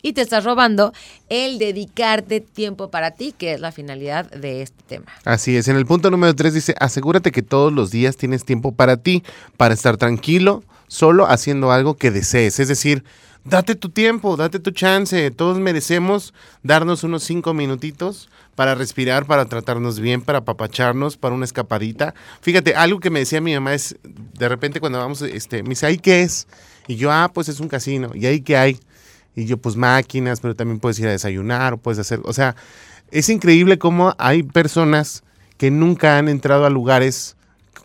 y 0.00 0.12
te 0.12 0.20
estás 0.20 0.44
robando 0.44 0.92
el 1.28 1.58
dedicarte 1.58 2.40
tiempo 2.40 2.88
para 2.88 3.10
ti, 3.10 3.34
que 3.36 3.54
es 3.54 3.60
la 3.60 3.72
finalidad 3.72 4.30
de 4.30 4.62
este 4.62 4.80
tema. 4.86 5.06
Así 5.24 5.56
es. 5.56 5.66
En 5.66 5.74
el 5.74 5.86
punto 5.86 6.08
número 6.12 6.36
3 6.36 6.54
dice, 6.54 6.76
asegúrate 6.78 7.32
que 7.32 7.42
todos 7.42 7.72
los 7.72 7.90
días 7.90 8.16
tienes 8.16 8.44
tiempo 8.44 8.70
para 8.70 8.96
ti, 8.96 9.24
para 9.56 9.74
estar 9.74 9.96
tranquilo, 9.96 10.62
solo 10.86 11.26
haciendo 11.26 11.72
algo 11.72 11.96
que 11.96 12.12
desees. 12.12 12.60
Es 12.60 12.68
decir, 12.68 13.02
date 13.46 13.74
tu 13.74 13.88
tiempo, 13.88 14.36
date 14.36 14.58
tu 14.58 14.70
chance. 14.70 15.30
Todos 15.30 15.58
merecemos 15.58 16.34
darnos 16.62 17.04
unos 17.04 17.22
cinco 17.22 17.54
minutitos 17.54 18.28
para 18.54 18.74
respirar, 18.74 19.26
para 19.26 19.46
tratarnos 19.46 20.00
bien, 20.00 20.22
para 20.22 20.38
apapacharnos, 20.38 21.16
para 21.16 21.34
una 21.34 21.44
escapadita. 21.44 22.14
Fíjate, 22.40 22.74
algo 22.74 23.00
que 23.00 23.10
me 23.10 23.20
decía 23.20 23.40
mi 23.40 23.54
mamá 23.54 23.74
es, 23.74 23.96
de 24.02 24.48
repente 24.48 24.80
cuando 24.80 24.98
vamos, 24.98 25.22
este, 25.22 25.62
me 25.62 25.70
dice, 25.70 25.86
¿ahí 25.86 25.98
qué 25.98 26.22
es? 26.22 26.48
Y 26.88 26.96
yo, 26.96 27.12
ah, 27.12 27.30
pues 27.32 27.48
es 27.48 27.60
un 27.60 27.68
casino. 27.68 28.10
¿Y 28.14 28.26
ahí 28.26 28.40
qué 28.40 28.56
hay? 28.56 28.80
Y 29.34 29.44
yo, 29.44 29.58
pues 29.58 29.76
máquinas, 29.76 30.40
pero 30.40 30.54
también 30.54 30.80
puedes 30.80 30.98
ir 30.98 31.06
a 31.08 31.10
desayunar 31.10 31.74
o 31.74 31.76
puedes 31.76 31.98
hacer, 31.98 32.20
o 32.24 32.32
sea, 32.32 32.56
es 33.10 33.28
increíble 33.28 33.78
cómo 33.78 34.14
hay 34.18 34.42
personas 34.42 35.22
que 35.58 35.70
nunca 35.70 36.18
han 36.18 36.28
entrado 36.28 36.64
a 36.64 36.70
lugares 36.70 37.35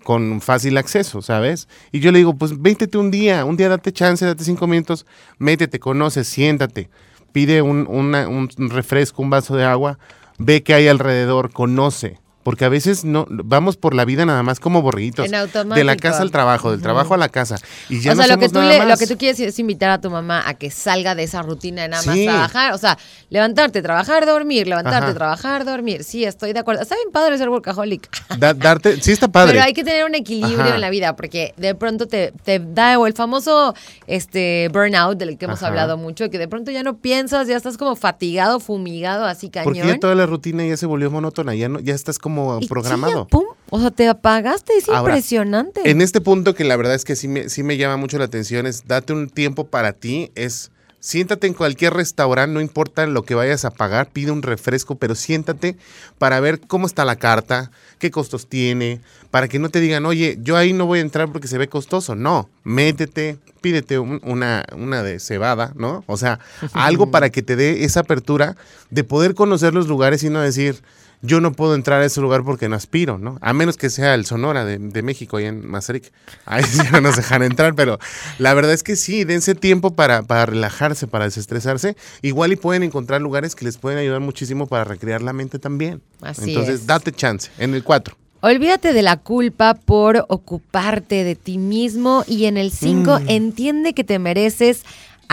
con 0.03 0.41
fácil 0.41 0.77
acceso, 0.77 1.22
¿sabes? 1.22 1.67
Y 1.91 2.00
yo 2.00 2.12
le 2.12 2.20
digo, 2.20 2.36
pues 2.36 2.62
véntete 2.62 2.98
un 2.98 3.12
día, 3.12 3.46
un 3.46 3.58
día 3.58 3.70
date 3.70 3.91
chance, 3.91 4.25
date 4.25 4.43
cinco 4.43 4.67
minutos, 4.67 5.05
métete, 5.38 5.79
conoce, 5.79 6.24
siéntate, 6.24 6.89
pide 7.31 7.62
un, 7.62 7.88
un 7.88 8.70
refresco, 8.70 9.22
un 9.22 9.29
vaso 9.29 9.55
de 9.55 9.65
agua, 9.65 10.00
ve 10.38 10.63
qué 10.63 10.74
hay 10.74 10.88
alrededor, 10.88 11.51
conoce. 11.51 12.20
Porque 12.43 12.65
a 12.65 12.69
veces 12.69 13.05
no 13.05 13.25
vamos 13.29 13.77
por 13.77 13.93
la 13.93 14.05
vida 14.05 14.25
nada 14.25 14.41
más 14.43 14.60
como 14.60 14.81
borriguitos. 14.81 15.29
De 15.29 15.83
la 15.83 15.95
casa 15.95 16.21
al 16.21 16.31
trabajo, 16.31 16.71
del 16.71 16.81
trabajo 16.81 17.13
a 17.13 17.17
la 17.17 17.29
casa. 17.29 17.57
Y 17.89 18.01
ya 18.01 18.13
o 18.13 18.15
sea, 18.15 18.27
lo, 18.27 18.38
que 18.38 18.50
tú 18.50 18.60
lo 18.60 18.98
que 18.98 19.07
tú 19.07 19.17
quieres 19.17 19.39
es 19.39 19.60
invitar 19.60 19.89
a 19.91 20.01
tu 20.01 20.10
mamá 20.10 20.43
a 20.48 20.55
que 20.55 20.71
salga 20.71 21.15
de 21.15 21.24
esa 21.24 21.41
rutina 21.41 21.83
de 21.83 21.89
nada 21.89 22.03
más 22.03 22.15
trabajar. 22.15 22.74
O 22.74 22.77
sea, 22.77 22.98
levantarte, 23.29 23.81
trabajar, 23.81 24.25
dormir, 24.25 24.67
levantarte, 24.67 25.13
trabajar, 25.13 25.65
dormir. 25.65 26.03
Sí, 26.03 26.24
estoy 26.24 26.53
de 26.53 26.60
acuerdo. 26.60 26.81
Está 26.81 26.95
bien 26.95 27.12
padre 27.12 27.38
ser 27.38 27.50
workaholic. 27.50 28.10
darte, 28.38 29.01
sí 29.01 29.12
está 29.12 29.27
padre. 29.27 29.53
Pero 29.53 29.63
hay 29.63 29.74
que 29.74 29.83
tener 29.83 30.05
un 30.05 30.15
equilibrio 30.15 30.74
en 30.74 30.81
la 30.81 30.89
vida 30.89 31.15
porque 31.15 31.53
de 31.57 31.75
pronto 31.75 32.07
te, 32.07 32.33
te 32.43 32.60
da 32.60 32.93
el 32.93 33.13
famoso 33.13 33.75
este 34.07 34.69
burnout 34.69 35.17
del 35.17 35.38
que 35.38 35.45
hemos 35.45 35.63
hablado 35.63 35.98
mucho, 35.98 36.29
que 36.29 36.38
de 36.38 36.48
pronto 36.48 36.71
ya 36.71 36.83
no 36.83 36.98
piensas, 36.98 37.48
ya 37.48 37.57
estás 37.57 37.77
como 37.77 37.95
fatigado, 37.95 38.60
fumigado, 38.60 39.25
así 39.25 39.50
cañón. 39.50 39.74
Porque 39.74 39.88
ya 39.88 40.00
toda 40.00 40.15
la 40.15 40.25
rutina 40.25 40.65
ya 40.65 40.77
se 40.77 40.86
volvió 40.86 41.12
monótona, 41.12 41.55
ya 41.55 41.69
no, 41.69 41.79
ya 41.79 41.93
estás 41.93 42.19
como 42.19 42.30
programado. 42.67 43.27
O 43.69 43.79
sea, 43.79 43.91
te 43.91 44.07
apagaste, 44.07 44.73
es 44.77 44.88
impresionante. 44.88 45.89
En 45.89 46.01
este 46.01 46.19
punto 46.19 46.53
que 46.53 46.63
la 46.63 46.75
verdad 46.75 46.95
es 46.95 47.05
que 47.05 47.15
sí 47.15 47.27
me, 47.27 47.50
sí 47.50 47.63
me 47.63 47.77
llama 47.77 47.97
mucho 47.97 48.17
la 48.17 48.25
atención 48.25 48.67
es 48.67 48.88
date 48.88 49.13
un 49.13 49.29
tiempo 49.29 49.67
para 49.67 49.93
ti, 49.93 50.31
es 50.35 50.71
siéntate 51.01 51.47
en 51.47 51.53
cualquier 51.53 51.93
restaurante, 51.93 52.53
no 52.53 52.61
importa 52.61 53.05
lo 53.07 53.23
que 53.23 53.35
vayas 53.35 53.65
a 53.65 53.71
pagar, 53.71 54.09
pide 54.11 54.31
un 54.31 54.43
refresco, 54.43 54.95
pero 54.95 55.15
siéntate 55.15 55.75
para 56.17 56.39
ver 56.39 56.61
cómo 56.61 56.85
está 56.85 57.03
la 57.03 57.17
carta, 57.17 57.71
qué 57.97 58.11
costos 58.11 58.47
tiene, 58.47 59.01
para 59.31 59.47
que 59.47 59.59
no 59.59 59.69
te 59.69 59.81
digan, 59.81 60.05
oye, 60.05 60.38
yo 60.41 60.55
ahí 60.55 60.71
no 60.73 60.85
voy 60.85 61.00
a 61.00 61.01
entrar 61.01 61.31
porque 61.31 61.47
se 61.47 61.57
ve 61.57 61.67
costoso. 61.67 62.15
No, 62.15 62.50
métete, 62.63 63.39
pídete 63.61 64.00
una, 64.00 64.63
una 64.77 65.03
de 65.03 65.19
cebada, 65.19 65.73
¿no? 65.75 66.03
O 66.05 66.17
sea, 66.17 66.39
algo 66.73 67.07
para 67.11 67.31
que 67.31 67.41
te 67.41 67.55
dé 67.55 67.83
esa 67.83 68.01
apertura 68.01 68.55
de 68.91 69.03
poder 69.03 69.33
conocer 69.33 69.73
los 69.73 69.88
lugares 69.88 70.23
y 70.23 70.29
no 70.29 70.39
decir, 70.39 70.81
yo 71.21 71.39
no 71.41 71.51
puedo 71.51 71.75
entrar 71.75 72.01
a 72.01 72.05
ese 72.05 72.21
lugar 72.21 72.43
porque 72.43 72.67
no 72.67 72.75
aspiro, 72.75 73.17
¿no? 73.17 73.37
A 73.41 73.53
menos 73.53 73.77
que 73.77 73.89
sea 73.89 74.15
el 74.15 74.25
Sonora 74.25 74.65
de, 74.65 75.01
México, 75.01 75.37
ahí 75.37 75.45
en 75.45 75.67
Mazarik. 75.67 76.11
Ahí 76.45 76.63
sí 76.63 76.79
no 76.91 77.01
nos 77.01 77.15
dejan 77.15 77.43
entrar, 77.43 77.75
pero 77.75 77.99
la 78.39 78.53
verdad 78.53 78.73
es 78.73 78.83
que 78.83 78.95
sí, 78.95 79.23
dense 79.23 79.55
tiempo 79.55 79.95
para, 79.95 80.23
para 80.23 80.45
relajarse, 80.45 81.07
para 81.07 81.25
desestresarse. 81.25 81.95
Igual 82.21 82.53
y 82.53 82.55
pueden 82.55 82.83
encontrar 82.83 83.21
lugares 83.21 83.55
que 83.55 83.65
les 83.65 83.77
pueden 83.77 83.99
ayudar 83.99 84.19
muchísimo 84.19 84.67
para 84.67 84.83
recrear 84.83 85.21
la 85.21 85.33
mente 85.33 85.59
también. 85.59 86.01
Así 86.21 86.49
Entonces, 86.49 86.87
date 86.87 87.11
chance. 87.11 87.49
En 87.57 87.73
el 87.73 87.83
4. 87.83 88.17
Olvídate 88.43 88.91
de 88.93 89.03
la 89.03 89.17
culpa 89.17 89.75
por 89.75 90.25
ocuparte 90.27 91.23
de 91.23 91.35
ti 91.35 91.59
mismo 91.59 92.23
y 92.27 92.45
en 92.45 92.57
el 92.57 92.71
5 92.71 93.19
mm. 93.19 93.29
entiende 93.29 93.93
que 93.93 94.03
te 94.03 94.17
mereces 94.17 94.83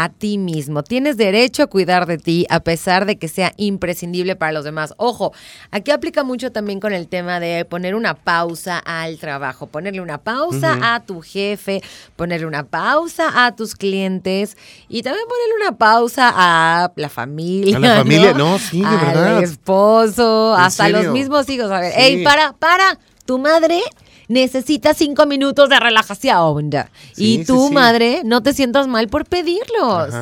a 0.01 0.11
ti 0.11 0.39
mismo. 0.39 0.85
Tienes 0.85 1.17
derecho 1.17 1.65
a 1.65 1.67
cuidar 1.67 2.07
de 2.07 2.19
ti 2.19 2.47
a 2.51 2.61
pesar 2.61 3.05
de 3.05 3.19
que 3.19 3.27
sea 3.27 3.53
imprescindible 3.57 4.37
para 4.37 4.53
los 4.53 4.63
demás. 4.63 4.95
Ojo, 4.97 5.33
aquí 5.73 5.91
aplica 5.91 6.23
mucho 6.23 6.53
también 6.53 6.79
con 6.79 6.93
el 6.93 7.09
tema 7.09 7.41
de 7.41 7.65
poner 7.65 7.97
una 7.97 8.15
pausa 8.15 8.79
al 8.79 9.19
trabajo, 9.19 9.67
ponerle 9.67 10.01
una 10.01 10.19
pausa 10.19 10.95
a 10.95 11.01
tu 11.01 11.21
jefe, 11.21 11.83
ponerle 12.15 12.47
una 12.47 12.63
pausa 12.63 13.45
a 13.45 13.57
tus 13.57 13.75
clientes 13.75 14.57
y 14.89 15.03
también 15.03 15.27
ponerle 15.27 15.67
una 15.67 15.77
pausa 15.77 16.33
a 16.33 16.93
la 16.95 17.09
familia. 17.09 17.77
A 17.77 17.81
la 17.81 17.97
familia, 17.97 18.35
no, 18.35 18.57
sí, 18.61 18.81
de 18.81 18.87
Al 18.87 19.43
esposo, 19.43 20.55
hasta 20.55 20.89
los 20.91 21.09
mismos 21.09 21.49
hijos. 21.49 21.73
A 21.73 21.81
ver, 21.81 21.93
ey, 21.97 22.23
para, 22.23 22.53
para, 22.53 23.01
tu 23.25 23.41
madre 23.41 23.83
necesitas 24.29 24.97
cinco 24.97 25.27
minutos 25.27 25.69
de 25.69 25.81
relajación. 25.81 26.71
y 27.17 27.45
tu 27.45 27.71
madre, 27.73 28.23
no 28.25 28.43
te 28.43 28.53
sientas 28.53 28.87
mal 28.87 29.09
por 29.09 29.25
pedirlos. 29.25 30.15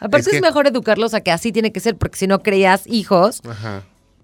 Aparte 0.00 0.34
es, 0.34 0.42
mejor 0.42 0.66
educarlos 0.66 1.14
a 1.14 1.20
que 1.20 1.30
así 1.30 1.52
tiene 1.52 1.72
que 1.72 1.78
ser, 1.78 1.96
porque 1.96 2.18
si 2.18 2.26
no 2.26 2.42
creas 2.42 2.82
hijos, 2.86 3.40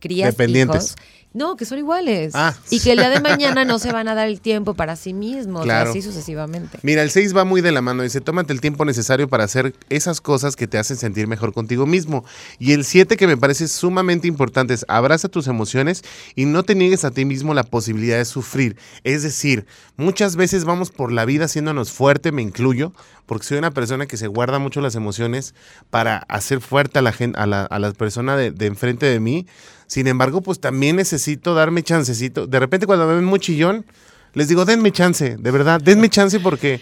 crías 0.01 0.35
hijos 0.39 0.97
no, 1.35 1.57
que 1.57 1.67
son 1.67 1.79
iguales. 1.79 2.33
Ah. 2.35 2.55
Y 2.71 2.81
que 2.81 2.93
el 2.93 2.99
día 2.99 3.11
de 3.11 3.21
mañana 3.21 3.65
no 3.65 3.79
se 3.79 3.93
van 3.93 4.09
a 4.09 4.15
dar 4.15 4.29
el 4.29 4.41
tiempo 4.41 4.75
para 4.75 4.97
sí 4.97 5.13
mismos, 5.13 5.69
así 5.69 6.01
sucesivamente. 6.01 6.79
Mira, 6.83 7.03
el 7.03 7.11
6 7.11 7.37
va 7.37 7.45
muy 7.45 7.61
de 7.61 7.71
la 7.71 7.83
mano. 7.83 8.03
Dice, 8.03 8.21
tómate 8.21 8.53
el 8.53 8.61
tiempo 8.61 8.85
necesario 8.85 9.29
para 9.29 9.45
hacer 9.45 9.75
esas 9.91 10.21
cosas 10.21 10.57
que 10.57 10.67
te 10.67 10.79
hacen 10.79 10.97
sentir 10.97 11.27
mejor 11.27 11.53
contigo 11.53 11.87
mismo. 11.87 12.25
Y 12.59 12.73
el 12.73 12.85
7, 12.85 13.17
que 13.17 13.27
me 13.27 13.37
parece 13.37 13.69
sumamente 13.69 14.27
importante, 14.27 14.73
es 14.73 14.87
abraza 14.89 15.29
tus 15.29 15.49
emociones 15.49 16.03
y 16.35 16.47
no 16.47 16.63
te 16.63 16.75
niegues 16.75 17.05
a 17.05 17.11
ti 17.11 17.25
mismo 17.25 17.53
la 17.53 17.65
posibilidad 17.65 18.17
de 18.17 18.25
sufrir. 18.25 18.77
Es 19.05 19.23
decir, 19.23 19.67
muchas 19.97 20.35
veces 20.35 20.65
vamos 20.65 20.91
por 20.91 21.13
la 21.13 21.27
vida 21.27 21.45
haciéndonos 21.45 21.93
fuerte, 21.93 22.33
me 22.33 22.43
incluyo, 22.43 22.93
porque 23.27 23.45
soy 23.45 23.59
una 23.59 23.71
persona 23.71 24.07
que 24.07 24.17
se 24.17 24.29
guarda 24.29 24.59
mucho 24.59 24.81
las 24.81 24.95
emociones 24.95 25.55
para 25.91 26.17
hacer 26.29 26.61
fuerte 26.63 26.99
a 26.99 27.03
la, 27.03 27.13
gente, 27.13 27.39
a 27.39 27.47
la, 27.47 27.93
persona 27.99 28.37
de, 28.37 28.51
de 28.51 28.67
enfrente 28.67 29.07
de 29.07 29.21
mí 29.21 29.47
sin 29.89 30.07
embargo, 30.07 30.43
pues 30.43 30.61
también 30.61 30.97
necesito 30.97 31.55
darme 31.55 31.83
chancecito. 31.83 32.47
De 32.47 32.61
repente 32.61 32.87
cuando 32.87 33.07
me 33.07 33.15
ven 33.15 33.25
muy 33.25 33.41
chillón, 33.41 33.87
les 34.35 34.47
digo, 34.47 34.65
denme 34.65 34.93
chance, 34.93 35.37
de 35.39 35.51
verdad, 35.51 35.81
denme 35.83 36.11
chance 36.11 36.39
porque 36.39 36.81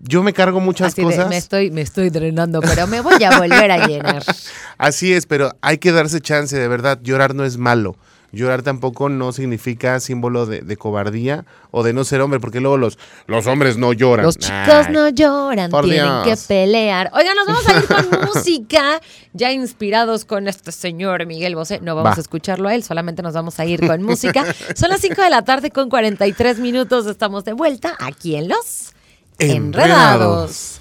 yo 0.00 0.22
me 0.22 0.32
cargo 0.32 0.60
muchas 0.60 0.94
cosas. 0.94 1.28
me, 1.28 1.36
estoy, 1.36 1.72
me 1.72 1.80
estoy 1.80 2.08
drenando, 2.08 2.60
pero 2.60 2.86
me 2.86 3.00
voy 3.00 3.22
a 3.24 3.38
volver 3.38 3.70
a 3.70 3.86
llenar. 3.86 4.22
Así 4.78 5.12
es, 5.12 5.26
pero 5.26 5.56
hay 5.60 5.78
que 5.78 5.90
darse 5.90 6.20
chance, 6.20 6.56
de 6.56 6.68
verdad, 6.68 7.00
llorar 7.02 7.34
no 7.34 7.44
es 7.44 7.58
malo. 7.58 7.96
Llorar 8.36 8.62
tampoco 8.62 9.08
no 9.08 9.32
significa 9.32 9.98
símbolo 9.98 10.44
de, 10.44 10.76
cobardía 10.76 11.46
o 11.70 11.82
de 11.82 11.94
no 11.94 12.04
ser 12.04 12.20
hombre, 12.20 12.38
porque 12.38 12.60
luego 12.60 12.76
los, 12.76 12.98
los 13.26 13.46
hombres 13.46 13.78
no 13.78 13.94
lloran. 13.94 14.26
Los 14.26 14.36
chicos 14.36 14.90
no 14.90 15.08
lloran, 15.08 15.70
tienen 15.70 16.22
que 16.24 16.36
pelear. 16.46 17.10
Oigan, 17.14 17.34
nos 17.34 17.46
vamos 17.46 17.66
a 17.66 17.78
ir 17.78 17.86
con 17.86 18.20
música, 18.34 19.00
ya 19.32 19.52
inspirados 19.52 20.26
con 20.26 20.48
este 20.48 20.70
señor 20.70 21.24
Miguel 21.24 21.54
Bosé. 21.54 21.80
No 21.80 21.96
vamos 21.96 22.18
a 22.18 22.20
escucharlo 22.20 22.68
a 22.68 22.74
él, 22.74 22.82
solamente 22.82 23.22
nos 23.22 23.32
vamos 23.32 23.58
a 23.58 23.64
ir 23.64 23.86
con 23.86 24.02
música. 24.02 24.44
Son 24.76 24.90
las 24.90 25.00
5 25.00 25.22
de 25.22 25.30
la 25.30 25.42
tarde 25.42 25.70
con 25.70 25.88
43 25.88 26.58
minutos. 26.58 27.06
Estamos 27.06 27.44
de 27.44 27.54
vuelta 27.54 27.96
aquí 27.98 28.36
en 28.36 28.48
Los 28.48 28.92
Enredados. 29.38 30.80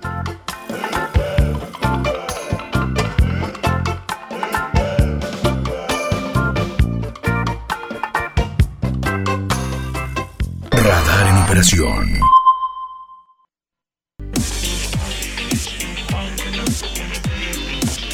Radar 0.00 0.47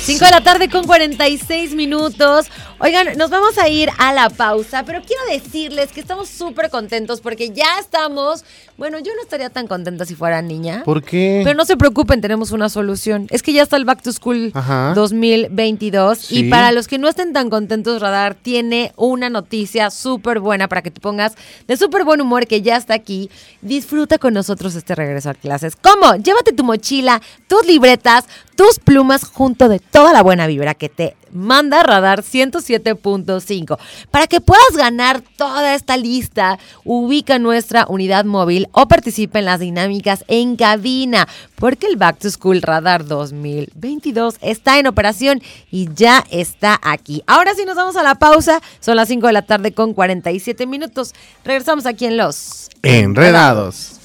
5 0.04 0.24
de 0.24 0.30
la 0.30 0.40
tarde 0.42 0.70
con 0.70 0.86
46 0.86 1.74
minutos. 1.74 2.46
Oigan, 2.80 3.16
nos 3.16 3.30
vamos 3.30 3.56
a 3.58 3.68
ir 3.68 3.88
a 3.98 4.12
la 4.12 4.28
pausa, 4.30 4.84
pero 4.84 5.00
quiero 5.02 5.22
decirles 5.30 5.92
que 5.92 6.00
estamos 6.00 6.28
súper 6.28 6.70
contentos 6.70 7.20
porque 7.20 7.50
ya 7.50 7.78
estamos. 7.78 8.44
Bueno, 8.76 8.98
yo 8.98 9.14
no 9.14 9.22
estaría 9.22 9.48
tan 9.48 9.68
contenta 9.68 10.04
si 10.04 10.14
fuera 10.16 10.42
niña. 10.42 10.82
¿Por 10.84 11.02
qué? 11.02 11.42
Pero 11.44 11.56
no 11.56 11.64
se 11.64 11.76
preocupen, 11.76 12.20
tenemos 12.20 12.50
una 12.50 12.68
solución. 12.68 13.28
Es 13.30 13.42
que 13.42 13.52
ya 13.52 13.62
está 13.62 13.76
el 13.76 13.84
Back 13.84 14.02
to 14.02 14.12
School 14.12 14.52
2022 14.94 16.32
y 16.32 16.50
para 16.50 16.72
los 16.72 16.88
que 16.88 16.98
no 16.98 17.08
estén 17.08 17.32
tan 17.32 17.48
contentos, 17.48 18.00
Radar 18.02 18.34
tiene 18.34 18.92
una 18.96 19.30
noticia 19.30 19.90
súper 19.90 20.40
buena 20.40 20.68
para 20.68 20.82
que 20.82 20.90
te 20.90 21.00
pongas 21.00 21.34
de 21.68 21.76
súper 21.76 22.04
buen 22.04 22.20
humor 22.20 22.46
que 22.46 22.60
ya 22.60 22.76
está 22.76 22.94
aquí. 22.94 23.30
Disfruta 23.62 24.18
con 24.18 24.34
nosotros 24.34 24.74
este 24.74 24.94
regreso 24.94 25.30
a 25.30 25.34
clases. 25.34 25.76
¿Cómo? 25.76 26.16
Llévate 26.16 26.52
tu 26.52 26.64
mochila, 26.64 27.22
tus 27.46 27.64
libretas, 27.66 28.24
tus 28.56 28.78
plumas 28.78 29.24
junto 29.24 29.68
de 29.68 29.78
toda 29.78 30.12
la 30.12 30.22
buena 30.22 30.46
vibra 30.46 30.74
que 30.74 30.88
te 30.88 31.16
manda 31.34 31.82
Radar 31.82 32.22
107.5. 32.22 33.78
Para 34.10 34.26
que 34.26 34.40
puedas 34.40 34.76
ganar 34.76 35.22
toda 35.36 35.74
esta 35.74 35.96
lista, 35.96 36.58
ubica 36.84 37.38
nuestra 37.38 37.86
unidad 37.88 38.24
móvil 38.24 38.68
o 38.72 38.88
participa 38.88 39.40
en 39.40 39.44
las 39.44 39.60
dinámicas 39.60 40.24
en 40.28 40.56
cabina, 40.56 41.28
porque 41.56 41.86
el 41.86 41.96
Back 41.96 42.18
to 42.20 42.30
School 42.30 42.62
Radar 42.62 43.04
2022 43.04 44.36
está 44.40 44.78
en 44.78 44.86
operación 44.86 45.42
y 45.70 45.88
ya 45.94 46.24
está 46.30 46.80
aquí. 46.82 47.22
Ahora 47.26 47.54
sí 47.54 47.64
nos 47.64 47.76
vamos 47.76 47.96
a 47.96 48.02
la 48.02 48.14
pausa, 48.14 48.60
son 48.80 48.96
las 48.96 49.08
5 49.08 49.26
de 49.26 49.32
la 49.32 49.42
tarde 49.42 49.72
con 49.72 49.92
47 49.92 50.66
minutos. 50.66 51.14
Regresamos 51.44 51.86
aquí 51.86 52.06
en 52.06 52.16
Los 52.16 52.70
Enredados. 52.82 54.00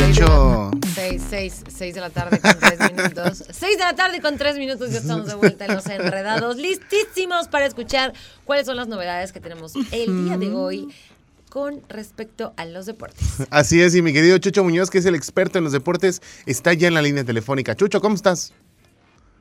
Hecho... 0.00 0.70
6, 0.94 1.64
6, 1.68 1.94
de 1.94 2.00
la 2.00 2.10
tarde 2.10 2.40
con 2.40 2.52
3 2.58 2.92
minutos. 2.92 3.44
6 3.50 3.78
de 3.78 3.84
la 3.84 3.94
tarde 3.94 4.20
con 4.20 4.36
3 4.36 4.58
minutos, 4.58 4.90
ya 4.90 4.98
estamos 4.98 5.26
de 5.26 5.34
vuelta 5.34 5.66
en 5.66 5.74
los 5.74 5.86
enredados, 5.86 6.56
listísimos 6.56 7.48
para 7.48 7.66
escuchar 7.66 8.12
cuáles 8.44 8.66
son 8.66 8.76
las 8.76 8.88
novedades 8.88 9.32
que 9.32 9.40
tenemos 9.40 9.74
el 9.92 10.24
día 10.24 10.38
de 10.38 10.52
hoy 10.52 10.88
con 11.50 11.80
respecto 11.88 12.52
a 12.56 12.64
los 12.64 12.86
deportes. 12.86 13.46
Así 13.50 13.80
es, 13.80 13.94
y 13.94 14.02
mi 14.02 14.12
querido 14.12 14.38
Chucho 14.38 14.64
Muñoz, 14.64 14.90
que 14.90 14.98
es 14.98 15.06
el 15.06 15.14
experto 15.14 15.58
en 15.58 15.64
los 15.64 15.72
deportes, 15.72 16.20
está 16.46 16.72
ya 16.74 16.88
en 16.88 16.94
la 16.94 17.02
línea 17.02 17.24
telefónica. 17.24 17.74
Chucho, 17.74 18.00
¿cómo 18.00 18.14
estás? 18.14 18.52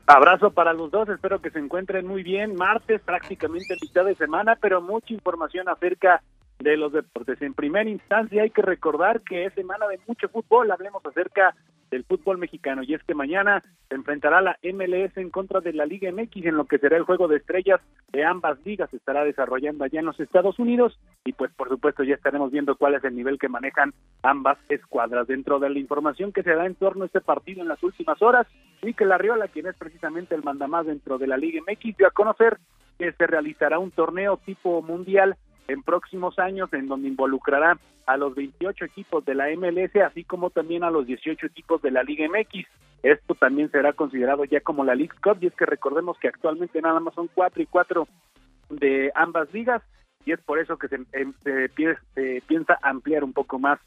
Abrazo 0.07 0.51
para 0.51 0.71
los 0.73 0.91
dos, 0.91 1.09
espero 1.09 1.41
que 1.41 1.49
se 1.49 1.59
encuentren 1.59 2.05
muy 2.05 2.21
bien. 2.21 2.55
Martes, 2.55 3.01
prácticamente 3.01 3.75
mitad 3.81 4.05
de 4.05 4.15
semana, 4.15 4.55
pero 4.61 4.81
mucha 4.81 5.13
información 5.13 5.67
acerca 5.67 6.21
de 6.59 6.77
los 6.77 6.93
deportes. 6.93 7.41
En 7.41 7.53
primera 7.53 7.89
instancia 7.89 8.43
hay 8.43 8.49
que 8.49 8.61
recordar 8.61 9.21
que 9.21 9.45
es 9.45 9.53
semana 9.53 9.87
de 9.87 9.99
mucho 10.07 10.29
fútbol, 10.29 10.71
hablemos 10.71 11.05
acerca 11.05 11.55
del 11.91 12.03
fútbol 12.03 12.37
mexicano. 12.37 12.81
Y 12.83 12.93
es 12.93 13.03
que 13.03 13.13
mañana 13.13 13.61
se 13.89 13.95
enfrentará 13.95 14.41
la 14.41 14.57
MLS 14.63 15.15
en 15.17 15.29
contra 15.29 15.61
de 15.61 15.73
la 15.73 15.85
Liga 15.85 16.11
MX 16.11 16.45
en 16.45 16.57
lo 16.57 16.65
que 16.65 16.79
será 16.79 16.97
el 16.97 17.03
juego 17.03 17.27
de 17.27 17.37
estrellas 17.37 17.79
de 18.11 18.23
ambas 18.25 18.57
ligas. 18.65 18.89
Se 18.89 18.97
estará 18.97 19.23
desarrollando 19.23 19.83
allá 19.83 19.99
en 19.99 20.07
los 20.07 20.19
Estados 20.19 20.57
Unidos. 20.59 20.99
Y 21.23 21.33
pues 21.33 21.51
por 21.53 21.69
supuesto 21.69 22.03
ya 22.03 22.15
estaremos 22.15 22.51
viendo 22.51 22.75
cuál 22.75 22.95
es 22.95 23.03
el 23.03 23.15
nivel 23.15 23.37
que 23.37 23.49
manejan 23.49 23.93
ambas 24.23 24.57
escuadras. 24.69 25.27
Dentro 25.27 25.59
de 25.59 25.69
la 25.69 25.79
información 25.79 26.31
que 26.31 26.43
se 26.43 26.55
da 26.55 26.65
en 26.65 26.75
torno 26.75 27.03
a 27.03 27.07
este 27.07 27.21
partido 27.21 27.61
en 27.61 27.67
las 27.67 27.81
últimas 27.83 28.21
horas 28.21 28.47
Mikel 28.81 29.11
Arriola 29.11 29.47
quien 29.47 29.67
es 29.67 29.75
precisamente 29.75 30.35
el 30.35 30.43
mandamás 30.43 30.85
dentro 30.85 31.17
de 31.17 31.27
la 31.27 31.37
Liga 31.37 31.61
MX 31.61 31.97
dio 31.97 32.07
a 32.07 32.11
conocer 32.11 32.59
que 32.99 33.11
se 33.11 33.27
realizará 33.27 33.79
un 33.79 33.91
torneo 33.91 34.37
tipo 34.45 34.81
mundial 34.81 35.35
en 35.67 35.83
próximos 35.83 36.37
años 36.39 36.71
en 36.73 36.87
donde 36.87 37.07
involucrará 37.07 37.77
a 38.05 38.17
los 38.17 38.35
28 38.35 38.85
equipos 38.85 39.25
de 39.25 39.35
la 39.35 39.47
MLS, 39.55 39.95
así 40.05 40.23
como 40.23 40.49
también 40.49 40.83
a 40.83 40.91
los 40.91 41.05
18 41.07 41.47
equipos 41.47 41.81
de 41.81 41.91
la 41.91 42.03
Liga 42.03 42.27
MX. 42.27 42.67
Esto 43.03 43.35
también 43.35 43.69
será 43.71 43.93
considerado 43.93 44.45
ya 44.45 44.61
como 44.61 44.83
la 44.83 44.95
League 44.95 45.15
Cup, 45.23 45.37
y 45.41 45.47
es 45.47 45.55
que 45.55 45.65
recordemos 45.65 46.17
que 46.19 46.27
actualmente 46.27 46.81
nada 46.81 46.99
más 46.99 47.13
son 47.13 47.29
cuatro 47.33 47.61
y 47.61 47.65
cuatro 47.65 48.07
de 48.69 49.11
ambas 49.15 49.51
ligas, 49.53 49.81
y 50.25 50.31
es 50.31 50.41
por 50.41 50.59
eso 50.59 50.77
que 50.77 50.87
se, 50.87 50.95
em, 51.13 51.33
se 51.43 51.69
piensa 52.47 52.79
ampliar 52.81 53.23
un 53.23 53.33
poco 53.33 53.59
más 53.59 53.79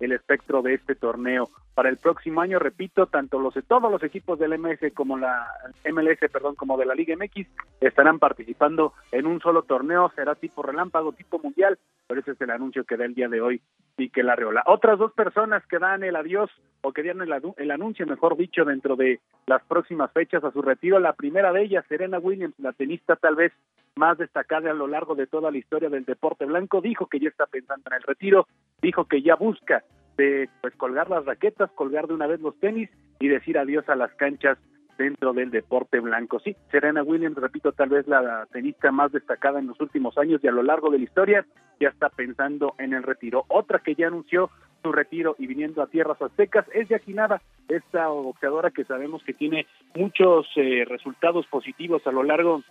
el 0.00 0.12
espectro 0.12 0.62
de 0.62 0.74
este 0.74 0.94
torneo. 0.94 1.48
Para 1.74 1.88
el 1.88 1.98
próximo 1.98 2.40
año, 2.40 2.58
repito, 2.58 3.06
tanto 3.06 3.38
los 3.38 3.54
todos 3.66 3.90
los 3.90 4.02
equipos 4.02 4.38
del 4.38 4.58
MS 4.58 4.92
como 4.94 5.18
la 5.18 5.46
MLS, 5.84 6.18
perdón, 6.32 6.54
como 6.54 6.78
de 6.78 6.86
la 6.86 6.94
Liga 6.94 7.14
MX 7.16 7.46
estarán 7.80 8.18
participando 8.18 8.94
en 9.12 9.26
un 9.26 9.40
solo 9.40 9.62
torneo, 9.62 10.10
será 10.14 10.34
tipo 10.34 10.62
relámpago, 10.62 11.12
tipo 11.12 11.38
mundial, 11.38 11.78
pero 12.06 12.20
ese 12.20 12.32
es 12.32 12.40
el 12.40 12.50
anuncio 12.50 12.84
que 12.84 12.96
da 12.96 13.04
el 13.04 13.14
día 13.14 13.28
de 13.28 13.40
hoy 13.40 13.60
la 13.98 14.22
Larreola. 14.24 14.62
Otras 14.66 14.98
dos 14.98 15.12
personas 15.12 15.64
que 15.66 15.78
dan 15.78 16.04
el 16.04 16.16
adiós 16.16 16.50
o 16.82 16.92
que 16.92 17.02
dieron 17.02 17.22
el 17.56 17.70
anuncio, 17.70 18.06
mejor 18.06 18.36
dicho, 18.36 18.64
dentro 18.64 18.96
de 18.96 19.20
las 19.46 19.62
próximas 19.64 20.12
fechas 20.12 20.44
a 20.44 20.52
su 20.52 20.62
retiro, 20.62 20.98
la 20.98 21.14
primera 21.14 21.52
de 21.52 21.62
ellas, 21.62 21.84
Serena 21.88 22.18
Williams, 22.18 22.54
la 22.58 22.72
tenista 22.72 23.16
tal 23.16 23.36
vez 23.36 23.52
más 23.96 24.18
destacada 24.18 24.70
a 24.70 24.74
lo 24.74 24.86
largo 24.86 25.14
de 25.14 25.26
toda 25.26 25.50
la 25.50 25.58
historia 25.58 25.88
del 25.88 26.04
deporte 26.04 26.44
blanco, 26.44 26.80
dijo 26.80 27.06
que 27.06 27.18
ya 27.18 27.28
está 27.28 27.46
pensando 27.46 27.84
en 27.90 27.96
el 27.96 28.02
retiro, 28.02 28.46
dijo 28.80 29.06
que 29.06 29.22
ya 29.22 29.34
busca 29.34 29.82
de 30.16 30.48
pues 30.60 30.74
colgar 30.76 31.10
las 31.10 31.24
raquetas, 31.24 31.70
colgar 31.72 32.06
de 32.06 32.14
una 32.14 32.26
vez 32.26 32.40
los 32.40 32.58
tenis 32.60 32.90
y 33.18 33.28
decir 33.28 33.58
adiós 33.58 33.88
a 33.88 33.96
las 33.96 34.12
canchas 34.14 34.58
dentro 34.98 35.32
del 35.32 35.50
deporte 35.50 36.00
blanco. 36.00 36.40
Sí, 36.40 36.56
Serena 36.70 37.02
Williams, 37.02 37.36
repito, 37.36 37.72
tal 37.72 37.90
vez 37.90 38.06
la 38.06 38.46
tenista 38.50 38.90
más 38.92 39.12
destacada 39.12 39.58
en 39.58 39.66
los 39.66 39.80
últimos 39.80 40.16
años 40.16 40.40
y 40.42 40.48
a 40.48 40.52
lo 40.52 40.62
largo 40.62 40.90
de 40.90 40.98
la 40.98 41.04
historia, 41.04 41.46
ya 41.80 41.88
está 41.88 42.08
pensando 42.08 42.74
en 42.78 42.94
el 42.94 43.02
retiro. 43.02 43.44
Otra 43.48 43.80
que 43.80 43.94
ya 43.94 44.06
anunció 44.06 44.50
su 44.82 44.92
retiro 44.92 45.36
y 45.38 45.46
viniendo 45.46 45.82
a 45.82 45.88
tierras 45.88 46.20
aztecas 46.20 46.66
es 46.72 46.88
Yaquinada, 46.88 47.42
esta 47.68 48.08
boxeadora 48.08 48.70
que 48.70 48.84
sabemos 48.84 49.22
que 49.24 49.34
tiene 49.34 49.66
muchos 49.94 50.46
eh, 50.56 50.84
resultados 50.86 51.46
positivos 51.46 52.06
a 52.06 52.12
lo 52.12 52.22
largo 52.22 52.62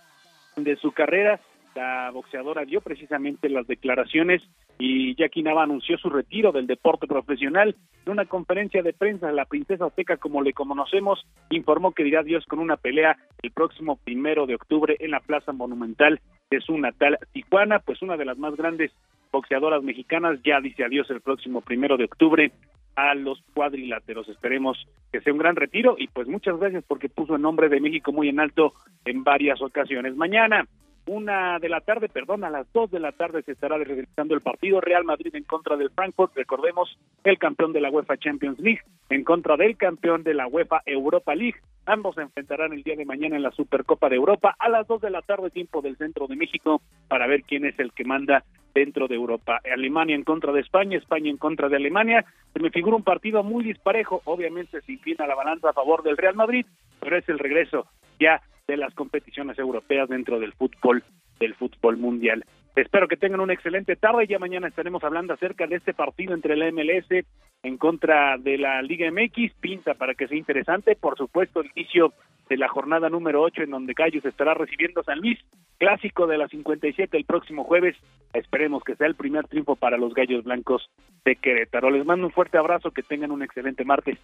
de 0.56 0.76
su 0.78 0.91
carrera 0.91 1.39
la 1.76 2.10
boxeadora 2.12 2.63
dio 2.63 2.80
precisamente 2.80 3.50
las 3.50 3.68
declaraciones 3.68 4.41
y 4.80 5.13
Jackie 5.15 5.44
Nava 5.44 5.63
anunció 5.63 5.98
su 5.98 6.10
retiro 6.10 6.54
del 6.54 6.68
deporte 6.68 7.06
profesional. 7.06 7.76
En 8.06 8.13
una 8.13 8.26
conferencia 8.26 8.82
de 8.82 8.94
prensa, 8.94 9.32
la 9.34 9.44
princesa 9.44 9.86
azteca, 9.86 10.15
como 10.15 10.41
le 10.41 10.54
conocemos, 10.54 11.26
informó 11.50 11.91
que 11.91 12.06
dirá 12.06 12.22
adiós 12.22 12.46
con 12.46 12.60
una 12.60 12.78
pelea 12.78 13.18
el 13.41 13.52
próximo 13.52 13.98
primero 13.98 14.46
de 14.46 14.56
octubre 14.56 14.96
en 15.00 15.12
la 15.12 15.20
Plaza 15.20 15.52
Monumental 15.52 16.22
de 16.50 16.62
su 16.62 16.78
natal 16.78 17.20
Tijuana, 17.34 17.80
pues 17.80 18.02
una 18.02 18.15
de 18.15 18.26
las 18.26 18.38
más 18.38 18.56
grandes 18.56 18.91
boxeadoras 19.32 19.84
mexicanas 19.84 20.39
ya 20.46 20.62
dice 20.62 20.86
adiós 20.86 21.10
el 21.10 21.20
próximo 21.20 21.60
primero 21.60 21.98
de 21.98 22.06
octubre 22.06 22.54
a 22.96 23.14
los 23.16 23.42
cuadriláteros. 23.54 24.28
Esperemos 24.30 24.78
que 25.12 25.22
sea 25.22 25.34
un 25.34 25.40
gran 25.40 25.56
retiro 25.56 25.96
y 25.98 26.08
pues 26.08 26.28
muchas 26.28 26.58
gracias 26.58 26.84
porque 26.88 27.10
puso 27.10 27.36
el 27.36 27.42
nombre 27.42 27.70
de 27.70 27.82
México 27.82 28.12
muy 28.12 28.30
en 28.30 28.40
alto 28.40 28.74
en 29.06 29.24
varias 29.24 29.62
ocasiones. 29.62 30.16
Mañana 30.16 30.68
una 31.08 31.60
de 31.60 31.70
la 31.70 31.82
tarde, 31.82 32.10
perdón, 32.10 32.44
a 32.44 32.50
las 32.50 32.72
dos 32.74 32.89
de 32.91 33.00
la 33.00 33.12
tarde 33.12 33.44
se 33.44 33.52
estará 33.52 33.78
realizando 33.78 34.34
el 34.34 34.41
partido 34.41 34.82
Real 34.82 35.04
Madrid 35.04 35.36
en 35.36 35.44
contra 35.44 35.78
del 35.78 35.91
Frankfurt, 35.91 36.36
recordemos, 36.36 36.98
el 37.24 37.38
campeón 37.38 37.74
de 37.74 37.82
la 37.82 37.89
UEFA 37.89 38.18
Champions 38.18 38.60
League 38.60 38.82
en 39.10 39.24
contra 39.24 39.58
del 39.58 39.78
campeón 39.78 40.24
de 40.24 40.34
la 40.34 40.48
UEFA 40.48 40.82
Europa 40.86 41.36
League. 41.36 41.60
Ambos 41.86 42.15
se 42.15 42.22
enfrentarán 42.22 42.74
el 42.74 42.82
día 42.82 42.96
de 42.96 43.06
mañana 43.06 43.36
en 43.36 43.44
la 43.44 43.52
Supercopa 43.52 44.10
de 44.10 44.15
Europa 44.15 44.56
a 44.58 44.70
las 44.70 44.88
dos 44.88 45.02
de 45.02 45.12
la 45.12 45.22
tarde, 45.22 45.52
tiempo 45.52 45.82
del 45.82 45.98
centro 45.98 46.28
de 46.28 46.36
México, 46.36 46.82
para 47.08 47.28
ver 47.28 47.44
quién 47.44 47.65
es 47.65 47.78
el 47.80 47.91
que 47.94 48.04
manda 48.04 48.44
dentro 48.74 49.08
de 49.08 49.15
Europa. 49.15 49.62
Alemania 49.72 50.15
en 50.15 50.24
contra 50.24 50.52
de 50.52 50.62
España, 50.62 50.98
España 50.98 51.30
en 51.30 51.38
contra 51.38 51.70
de 51.70 51.76
Alemania. 51.76 52.26
Se 52.54 52.60
me 52.60 52.72
figura 52.72 52.96
un 52.96 53.04
partido 53.04 53.44
muy 53.44 53.63
disparejo. 53.63 54.22
Obviamente 54.26 54.82
se 54.82 54.91
inclina 54.94 55.28
la 55.28 55.36
balanza 55.36 55.70
a 55.70 55.74
favor 55.74 56.02
del 56.04 56.18
Real 56.18 56.36
Madrid, 56.36 56.65
pero 57.00 57.18
es 57.18 57.30
el 57.30 57.39
regreso 57.39 57.88
ya 58.20 58.41
de 58.67 58.78
las 58.78 58.93
competiciones 58.93 59.58
europeas 59.60 60.10
dentro 60.10 60.39
del 60.39 60.54
fútbol 60.54 61.04
del 61.39 61.56
fútbol 61.56 61.97
mundial. 61.97 62.45
Espero 62.75 63.08
que 63.08 63.15
tengan 63.15 63.39
una 63.39 63.54
excelente 63.54 63.95
tarde. 63.95 64.28
Ya 64.28 64.38
mañana 64.38 64.67
estaremos 64.67 65.04
hablando 65.04 65.34
acerca 65.34 65.65
de 65.65 65.78
este 65.78 65.93
partido 65.93 66.34
entre 66.34 66.58
la 66.58 66.69
MLS 66.71 67.25
en 67.63 67.78
contra 67.78 68.38
de 68.38 68.58
la 68.58 68.82
Liga 68.82 69.10
MX. 69.10 69.54
Pinta 69.62 69.93
para 69.93 70.13
que 70.13 70.28
sea 70.28 70.38
interesante. 70.38 70.95
Por 70.95 71.17
supuesto, 71.17 71.62
el 71.62 71.71
inicio 71.75 72.13
de 72.49 72.58
la 72.58 72.67
jornada 72.67 73.10
número 73.10 73.41
8 73.41 73.63
en 73.63 73.71
donde 73.71 73.93
Gallos 73.93 74.25
estará 74.25 74.54
recibiendo 74.54 75.04
San 75.04 75.19
Luis. 75.19 75.39
Clásico 75.78 76.28
de 76.28 76.38
la 76.38 76.49
57 76.49 77.15
el 77.15 77.23
próximo 77.23 77.63
jueves. 77.63 77.95
Esperemos 78.34 78.84
que 78.84 78.95
sea 78.95 79.08
el 79.08 79.15
primer 79.15 79.47
triunfo 79.47 79.78
para 79.78 79.97
los 79.97 80.13
Gallos 80.13 80.43
Blancos 80.43 80.89
de 81.23 81.38
Querétaro. 81.38 81.89
Les 81.89 82.06
mando 82.06 82.28
un 82.28 82.34
fuerte 82.34 82.58
abrazo. 82.58 82.91
Que 82.91 83.04
tengan 83.04 83.32
un 83.32 83.41
excelente 83.41 83.86
martes. 83.86 84.19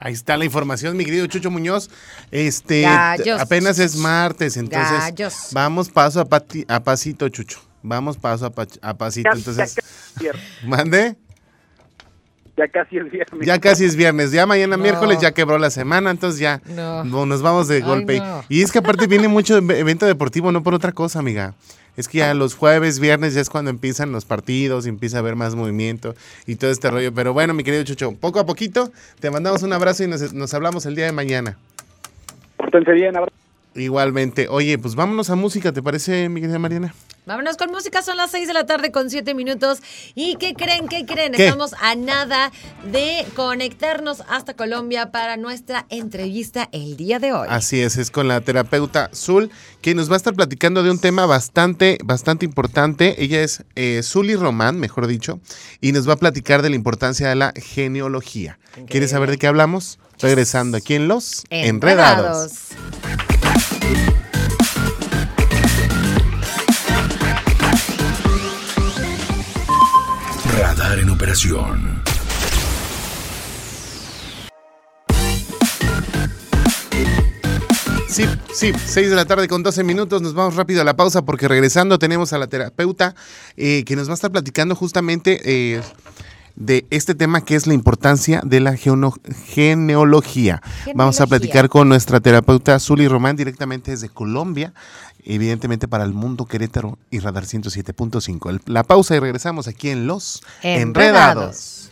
Ahí 0.00 0.12
está 0.12 0.36
la 0.36 0.44
información, 0.44 0.96
mi 0.96 1.04
querido 1.04 1.26
Chucho 1.26 1.50
Muñoz. 1.50 1.90
Este 2.30 2.86
apenas 2.86 3.78
es 3.78 3.96
martes, 3.96 4.56
entonces 4.56 5.50
vamos 5.52 5.88
paso 5.88 6.20
a, 6.20 6.74
a 6.74 6.80
pasito, 6.84 7.28
Chucho. 7.28 7.60
Vamos 7.82 8.16
paso 8.16 8.46
a, 8.82 8.94
pasito. 8.94 9.30
entonces, 9.32 9.76
mande. 10.64 11.16
Ya 12.56 12.66
casi 12.66 12.96
es 12.96 13.10
viernes. 13.10 13.46
Ya 13.46 13.60
casi 13.60 13.84
es 13.84 13.94
viernes. 13.94 14.32
Ya 14.32 14.44
mañana 14.44 14.76
miércoles 14.76 15.20
ya 15.20 15.32
quebró 15.32 15.58
la 15.58 15.70
semana, 15.70 16.10
entonces 16.10 16.40
ya 16.40 16.60
nos 16.66 17.40
vamos 17.40 17.68
de 17.68 17.80
golpe. 17.80 18.20
Y 18.48 18.62
es 18.62 18.72
que 18.72 18.78
aparte 18.78 19.06
viene 19.06 19.28
mucho 19.28 19.56
evento 19.56 20.06
deportivo, 20.06 20.50
no 20.50 20.62
por 20.62 20.74
otra 20.74 20.92
cosa, 20.92 21.20
amiga. 21.20 21.54
Es 21.98 22.06
que 22.06 22.18
ya 22.18 22.32
los 22.32 22.54
jueves, 22.54 23.00
viernes 23.00 23.34
ya 23.34 23.40
es 23.40 23.50
cuando 23.50 23.72
empiezan 23.72 24.12
los 24.12 24.24
partidos 24.24 24.86
y 24.86 24.88
empieza 24.88 25.16
a 25.16 25.20
haber 25.20 25.34
más 25.34 25.56
movimiento 25.56 26.14
y 26.46 26.54
todo 26.54 26.70
este 26.70 26.92
rollo. 26.92 27.12
Pero 27.12 27.32
bueno, 27.32 27.54
mi 27.54 27.64
querido 27.64 27.82
Chucho, 27.82 28.12
poco 28.12 28.38
a 28.38 28.46
poquito 28.46 28.92
te 29.18 29.32
mandamos 29.32 29.64
un 29.64 29.72
abrazo 29.72 30.04
y 30.04 30.06
nos, 30.06 30.54
hablamos 30.54 30.86
el 30.86 30.94
día 30.94 31.06
de 31.06 31.12
mañana. 31.12 31.58
Pórtense 32.56 32.92
bien, 32.92 33.16
abrazo. 33.16 33.34
Igualmente. 33.74 34.46
Oye, 34.48 34.78
pues 34.78 34.94
vámonos 34.94 35.28
a 35.30 35.34
música, 35.34 35.72
¿te 35.72 35.82
parece, 35.82 36.28
mi 36.28 36.40
querida 36.40 36.60
Mariana? 36.60 36.94
Vámonos 37.28 37.58
con 37.58 37.70
música, 37.70 38.00
son 38.00 38.16
las 38.16 38.30
6 38.30 38.48
de 38.48 38.54
la 38.54 38.64
tarde 38.64 38.90
con 38.90 39.10
7 39.10 39.34
minutos. 39.34 39.80
¿Y 40.14 40.36
qué 40.36 40.54
creen? 40.54 40.88
¿Qué 40.88 41.04
creen? 41.04 41.34
Estamos 41.34 41.74
a 41.78 41.94
nada 41.94 42.50
de 42.90 43.26
conectarnos 43.36 44.22
hasta 44.30 44.54
Colombia 44.54 45.10
para 45.10 45.36
nuestra 45.36 45.84
entrevista 45.90 46.70
el 46.72 46.96
día 46.96 47.18
de 47.18 47.34
hoy. 47.34 47.46
Así 47.50 47.82
es, 47.82 47.98
es 47.98 48.10
con 48.10 48.28
la 48.28 48.40
terapeuta 48.40 49.10
Zul, 49.14 49.50
que 49.82 49.94
nos 49.94 50.08
va 50.08 50.14
a 50.14 50.16
estar 50.16 50.32
platicando 50.32 50.82
de 50.82 50.90
un 50.90 50.98
tema 50.98 51.26
bastante, 51.26 51.98
bastante 52.02 52.46
importante. 52.46 53.22
Ella 53.22 53.42
es 53.42 53.62
eh, 53.76 54.00
Zuli 54.02 54.34
Román, 54.34 54.80
mejor 54.80 55.06
dicho, 55.06 55.38
y 55.82 55.92
nos 55.92 56.08
va 56.08 56.14
a 56.14 56.16
platicar 56.16 56.62
de 56.62 56.70
la 56.70 56.76
importancia 56.76 57.28
de 57.28 57.34
la 57.34 57.52
genealogía. 57.54 58.58
¿Quieres 58.86 59.10
saber 59.10 59.30
de 59.30 59.36
qué 59.36 59.46
hablamos? 59.46 59.98
Regresando 60.18 60.78
aquí 60.78 60.94
en 60.94 61.08
Los 61.08 61.44
Enredados. 61.50 62.68
En 71.00 71.10
operación. 71.10 72.02
Sí, 78.08 78.24
sí, 78.52 78.72
6 78.84 79.10
de 79.10 79.14
la 79.14 79.24
tarde 79.24 79.46
con 79.46 79.62
12 79.62 79.84
minutos. 79.84 80.22
Nos 80.22 80.34
vamos 80.34 80.56
rápido 80.56 80.80
a 80.80 80.84
la 80.84 80.96
pausa 80.96 81.24
porque 81.24 81.46
regresando 81.46 82.00
tenemos 82.00 82.32
a 82.32 82.38
la 82.38 82.48
terapeuta 82.48 83.14
eh, 83.56 83.84
que 83.84 83.94
nos 83.94 84.08
va 84.08 84.12
a 84.12 84.14
estar 84.14 84.32
platicando 84.32 84.74
justamente 84.74 85.40
eh, 85.44 85.80
de 86.58 86.84
este 86.90 87.14
tema 87.14 87.44
que 87.44 87.54
es 87.54 87.68
la 87.68 87.74
importancia 87.74 88.42
de 88.44 88.58
la 88.58 88.76
genealogía. 88.76 90.60
Vamos 90.96 91.20
a 91.20 91.28
platicar 91.28 91.68
con 91.68 91.88
nuestra 91.88 92.18
terapeuta 92.18 92.80
Zuli 92.80 93.06
Román 93.06 93.36
directamente 93.36 93.92
desde 93.92 94.08
Colombia, 94.08 94.74
evidentemente 95.24 95.88
para 95.88 96.04
el 96.04 96.12
mundo 96.12 96.46
Querétaro 96.46 96.98
y 97.10 97.18
Radar 97.20 97.44
107.5. 97.44 98.60
La 98.66 98.84
pausa 98.84 99.16
y 99.16 99.20
regresamos 99.20 99.68
aquí 99.68 99.90
en 99.90 100.06
Los 100.06 100.42
Enredados. 100.62 101.90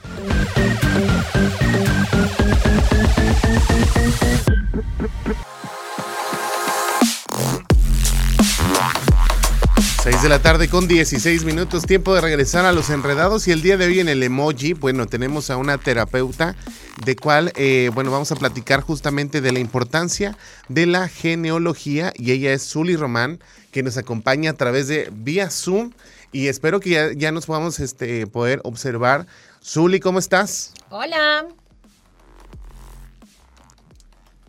6 10.07 10.23
de 10.23 10.29
la 10.29 10.39
tarde 10.39 10.69
con 10.69 10.87
16 10.87 11.45
minutos, 11.45 11.85
tiempo 11.85 12.15
de 12.15 12.21
regresar 12.21 12.65
a 12.65 12.71
los 12.71 12.91
enredados 12.91 13.49
y 13.49 13.51
el 13.51 13.61
día 13.61 13.77
de 13.77 13.87
hoy 13.87 13.99
en 13.99 14.09
el 14.09 14.23
emoji, 14.23 14.73
bueno, 14.73 15.07
tenemos 15.07 15.51
a 15.51 15.57
una 15.57 15.79
terapeuta 15.79 16.55
de 17.05 17.17
cual, 17.17 17.51
eh, 17.57 17.91
bueno, 17.93 18.13
vamos 18.13 18.31
a 18.31 18.37
platicar 18.37 18.83
justamente 18.83 19.41
de 19.41 19.51
la 19.51 19.59
importancia 19.59 20.39
de 20.69 20.87
la 20.87 21.09
genealogía 21.09 22.13
y 22.15 22.31
ella 22.31 22.53
es 22.53 22.63
Zuli 22.63 22.95
Román, 22.95 23.41
que 23.73 23.83
nos 23.83 23.97
acompaña 23.97 24.53
a 24.53 24.55
través 24.55 24.87
de 24.87 25.11
vía 25.13 25.51
Zoom 25.51 25.91
y 26.31 26.47
espero 26.47 26.79
que 26.79 27.17
ya, 27.17 27.33
nos 27.33 27.47
podamos 27.47 27.81
este, 27.81 28.29
poder 28.29 28.61
observar. 28.63 29.27
Zuli, 29.61 29.99
¿cómo 29.99 30.21
estás? 30.21 30.73
Hola. 30.89 31.49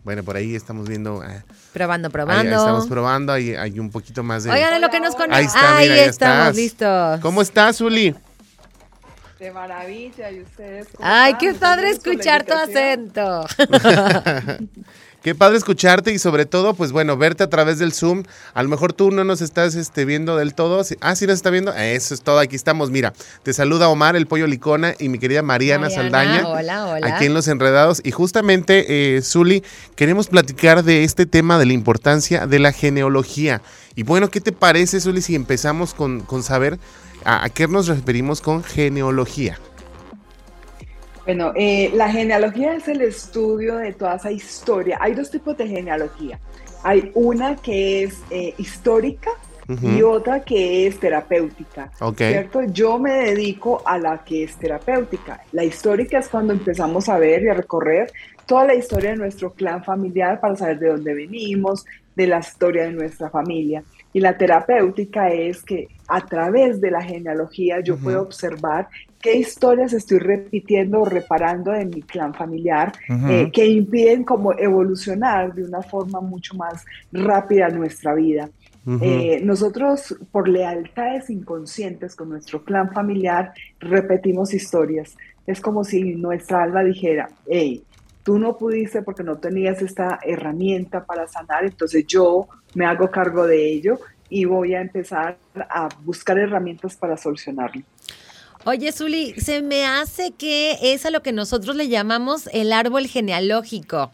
Bueno, 0.04 0.22
por 0.22 0.36
ahí 0.36 0.54
estamos 0.54 0.88
viendo... 0.88 1.24
Eh, 1.24 1.42
Probando, 1.78 2.10
probando. 2.10 2.42
Ahí, 2.42 2.48
estamos 2.48 2.88
probando, 2.88 3.32
hay, 3.32 3.54
hay 3.54 3.78
un 3.78 3.88
poquito 3.90 4.24
más 4.24 4.42
de... 4.42 4.50
Oigan, 4.50 4.80
lo 4.80 4.90
que 4.90 4.98
nos 4.98 5.14
conecta. 5.14 5.36
Ahí, 5.36 5.44
está, 5.46 5.76
ahí 5.76 5.90
estamos, 5.90 6.56
listos. 6.56 7.20
¿Cómo 7.20 7.40
estás, 7.40 7.80
Uli? 7.80 8.16
De 9.38 9.52
maravilla, 9.52 10.32
¿y 10.32 10.42
ustedes? 10.42 10.88
Ay, 10.98 11.34
qué 11.38 11.54
padre 11.54 11.90
escuchar 11.90 12.44
tu 12.44 12.54
acento. 12.54 13.46
Qué 15.22 15.34
padre 15.34 15.56
escucharte 15.56 16.12
y 16.12 16.18
sobre 16.20 16.46
todo, 16.46 16.74
pues 16.74 16.92
bueno, 16.92 17.16
verte 17.16 17.42
a 17.42 17.50
través 17.50 17.80
del 17.80 17.92
Zoom. 17.92 18.22
A 18.54 18.62
lo 18.62 18.68
mejor 18.68 18.92
tú 18.92 19.10
no 19.10 19.24
nos 19.24 19.40
estás 19.40 19.74
este, 19.74 20.04
viendo 20.04 20.36
del 20.36 20.54
todo. 20.54 20.80
Ah, 21.00 21.16
sí 21.16 21.26
nos 21.26 21.34
está 21.34 21.50
viendo. 21.50 21.72
Eso 21.74 22.14
es 22.14 22.22
todo. 22.22 22.38
Aquí 22.38 22.54
estamos. 22.54 22.92
Mira, 22.92 23.12
te 23.42 23.52
saluda 23.52 23.88
Omar, 23.88 24.14
el 24.14 24.28
pollo 24.28 24.46
licona 24.46 24.94
y 24.98 25.08
mi 25.08 25.18
querida 25.18 25.42
Mariana, 25.42 25.90
Saldaña. 25.90 26.46
Hola, 26.46 26.86
hola. 26.86 27.06
Aquí 27.14 27.26
en 27.26 27.34
Los 27.34 27.48
Enredados. 27.48 28.00
Y 28.04 28.12
justamente, 28.12 29.16
eh, 29.16 29.20
Zuli, 29.20 29.64
queremos 29.96 30.28
platicar 30.28 30.84
de 30.84 31.02
este 31.02 31.26
tema 31.26 31.58
de 31.58 31.66
la 31.66 31.72
importancia 31.72 32.46
de 32.46 32.60
la 32.60 32.70
genealogía. 32.70 33.60
Y 33.96 34.04
bueno, 34.04 34.30
¿qué 34.30 34.40
te 34.40 34.52
parece, 34.52 35.00
Zuli, 35.00 35.20
si 35.20 35.34
empezamos 35.34 35.94
con, 35.94 36.20
con 36.20 36.44
saber 36.44 36.78
a 37.24 37.48
qué 37.50 37.68
nos 37.68 37.88
referimos 37.88 38.40
con 38.40 38.62
genealogía? 38.62 39.58
Bueno, 41.28 41.52
eh, 41.56 41.90
la 41.92 42.10
genealogía 42.10 42.74
es 42.74 42.88
el 42.88 43.02
estudio 43.02 43.76
de 43.76 43.92
toda 43.92 44.16
esa 44.16 44.30
historia. 44.30 44.96
Hay 44.98 45.12
dos 45.12 45.30
tipos 45.30 45.58
de 45.58 45.68
genealogía. 45.68 46.40
Hay 46.82 47.12
una 47.12 47.54
que 47.56 48.04
es 48.04 48.22
eh, 48.30 48.54
histórica 48.56 49.32
y 49.82 50.00
otra 50.00 50.40
que 50.40 50.86
es 50.86 50.98
terapéutica. 50.98 51.92
¿Cierto? 52.16 52.62
Yo 52.62 52.98
me 52.98 53.12
dedico 53.12 53.82
a 53.84 53.98
la 53.98 54.24
que 54.24 54.44
es 54.44 54.56
terapéutica. 54.56 55.42
La 55.52 55.64
histórica 55.64 56.18
es 56.18 56.30
cuando 56.30 56.54
empezamos 56.54 57.10
a 57.10 57.18
ver 57.18 57.42
y 57.42 57.48
a 57.48 57.52
recorrer 57.52 58.10
toda 58.46 58.64
la 58.64 58.74
historia 58.74 59.10
de 59.10 59.16
nuestro 59.16 59.52
clan 59.52 59.84
familiar 59.84 60.40
para 60.40 60.56
saber 60.56 60.78
de 60.78 60.88
dónde 60.88 61.12
venimos, 61.12 61.84
de 62.16 62.26
la 62.26 62.38
historia 62.38 62.84
de 62.84 62.92
nuestra 62.92 63.28
familia. 63.28 63.84
Y 64.14 64.20
la 64.20 64.38
terapéutica 64.38 65.28
es 65.28 65.62
que 65.62 65.88
a 66.08 66.24
través 66.24 66.80
de 66.80 66.90
la 66.90 67.02
genealogía 67.02 67.80
yo 67.80 67.98
puedo 67.98 68.22
observar 68.22 68.88
qué 69.20 69.36
historias 69.36 69.92
estoy 69.92 70.18
repitiendo 70.18 71.02
o 71.02 71.04
reparando 71.04 71.74
en 71.74 71.90
mi 71.90 72.02
clan 72.02 72.32
familiar 72.32 72.92
eh, 73.28 73.50
que 73.52 73.66
impiden 73.66 74.24
como 74.24 74.58
evolucionar 74.58 75.54
de 75.54 75.64
una 75.64 75.82
forma 75.82 76.20
mucho 76.20 76.54
más 76.54 76.84
rápida 77.12 77.68
nuestra 77.68 78.14
vida. 78.14 78.48
Eh, 79.02 79.42
nosotros, 79.44 80.16
por 80.32 80.48
lealtades 80.48 81.28
inconscientes 81.28 82.16
con 82.16 82.30
nuestro 82.30 82.64
clan 82.64 82.90
familiar, 82.90 83.52
repetimos 83.80 84.54
historias. 84.54 85.14
Es 85.46 85.60
como 85.60 85.84
si 85.84 86.14
nuestra 86.14 86.62
alma 86.62 86.82
dijera, 86.82 87.28
hey, 87.46 87.82
tú 88.22 88.38
no 88.38 88.56
pudiste 88.56 89.02
porque 89.02 89.22
no 89.22 89.36
tenías 89.36 89.82
esta 89.82 90.20
herramienta 90.22 91.04
para 91.04 91.28
sanar, 91.28 91.64
entonces 91.66 92.06
yo 92.06 92.48
me 92.74 92.86
hago 92.86 93.10
cargo 93.10 93.46
de 93.46 93.72
ello 93.72 93.98
y 94.28 94.44
voy 94.44 94.74
a 94.74 94.80
empezar 94.80 95.38
a 95.54 95.88
buscar 96.04 96.38
herramientas 96.38 96.96
para 96.96 97.16
solucionarlo. 97.16 97.82
Oye, 98.64 98.92
Zuli, 98.92 99.34
se 99.34 99.62
me 99.62 99.86
hace 99.86 100.32
que 100.32 100.76
es 100.82 101.06
a 101.06 101.10
lo 101.10 101.22
que 101.22 101.32
nosotros 101.32 101.76
le 101.76 101.88
llamamos 101.88 102.48
el 102.52 102.72
árbol 102.72 103.06
genealógico. 103.06 104.10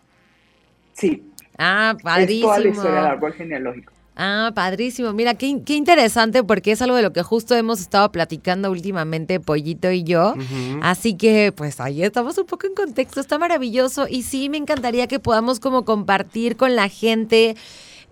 Sí. 0.92 1.24
Ah, 1.58 1.96
padrísimo. 2.02 2.54
Es 2.54 2.56
toda 2.56 2.58
la 2.60 2.68
historia 2.68 2.96
del 2.96 3.10
árbol 3.10 3.32
genealógico. 3.32 3.92
Ah, 4.16 4.52
padrísimo. 4.54 5.12
Mira, 5.12 5.34
qué, 5.34 5.60
qué, 5.66 5.74
interesante 5.74 6.44
porque 6.44 6.70
es 6.70 6.80
algo 6.82 6.94
de 6.94 7.02
lo 7.02 7.12
que 7.12 7.24
justo 7.24 7.56
hemos 7.56 7.80
estado 7.80 8.12
platicando 8.12 8.70
últimamente, 8.70 9.40
Pollito 9.40 9.90
y 9.90 10.04
yo. 10.04 10.34
Así 10.82 11.16
que, 11.16 11.52
pues 11.54 11.80
ahí 11.80 12.04
estamos 12.04 12.38
un 12.38 12.46
poco 12.46 12.68
en 12.68 12.74
contexto. 12.74 13.20
Está 13.20 13.38
maravilloso 13.38 14.06
y 14.08 14.22
sí, 14.22 14.48
me 14.48 14.56
encantaría 14.56 15.08
que 15.08 15.18
podamos 15.18 15.58
como 15.58 15.84
compartir 15.84 16.56
con 16.56 16.76
la 16.76 16.88
gente 16.88 17.56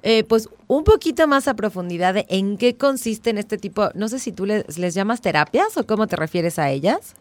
eh, 0.03 0.25
pues 0.25 0.49
un 0.67 0.85
poquito 0.85 1.27
más 1.29 1.49
a 1.49 1.55
profundidad 1.55 2.15
de 2.15 2.27
en 2.29 2.57
qué 2.59 2.77
consiste 2.77 3.31
en 3.31 3.39
este 3.39 3.57
tipo, 3.57 3.91
no 3.95 4.09
sé 4.09 4.19
si 4.19 4.33
tú 4.33 4.47
les, 4.47 4.79
les 4.79 4.95
llamas 4.95 5.21
terapias 5.21 5.77
o 5.77 5.87
cómo 5.87 6.07
te 6.07 6.17
refieres 6.17 6.59
a 6.59 6.71
ellas. 6.71 7.15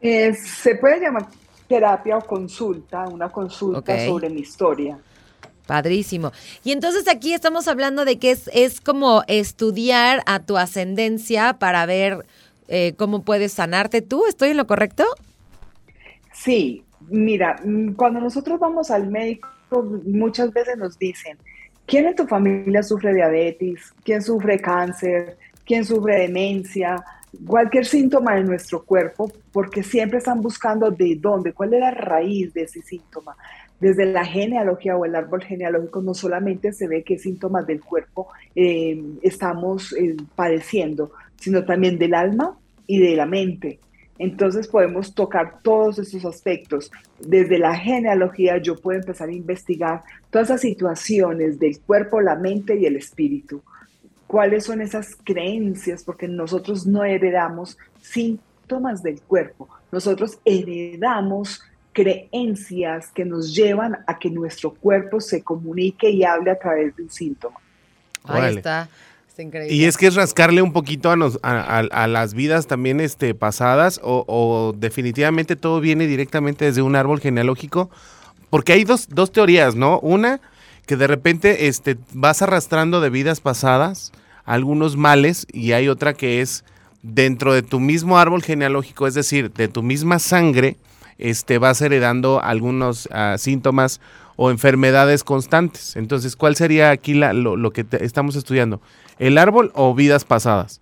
Eh, 0.00 0.34
se 0.34 0.74
puede 0.76 1.00
llamar 1.00 1.26
terapia 1.68 2.16
o 2.16 2.20
consulta, 2.22 3.06
una 3.08 3.28
consulta 3.28 4.06
sobre 4.06 4.30
mi 4.30 4.40
historia. 4.40 4.98
Padrísimo. 5.66 6.32
Y 6.64 6.72
entonces 6.72 7.06
aquí 7.08 7.34
estamos 7.34 7.68
hablando 7.68 8.04
de 8.06 8.18
que 8.18 8.30
es, 8.30 8.48
es 8.54 8.80
como 8.80 9.22
estudiar 9.28 10.22
a 10.26 10.40
tu 10.40 10.56
ascendencia 10.56 11.58
para 11.58 11.84
ver 11.84 12.24
eh, 12.68 12.94
cómo 12.96 13.22
puedes 13.22 13.52
sanarte 13.52 14.00
tú. 14.00 14.26
¿Estoy 14.26 14.50
en 14.50 14.56
lo 14.56 14.66
correcto? 14.66 15.04
Sí, 16.32 16.84
mira, 17.08 17.60
mm, 17.62 17.92
cuando 17.92 18.20
nosotros 18.20 18.58
vamos 18.58 18.90
al 18.90 19.08
médico, 19.08 19.48
muchas 20.04 20.52
veces 20.52 20.76
nos 20.76 20.98
dicen, 20.98 21.38
¿quién 21.86 22.06
en 22.06 22.14
tu 22.14 22.26
familia 22.26 22.82
sufre 22.82 23.14
diabetes? 23.14 23.92
¿Quién 24.04 24.22
sufre 24.22 24.58
cáncer? 24.58 25.36
¿Quién 25.64 25.84
sufre 25.84 26.20
demencia? 26.20 27.02
Cualquier 27.46 27.84
síntoma 27.84 28.36
de 28.36 28.44
nuestro 28.44 28.82
cuerpo, 28.82 29.30
porque 29.52 29.82
siempre 29.82 30.18
están 30.18 30.40
buscando 30.40 30.90
de 30.90 31.16
dónde, 31.20 31.52
cuál 31.52 31.74
es 31.74 31.80
la 31.80 31.90
raíz 31.90 32.54
de 32.54 32.62
ese 32.62 32.80
síntoma. 32.82 33.36
Desde 33.80 34.06
la 34.06 34.24
genealogía 34.24 34.96
o 34.96 35.04
el 35.04 35.14
árbol 35.14 35.44
genealógico 35.44 36.00
no 36.00 36.14
solamente 36.14 36.72
se 36.72 36.88
ve 36.88 37.04
qué 37.04 37.18
síntomas 37.18 37.66
del 37.66 37.80
cuerpo 37.80 38.28
eh, 38.56 39.00
estamos 39.22 39.92
eh, 39.92 40.16
padeciendo, 40.34 41.12
sino 41.36 41.64
también 41.64 41.96
del 41.96 42.14
alma 42.14 42.58
y 42.86 42.98
de 42.98 43.14
la 43.14 43.26
mente. 43.26 43.78
Entonces 44.18 44.66
podemos 44.66 45.14
tocar 45.14 45.60
todos 45.62 45.98
estos 45.98 46.24
aspectos. 46.24 46.90
Desde 47.20 47.58
la 47.58 47.74
genealogía 47.76 48.58
yo 48.58 48.76
puedo 48.76 48.98
empezar 48.98 49.28
a 49.28 49.32
investigar 49.32 50.02
todas 50.30 50.48
esas 50.48 50.60
situaciones 50.62 51.58
del 51.58 51.80
cuerpo, 51.80 52.20
la 52.20 52.34
mente 52.34 52.76
y 52.76 52.86
el 52.86 52.96
espíritu. 52.96 53.62
¿Cuáles 54.26 54.64
son 54.64 54.82
esas 54.82 55.16
creencias? 55.24 56.02
Porque 56.02 56.28
nosotros 56.28 56.86
no 56.86 57.04
heredamos 57.04 57.78
síntomas 58.02 59.02
del 59.02 59.20
cuerpo, 59.22 59.68
nosotros 59.90 60.38
heredamos 60.44 61.62
creencias 61.92 63.10
que 63.10 63.24
nos 63.24 63.54
llevan 63.54 63.98
a 64.06 64.18
que 64.18 64.30
nuestro 64.30 64.72
cuerpo 64.72 65.20
se 65.20 65.42
comunique 65.42 66.10
y 66.10 66.22
hable 66.22 66.50
a 66.50 66.58
través 66.58 66.94
de 66.94 67.02
un 67.02 67.10
síntoma. 67.10 67.58
Ahí 68.24 68.56
está. 68.56 68.88
Y 69.70 69.84
es 69.84 69.96
que 69.96 70.08
es 70.08 70.16
rascarle 70.16 70.62
un 70.62 70.72
poquito 70.72 71.10
a, 71.12 72.06
las 72.08 72.34
vidas 72.34 72.66
también 72.66 73.00
este, 73.00 73.34
pasadas 73.34 74.00
o, 74.02 74.74
definitivamente 74.76 75.54
todo 75.54 75.80
viene 75.80 76.08
directamente 76.08 76.64
desde 76.64 76.82
un 76.82 76.96
árbol 76.96 77.20
genealógico, 77.20 77.88
porque 78.50 78.72
hay 78.72 78.82
dos, 78.82 79.08
dos 79.08 79.30
teorías, 79.30 79.76
¿no? 79.76 80.00
Una, 80.00 80.40
que 80.86 80.96
de 80.96 81.06
repente 81.06 81.68
este, 81.68 81.98
vas 82.12 82.42
arrastrando 82.42 83.00
de 83.00 83.10
vidas 83.10 83.40
pasadas 83.40 84.10
algunos 84.44 84.96
males 84.96 85.46
y 85.52 85.70
hay 85.70 85.88
otra 85.88 86.14
que 86.14 86.40
es 86.40 86.64
dentro 87.02 87.52
de 87.54 87.62
tu 87.62 87.78
mismo 87.78 88.18
árbol 88.18 88.42
genealógico, 88.42 89.06
es 89.06 89.14
decir, 89.14 89.52
de 89.52 89.68
tu 89.68 89.84
misma 89.84 90.18
sangre, 90.18 90.76
este, 91.18 91.58
vas 91.58 91.80
heredando 91.80 92.42
algunos 92.42 93.08
ah, 93.12 93.36
síntomas 93.38 94.00
o 94.40 94.52
enfermedades 94.52 95.24
constantes. 95.24 95.96
Entonces, 95.96 96.36
¿cuál 96.36 96.54
sería 96.54 96.90
aquí 96.90 97.12
lo, 97.12 97.56
lo, 97.56 97.72
que 97.72 97.84
estamos 98.00 98.36
estudiando? 98.36 98.80
¿El 99.18 99.36
árbol 99.36 99.72
o 99.74 99.92
vidas 99.94 100.24
pasadas? 100.24 100.80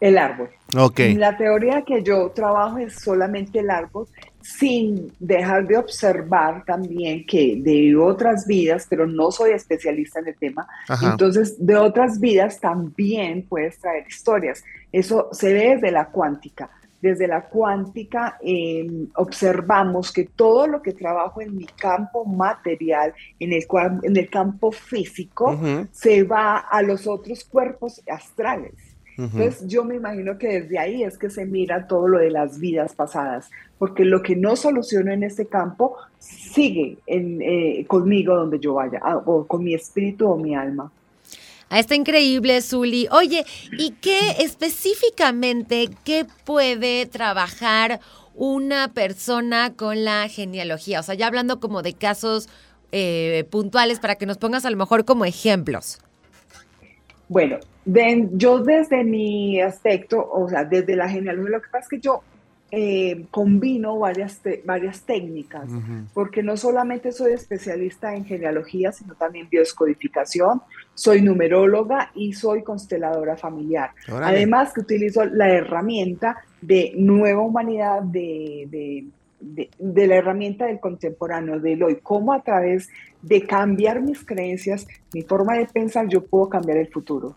El 0.00 0.16
árbol. 0.16 0.48
Ok. 0.74 1.00
La 1.16 1.36
teoría 1.36 1.82
que 1.82 2.02
yo 2.02 2.30
trabajo 2.30 2.78
es 2.78 2.94
solamente 2.94 3.58
el 3.58 3.68
árbol, 3.68 4.06
sin 4.40 5.12
dejar 5.18 5.66
de 5.66 5.76
observar 5.76 6.64
también 6.64 7.26
que 7.26 7.56
de 7.58 7.94
otras 7.94 8.46
vidas, 8.46 8.86
pero 8.88 9.06
no 9.06 9.30
soy 9.30 9.50
especialista 9.50 10.20
en 10.20 10.28
el 10.28 10.36
tema, 10.36 10.66
entonces 11.02 11.56
de 11.58 11.76
otras 11.76 12.18
vidas 12.20 12.58
también 12.58 13.46
puedes 13.46 13.78
traer 13.78 14.06
historias. 14.08 14.64
Eso 14.92 15.28
se 15.32 15.52
ve 15.52 15.74
desde 15.74 15.90
la 15.90 16.06
cuántica 16.06 16.70
desde 17.06 17.28
la 17.28 17.48
cuántica 17.48 18.38
em, 18.42 19.08
observamos 19.14 20.12
que 20.12 20.24
todo 20.24 20.66
lo 20.66 20.82
que 20.82 20.92
trabajo 20.92 21.40
en 21.40 21.56
mi 21.56 21.66
campo 21.66 22.24
material, 22.24 23.14
en 23.38 23.52
el, 23.52 23.64
en 24.02 24.16
el 24.16 24.30
campo 24.30 24.72
físico, 24.72 25.58
se 25.92 26.22
va 26.22 26.58
a 26.58 26.82
los 26.82 27.06
otros 27.06 27.44
cuerpos 27.44 28.02
astrales. 28.10 28.74
Entonces 29.18 29.66
yo 29.66 29.82
me 29.84 29.94
imagino 29.94 30.36
que 30.36 30.60
desde 30.60 30.78
ahí 30.78 31.02
es 31.02 31.16
que 31.16 31.30
se 31.30 31.46
mira 31.46 31.86
todo 31.86 32.06
lo 32.06 32.18
de 32.18 32.30
las 32.30 32.60
vidas 32.60 32.94
pasadas, 32.94 33.50
porque 33.78 34.04
lo 34.04 34.22
que 34.22 34.36
no 34.36 34.56
soluciono 34.56 35.10
en 35.10 35.22
este 35.22 35.46
campo 35.46 35.96
sigue 36.18 36.98
en, 37.06 37.40
eh, 37.40 37.86
conmigo 37.88 38.36
donde 38.36 38.58
yo 38.58 38.74
vaya, 38.74 39.00
ah, 39.02 39.16
o 39.24 39.46
con 39.46 39.64
mi 39.64 39.74
espíritu 39.74 40.28
o 40.28 40.36
mi 40.36 40.54
alma. 40.54 40.92
Ah, 41.68 41.80
está 41.80 41.94
increíble, 41.94 42.62
Zuli. 42.62 43.08
Oye, 43.10 43.44
¿y 43.72 43.92
qué 44.00 44.36
específicamente, 44.38 45.90
qué 46.04 46.24
puede 46.44 47.06
trabajar 47.06 48.00
una 48.34 48.92
persona 48.92 49.74
con 49.74 50.04
la 50.04 50.28
genealogía? 50.28 51.00
O 51.00 51.02
sea, 51.02 51.16
ya 51.16 51.26
hablando 51.26 51.58
como 51.58 51.82
de 51.82 51.94
casos 51.94 52.48
eh, 52.92 53.44
puntuales 53.50 53.98
para 53.98 54.14
que 54.14 54.26
nos 54.26 54.38
pongas 54.38 54.64
a 54.64 54.70
lo 54.70 54.76
mejor 54.76 55.04
como 55.04 55.24
ejemplos. 55.24 55.98
Bueno, 57.28 57.58
yo 57.84 58.60
desde 58.60 59.02
mi 59.02 59.60
aspecto, 59.60 60.28
o 60.30 60.48
sea, 60.48 60.64
desde 60.64 60.94
la 60.94 61.08
genealogía, 61.08 61.50
lo 61.56 61.62
que 61.62 61.68
pasa 61.68 61.84
es 61.84 61.88
que 61.88 62.00
yo 62.00 62.22
eh, 62.70 63.26
combino 63.30 63.98
varias, 63.98 64.40
varias 64.64 65.02
técnicas, 65.02 65.68
porque 66.14 66.42
no 66.42 66.56
solamente 66.56 67.12
soy 67.12 67.32
especialista 67.32 68.14
en 68.14 68.24
genealogía, 68.24 68.92
sino 68.92 69.14
también 69.14 69.48
bioscodificación, 69.48 70.62
soy 70.96 71.22
numeróloga 71.22 72.10
y 72.14 72.32
soy 72.32 72.64
consteladora 72.64 73.36
familiar. 73.36 73.90
Además 74.08 74.72
que 74.72 74.80
utilizo 74.80 75.24
la 75.24 75.48
herramienta 75.48 76.38
de 76.60 76.92
nueva 76.96 77.42
humanidad, 77.42 78.02
de, 78.02 78.66
de, 79.40 79.70
de, 79.78 80.06
la 80.06 80.16
herramienta 80.16 80.66
del 80.66 80.80
contemporáneo, 80.80 81.60
del 81.60 81.82
hoy, 81.82 81.98
cómo 82.02 82.32
a 82.32 82.42
través 82.42 82.88
de 83.22 83.46
cambiar 83.46 84.00
mis 84.00 84.24
creencias, 84.24 84.88
mi 85.12 85.22
forma 85.22 85.54
de 85.54 85.66
pensar, 85.66 86.08
yo 86.08 86.24
puedo 86.24 86.48
cambiar 86.48 86.78
el 86.78 86.88
futuro. 86.88 87.36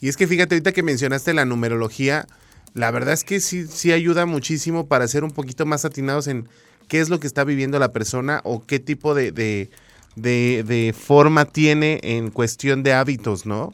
Y 0.00 0.08
es 0.08 0.16
que 0.16 0.26
fíjate, 0.26 0.54
ahorita 0.54 0.72
que 0.72 0.82
mencionaste 0.82 1.34
la 1.34 1.44
numerología, 1.44 2.26
la 2.74 2.90
verdad 2.90 3.14
es 3.14 3.24
que 3.24 3.40
sí, 3.40 3.66
sí 3.66 3.92
ayuda 3.92 4.24
muchísimo 4.24 4.86
para 4.86 5.08
ser 5.08 5.24
un 5.24 5.30
poquito 5.30 5.66
más 5.66 5.84
atinados 5.84 6.26
en 6.28 6.48
qué 6.88 7.00
es 7.00 7.08
lo 7.08 7.20
que 7.20 7.26
está 7.26 7.44
viviendo 7.44 7.78
la 7.78 7.92
persona 7.92 8.40
o 8.44 8.64
qué 8.64 8.78
tipo 8.78 9.14
de, 9.14 9.68
de, 10.16 10.64
de 10.66 10.92
forma 10.92 11.44
tiene 11.44 12.00
en 12.02 12.30
cuestión 12.30 12.82
de 12.82 12.94
hábitos, 12.94 13.46
¿no? 13.46 13.72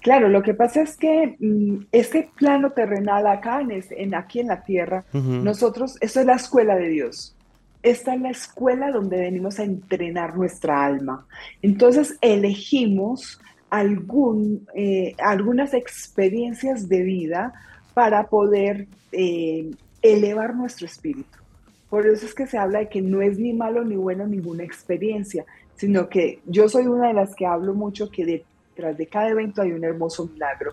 Claro, 0.00 0.28
lo 0.28 0.42
que 0.42 0.54
pasa 0.54 0.82
es 0.82 0.96
que 0.96 1.36
mm, 1.38 1.86
este 1.92 2.30
plano 2.36 2.70
terrenal 2.70 3.26
acá, 3.26 3.60
en, 3.60 4.14
aquí 4.14 4.40
en 4.40 4.46
la 4.46 4.62
tierra, 4.62 5.04
nosotros, 5.12 5.96
eso 6.00 6.20
es 6.20 6.26
la 6.26 6.36
escuela 6.36 6.76
de 6.76 6.88
Dios. 6.88 7.34
Esta 7.82 8.14
es 8.14 8.20
la 8.20 8.30
escuela 8.30 8.90
donde 8.90 9.18
venimos 9.18 9.58
a 9.58 9.64
entrenar 9.64 10.36
nuestra 10.36 10.84
alma. 10.84 11.26
Entonces 11.62 12.16
elegimos 12.20 13.40
algún, 13.70 14.66
eh, 14.74 15.14
algunas 15.18 15.74
experiencias 15.74 16.88
de 16.88 17.02
vida 17.02 17.52
para 17.94 18.28
poder 18.28 18.86
eh, 19.12 19.70
elevar 20.02 20.54
nuestro 20.54 20.86
espíritu. 20.86 21.38
Por 21.90 22.06
eso 22.06 22.26
es 22.26 22.34
que 22.34 22.46
se 22.46 22.58
habla 22.58 22.80
de 22.80 22.88
que 22.88 23.00
no 23.00 23.22
es 23.22 23.38
ni 23.38 23.52
malo 23.52 23.84
ni 23.84 23.96
bueno 23.96 24.26
ninguna 24.26 24.64
experiencia, 24.64 25.44
sino 25.76 26.08
que 26.08 26.40
yo 26.46 26.68
soy 26.68 26.86
una 26.86 27.08
de 27.08 27.14
las 27.14 27.34
que 27.34 27.46
hablo 27.46 27.74
mucho 27.74 28.10
que 28.10 28.26
de 28.26 28.44
detrás 28.78 28.96
de 28.96 29.06
cada 29.06 29.28
evento 29.28 29.62
hay 29.62 29.72
un 29.72 29.84
hermoso 29.84 30.26
milagro. 30.26 30.72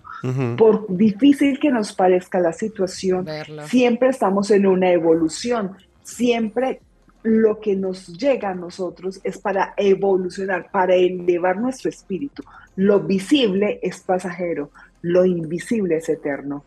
Por 0.57 0.85
difícil 0.95 1.59
que 1.59 1.71
nos 1.71 1.93
parezca 1.93 2.39
la 2.39 2.53
situación, 2.53 3.25
siempre 3.65 4.09
estamos 4.09 4.51
en 4.51 4.67
una 4.67 4.91
evolución, 4.91 5.71
siempre 6.03 6.81
lo 7.23 7.59
que 7.59 7.75
nos 7.75 8.07
llega 8.15 8.51
a 8.51 8.55
nosotros 8.55 9.19
es 9.23 9.39
para 9.39 9.73
evolucionar, 9.77 10.69
para 10.71 10.93
elevar 10.93 11.57
nuestro 11.57 11.89
espíritu. 11.89 12.43
Lo 12.75 12.99
visible 12.99 13.79
es 13.81 14.01
pasajero, 14.01 14.69
lo 15.01 15.25
invisible 15.25 15.97
es 15.97 16.07
eterno. 16.09 16.63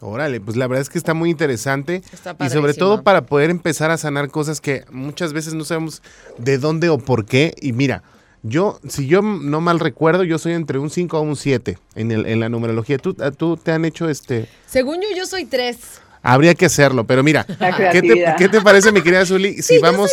Órale, 0.00 0.40
pues 0.40 0.56
la 0.56 0.66
verdad 0.66 0.82
es 0.82 0.90
que 0.90 0.98
está 0.98 1.14
muy 1.14 1.30
interesante 1.30 2.02
y 2.40 2.50
sobre 2.50 2.74
todo 2.74 3.02
para 3.02 3.24
poder 3.24 3.48
empezar 3.48 3.90
a 3.90 3.96
sanar 3.96 4.28
cosas 4.30 4.60
que 4.60 4.84
muchas 4.90 5.32
veces 5.32 5.54
no 5.54 5.64
sabemos 5.64 6.02
de 6.36 6.58
dónde 6.58 6.90
o 6.90 6.98
por 6.98 7.24
qué. 7.24 7.54
Y 7.62 7.72
mira, 7.72 8.02
yo, 8.42 8.78
si 8.86 9.06
yo 9.06 9.22
no 9.22 9.60
mal 9.60 9.80
recuerdo, 9.80 10.22
yo 10.22 10.38
soy 10.38 10.52
entre 10.52 10.78
un 10.78 10.90
5 10.90 11.16
a 11.16 11.20
un 11.20 11.34
7 11.34 11.78
en, 11.94 12.12
el, 12.12 12.26
en 12.26 12.40
la 12.40 12.50
numerología. 12.50 12.98
¿Tú, 12.98 13.14
¿Tú 13.14 13.56
te 13.56 13.72
han 13.72 13.86
hecho 13.86 14.08
este...? 14.08 14.48
Según 14.66 14.96
yo, 14.96 15.08
yo 15.16 15.24
soy 15.24 15.46
3. 15.46 15.78
Habría 16.22 16.54
que 16.54 16.66
hacerlo, 16.66 17.06
pero 17.06 17.22
mira, 17.22 17.46
¿qué 17.92 18.48
te, 18.50 18.60
parece, 18.60 18.90
mi 18.90 19.00
querida 19.00 19.24
Zuli? 19.24 19.62
Si 19.62 19.78
vamos, 19.78 20.10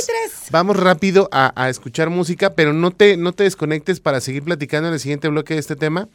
vamos 0.52 0.78
rápido 0.78 1.28
a, 1.32 1.70
escuchar 1.70 2.12
música, 2.12 2.52
pero 2.54 2.72
no 2.72 2.92
te, 2.92 3.18
no 3.18 3.34
te 3.34 3.44
desconectes 3.46 4.00
para 4.00 4.22
seguir 4.22 4.44
platicando 4.44 4.90
en 4.90 4.94
el 4.94 5.00
siguiente 5.00 5.28
bloque 5.28 5.56
de 5.56 5.60
este 5.60 5.76
tema. 5.76 6.08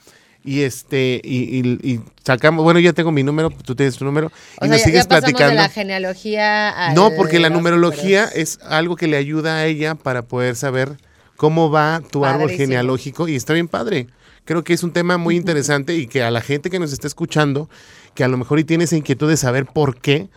Y 0.44 0.62
este, 0.62 1.20
y, 1.24 2.00
sacamos, 2.24 2.64
bueno, 2.64 2.80
ya 2.80 2.92
tengo 2.92 3.10
mi 3.10 3.22
número, 3.22 3.50
tú 3.50 3.74
tienes 3.74 3.96
tu 3.96 4.04
número, 4.04 4.32
y 4.62 4.68
nos 4.68 4.80
sigues 4.80 5.06
platicando. 5.06 5.50
De 5.50 5.56
la 5.56 5.68
genealogía 5.68 6.92
no, 6.94 7.10
porque 7.16 7.38
la 7.38 7.50
numerología 7.50 8.24
es 8.26 8.58
algo 8.62 8.96
que 8.96 9.08
le 9.08 9.16
ayuda 9.16 9.56
a 9.56 9.66
ella 9.66 9.94
para 9.94 10.22
poder 10.22 10.56
saber 10.56 10.96
cómo 11.36 11.70
va 11.70 12.02
tu 12.10 12.24
árbol 12.24 12.50
genealógico 12.50 13.28
y 13.28 13.36
está 13.36 13.52
bien 13.52 13.68
padre. 13.68 14.08
Creo 14.44 14.64
que 14.64 14.72
es 14.72 14.82
un 14.82 14.92
tema 14.92 15.18
muy 15.18 15.36
interesante 15.42 15.94
y 15.94 16.06
que 16.06 16.22
a 16.22 16.30
la 16.30 16.40
gente 16.40 16.70
que 16.70 16.78
nos 16.78 16.92
está 16.92 17.06
escuchando, 17.06 17.68
que 18.14 18.24
a 18.24 18.28
lo 18.28 18.36
mejor 18.36 18.58
y 18.58 18.64
tiene 18.64 18.84
esa 18.84 18.96
inquietud 18.96 19.28
de 19.28 19.36
saber 19.36 19.66
por 19.66 20.00
qué, 20.00 20.28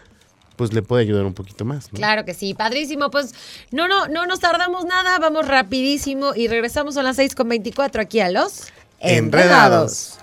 pues 0.58 0.74
le 0.74 0.82
puede 0.82 1.04
ayudar 1.04 1.26
un 1.26 1.34
poquito 1.34 1.66
más. 1.66 1.88
Claro 1.88 2.24
que 2.24 2.34
sí, 2.34 2.54
padrísimo. 2.54 3.10
Pues 3.10 3.34
no, 3.72 3.88
no, 3.88 4.08
no 4.08 4.28
nos 4.28 4.40
tardamos 4.40 4.86
nada, 4.86 5.18
vamos 5.18 5.48
rapidísimo 5.48 6.36
y 6.36 6.48
regresamos 6.48 6.98
a 6.98 7.04
las 7.04 7.18
6.24 7.18 8.00
aquí 8.00 8.20
a 8.20 8.30
los 8.30 8.72
Enredados. 9.02 10.18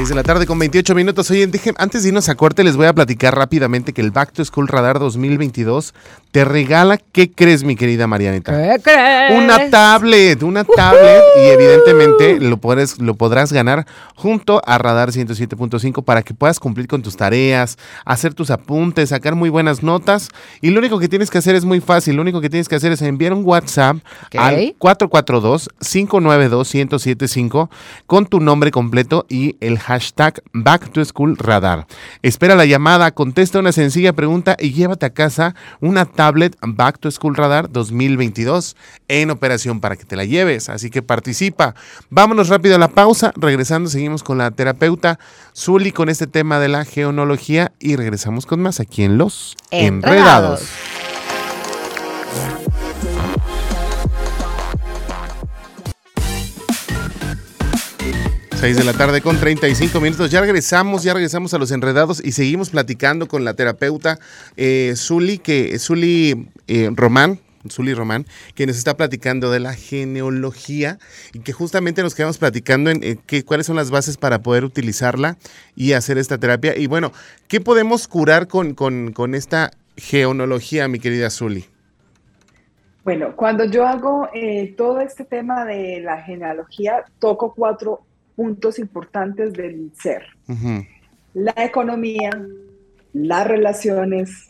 6 0.00 0.08
de 0.08 0.14
la 0.14 0.22
tarde 0.22 0.46
con 0.46 0.58
28 0.58 0.94
minutos. 0.94 1.30
Oye, 1.30 1.46
antes 1.76 2.02
de 2.02 2.08
irnos 2.08 2.30
a 2.30 2.34
corte, 2.34 2.64
les 2.64 2.74
voy 2.74 2.86
a 2.86 2.94
platicar 2.94 3.36
rápidamente 3.36 3.92
que 3.92 4.00
el 4.00 4.12
Back 4.12 4.32
to 4.32 4.42
School 4.42 4.66
Radar 4.66 4.98
2022 4.98 5.92
te 6.30 6.44
regala, 6.44 6.96
¿qué 6.96 7.30
crees, 7.30 7.64
mi 7.64 7.76
querida 7.76 8.06
Marianita? 8.06 8.52
¿Qué 8.52 8.80
crees? 8.82 9.36
Una 9.36 9.68
tablet, 9.68 10.42
una 10.42 10.64
tablet 10.64 11.22
y 11.42 11.48
evidentemente 11.48 12.40
lo 12.40 12.56
podrás, 12.56 12.98
lo 12.98 13.12
podrás 13.14 13.52
ganar 13.52 13.86
junto 14.14 14.62
a 14.64 14.78
Radar 14.78 15.10
107.5 15.10 16.02
para 16.02 16.22
que 16.22 16.32
puedas 16.32 16.58
cumplir 16.60 16.86
con 16.86 17.02
tus 17.02 17.16
tareas, 17.16 17.76
hacer 18.06 18.32
tus 18.32 18.50
apuntes, 18.50 19.10
sacar 19.10 19.34
muy 19.34 19.50
buenas 19.50 19.82
notas 19.82 20.30
y 20.62 20.70
lo 20.70 20.78
único 20.78 20.98
que 20.98 21.08
tienes 21.08 21.28
que 21.30 21.36
hacer 21.38 21.56
es 21.56 21.66
muy 21.66 21.80
fácil, 21.80 22.16
lo 22.16 22.22
único 22.22 22.40
que 22.40 22.48
tienes 22.48 22.68
que 22.68 22.76
hacer 22.76 22.92
es 22.92 23.02
enviar 23.02 23.34
un 23.34 23.44
WhatsApp 23.44 23.98
al 24.38 24.74
442-592-1075 24.78 27.68
con 28.06 28.24
tu 28.24 28.40
nombre 28.40 28.70
completo 28.70 29.26
y 29.28 29.56
el 29.60 29.78
hashtag 29.78 29.89
Back 30.52 30.92
to 30.92 31.04
School 31.04 31.36
Radar. 31.36 31.86
Espera 32.22 32.54
la 32.54 32.64
llamada, 32.64 33.10
contesta 33.10 33.58
una 33.58 33.72
sencilla 33.72 34.12
pregunta 34.12 34.56
y 34.58 34.72
llévate 34.72 35.06
a 35.06 35.10
casa 35.10 35.54
una 35.80 36.04
tablet 36.04 36.56
Back 36.62 36.98
to 36.98 37.10
School 37.10 37.34
Radar 37.34 37.70
2022 37.70 38.76
en 39.08 39.30
operación 39.30 39.80
para 39.80 39.96
que 39.96 40.04
te 40.04 40.16
la 40.16 40.24
lleves. 40.24 40.68
Así 40.68 40.90
que 40.90 41.02
participa. 41.02 41.74
Vámonos 42.08 42.48
rápido 42.48 42.76
a 42.76 42.78
la 42.78 42.88
pausa. 42.88 43.32
Regresando, 43.36 43.90
seguimos 43.90 44.22
con 44.22 44.38
la 44.38 44.50
terapeuta 44.52 45.18
Zully 45.56 45.90
con 45.90 46.08
este 46.08 46.26
tema 46.26 46.60
de 46.60 46.68
la 46.68 46.84
geonología 46.84 47.72
y 47.80 47.96
regresamos 47.96 48.46
con 48.46 48.60
más 48.60 48.78
aquí 48.78 49.02
en 49.02 49.18
Los 49.18 49.56
Enredados. 49.70 50.62
6 58.60 58.76
de 58.76 58.84
la 58.84 58.92
tarde 58.92 59.22
con 59.22 59.40
35 59.40 60.02
minutos. 60.02 60.30
Ya 60.30 60.42
regresamos, 60.42 61.02
ya 61.02 61.14
regresamos 61.14 61.54
a 61.54 61.58
los 61.58 61.70
enredados 61.70 62.22
y 62.22 62.32
seguimos 62.32 62.68
platicando 62.68 63.26
con 63.26 63.42
la 63.42 63.54
terapeuta 63.54 64.18
eh, 64.58 64.92
Zuli, 64.96 65.38
que 65.38 65.78
Zuli 65.78 66.46
eh, 66.68 66.90
Román, 66.92 67.38
Zuli 67.70 67.94
Román, 67.94 68.26
que 68.54 68.66
nos 68.66 68.76
está 68.76 68.98
platicando 68.98 69.50
de 69.50 69.60
la 69.60 69.72
genealogía 69.72 70.98
y 71.32 71.38
que 71.38 71.54
justamente 71.54 72.02
nos 72.02 72.14
quedamos 72.14 72.36
platicando 72.36 72.90
en 72.90 73.02
eh, 73.02 73.44
cuáles 73.44 73.64
son 73.64 73.76
las 73.76 73.90
bases 73.90 74.18
para 74.18 74.40
poder 74.40 74.66
utilizarla 74.66 75.38
y 75.74 75.94
hacer 75.94 76.18
esta 76.18 76.36
terapia. 76.36 76.76
Y 76.76 76.86
bueno, 76.86 77.12
¿qué 77.48 77.62
podemos 77.62 78.08
curar 78.08 78.46
con, 78.46 78.74
con, 78.74 79.12
con 79.12 79.34
esta 79.34 79.70
genealogía, 79.96 80.86
mi 80.86 80.98
querida 80.98 81.30
Zuli? 81.30 81.64
Bueno, 83.04 83.34
cuando 83.34 83.64
yo 83.64 83.86
hago 83.86 84.28
eh, 84.34 84.74
todo 84.76 85.00
este 85.00 85.24
tema 85.24 85.64
de 85.64 86.00
la 86.00 86.20
genealogía, 86.20 87.06
toco 87.18 87.54
cuatro 87.56 88.02
puntos 88.40 88.78
importantes 88.78 89.52
del 89.52 89.92
ser. 90.00 90.22
La 91.34 91.52
economía, 91.58 92.30
las 93.12 93.46
relaciones, 93.46 94.48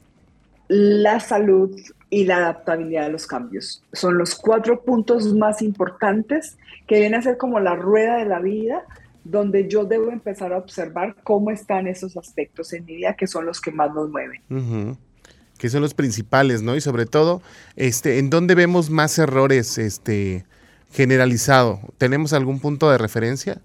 la 0.69 1.19
salud 1.19 1.77
y 2.09 2.25
la 2.25 2.37
adaptabilidad 2.37 3.07
a 3.07 3.09
los 3.09 3.27
cambios. 3.27 3.83
Son 3.93 4.17
los 4.17 4.37
cuatro 4.37 4.85
puntos 4.85 5.35
más 5.35 5.61
importantes 5.61 6.57
que 6.87 7.01
vienen 7.01 7.19
a 7.19 7.23
ser 7.23 7.37
como 7.37 7.59
la 7.59 7.75
rueda 7.75 8.19
de 8.19 8.27
la 8.27 8.39
vida, 8.39 8.85
donde 9.25 9.67
yo 9.67 9.85
debo 9.85 10.13
empezar 10.13 10.53
a 10.53 10.59
observar 10.59 11.17
cómo 11.25 11.51
están 11.51 11.89
esos 11.89 12.17
aspectos 12.17 12.73
en 12.73 12.85
mi 12.85 12.95
vida 12.95 13.17
que 13.17 13.27
son 13.27 13.45
los 13.45 13.61
que 13.61 13.73
más 13.73 13.93
nos 13.93 14.09
mueven. 14.09 14.97
Que 15.59 15.69
son 15.69 15.83
los 15.83 15.95
principales, 15.95 16.63
¿no? 16.63 16.77
Y 16.77 16.81
sobre 16.81 17.07
todo, 17.07 17.43
este, 17.75 18.21
¿en 18.21 18.31
dónde 18.31 18.55
vemos 18.55 18.89
más 18.89 19.19
errores 19.19 19.79
este, 19.79 20.45
generalizado? 20.93 21.81
¿Tenemos 21.99 22.33
algún 22.33 22.61
punto 22.61 22.89
de 22.89 22.99
referencia? 22.99 23.61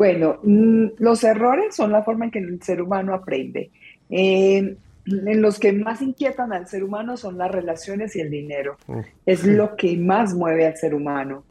Bueno, 0.00 0.38
mm, 0.42 0.92
los 0.96 1.22
errores 1.24 1.76
son 1.76 1.92
la 1.92 2.02
forma 2.02 2.24
en 2.24 2.30
que 2.30 2.38
el 2.38 2.62
ser 2.62 2.80
humano 2.80 3.12
aprende. 3.12 3.70
Eh, 4.08 4.74
en 5.04 5.42
los 5.42 5.58
que 5.58 5.74
más 5.74 6.00
inquietan 6.00 6.54
al 6.54 6.66
ser 6.68 6.84
humano 6.84 7.18
son 7.18 7.36
las 7.36 7.50
relaciones 7.50 8.16
y 8.16 8.20
el 8.22 8.30
dinero. 8.30 8.78
Es 9.26 9.44
lo 9.44 9.76
que 9.76 9.98
más 9.98 10.32
mueve 10.32 10.66
al 10.66 10.78
ser 10.78 10.94
humano. 10.94 11.44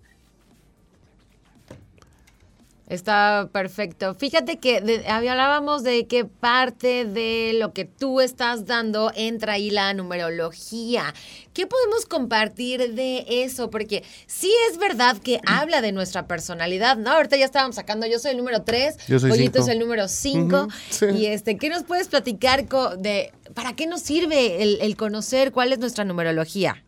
Está 2.90 3.50
perfecto. 3.52 4.16
Fíjate 4.16 4.58
que 4.58 5.06
hablábamos 5.08 5.84
de 5.84 6.08
qué 6.08 6.26
parte 6.26 7.06
de 7.06 7.52
lo 7.54 7.72
que 7.72 7.86
tú 7.86 8.20
estás 8.20 8.66
dando 8.66 9.12
entra 9.16 9.54
ahí 9.54 9.70
la 9.70 9.94
numerología. 9.94 11.14
¿Qué 11.54 11.68
podemos 11.68 12.08
compartir 12.08 12.96
de 12.96 13.26
eso? 13.28 13.70
Porque 13.70 14.04
sí 14.26 14.52
es 14.72 14.80
verdad 14.80 15.18
que 15.18 15.40
habla 15.46 15.82
de 15.82 15.92
nuestra 15.92 16.26
personalidad, 16.26 16.98
¿no? 16.98 17.12
Ahorita 17.12 17.38
ya 17.38 17.46
estábamos 17.46 17.76
sacando, 17.76 18.08
yo 18.08 18.18
soy 18.18 18.32
el 18.32 18.38
número 18.38 18.64
3, 18.64 18.98
Pollito 19.22 19.60
es 19.60 19.68
el 19.68 19.78
número 19.78 20.08
5. 20.08 20.68
Y 21.16 21.28
este, 21.28 21.58
¿qué 21.58 21.70
nos 21.70 21.84
puedes 21.84 22.08
platicar 22.08 22.68
de 22.98 23.32
para 23.54 23.76
qué 23.76 23.86
nos 23.86 24.02
sirve 24.02 24.64
el 24.64 24.98
conocer 24.98 25.52
cuál 25.52 25.74
es 25.74 25.80
nuestra 25.80 26.06
numerología? 26.06 26.84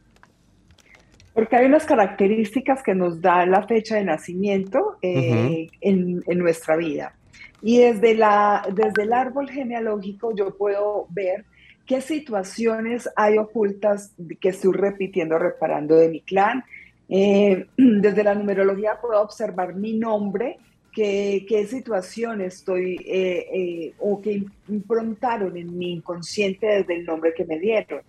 Porque 1.34 1.55
hay 1.55 1.65
unas 1.65 1.86
características 1.86 2.84
que 2.84 2.93
nos 2.93 3.21
da 3.21 3.45
la 3.45 3.65
fecha 3.65 3.95
de 3.95 4.03
nacimiento 4.03 4.97
eh, 5.01 5.69
en, 5.79 6.23
nuestra 6.38 6.75
vida. 6.75 7.15
Y 7.61 7.79
desde, 7.79 8.15
la, 8.15 8.67
desde 8.73 9.03
el 9.03 9.13
árbol 9.13 9.49
genealógico 9.49 10.36
yo 10.36 10.57
puedo 10.57 11.07
ver 11.09 11.45
qué 11.86 12.01
situaciones 12.01 13.07
hay 13.15 13.38
ocultas 13.38 14.13
que 14.41 14.49
estoy 14.49 14.73
repitiendo, 14.73 15.38
reparando 15.38 15.95
de 15.95 16.09
mi 16.09 16.21
clan. 16.21 16.63
Eh, 17.07 17.65
desde 17.77 18.23
la 18.23 18.36
numerología 18.36 18.99
puedo 18.99 19.21
observar 19.21 19.75
mi 19.75 19.93
nombre, 19.93 20.57
qué, 20.91 21.45
qué 21.47 21.65
situación 21.65 22.41
estoy 22.41 22.99
eh, 23.07 23.93
o 23.99 24.21
que 24.21 24.43
improntaron 24.67 25.55
en 25.55 25.77
mi 25.77 25.93
inconsciente 25.93 26.67
desde 26.67 26.95
el 26.95 27.05
nombre 27.05 27.34
que 27.34 27.45
me 27.45 27.57
dieron 27.57 28.01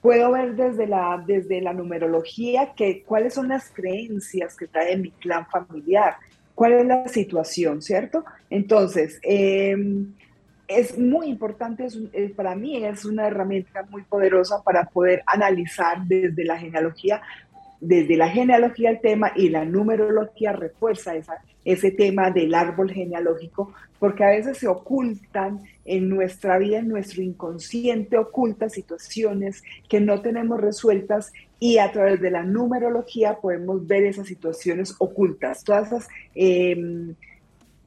puedo 0.00 0.32
ver 0.32 0.54
desde 0.54 0.86
la, 0.86 1.22
desde 1.26 1.60
la 1.60 1.72
numerología 1.72 2.72
que, 2.74 3.02
cuáles 3.02 3.34
son 3.34 3.48
las 3.48 3.70
creencias 3.70 4.56
que 4.56 4.66
trae 4.66 4.96
mi 4.96 5.10
clan 5.10 5.46
familiar, 5.46 6.16
cuál 6.54 6.72
es 6.74 6.86
la 6.86 7.08
situación, 7.08 7.82
¿cierto? 7.82 8.24
Entonces, 8.50 9.18
em, 9.22 10.12
es 10.68 10.98
muy 10.98 11.28
importante, 11.28 11.86
es, 11.86 12.32
para 12.32 12.54
mí 12.54 12.84
es 12.84 13.04
una 13.04 13.26
herramienta 13.26 13.84
muy 13.90 14.02
poderosa 14.02 14.62
para 14.62 14.84
poder 14.84 15.22
analizar 15.26 16.04
desde 16.04 16.44
la 16.44 16.58
genealogía, 16.58 17.22
desde 17.80 18.16
la 18.16 18.28
genealogía 18.28 18.90
el 18.90 19.00
tema 19.00 19.32
y 19.36 19.48
la 19.50 19.64
numerología 19.64 20.52
refuerza 20.52 21.12
ese 21.64 21.90
tema 21.90 22.30
del 22.30 22.54
árbol 22.54 22.90
genealógico, 22.90 23.72
porque 23.98 24.24
a 24.24 24.30
veces 24.30 24.58
se 24.58 24.68
ocultan 24.68 25.60
en 25.84 26.08
nuestra 26.08 26.58
vida, 26.58 26.78
en 26.78 26.88
nuestro 26.88 27.22
inconsciente, 27.22 28.16
ocultas 28.16 28.72
situaciones 28.72 29.62
que 29.88 30.00
no 30.00 30.20
tenemos 30.20 30.60
resueltas 30.60 31.32
y 31.60 31.78
a 31.78 31.90
través 31.90 32.20
de 32.20 32.30
la 32.30 32.42
numerología 32.42 33.38
podemos 33.40 33.86
ver 33.86 34.04
esas 34.04 34.28
situaciones 34.28 34.94
ocultas, 34.98 35.64
todas 35.64 35.88
esas 35.88 36.08
em, 36.34 37.14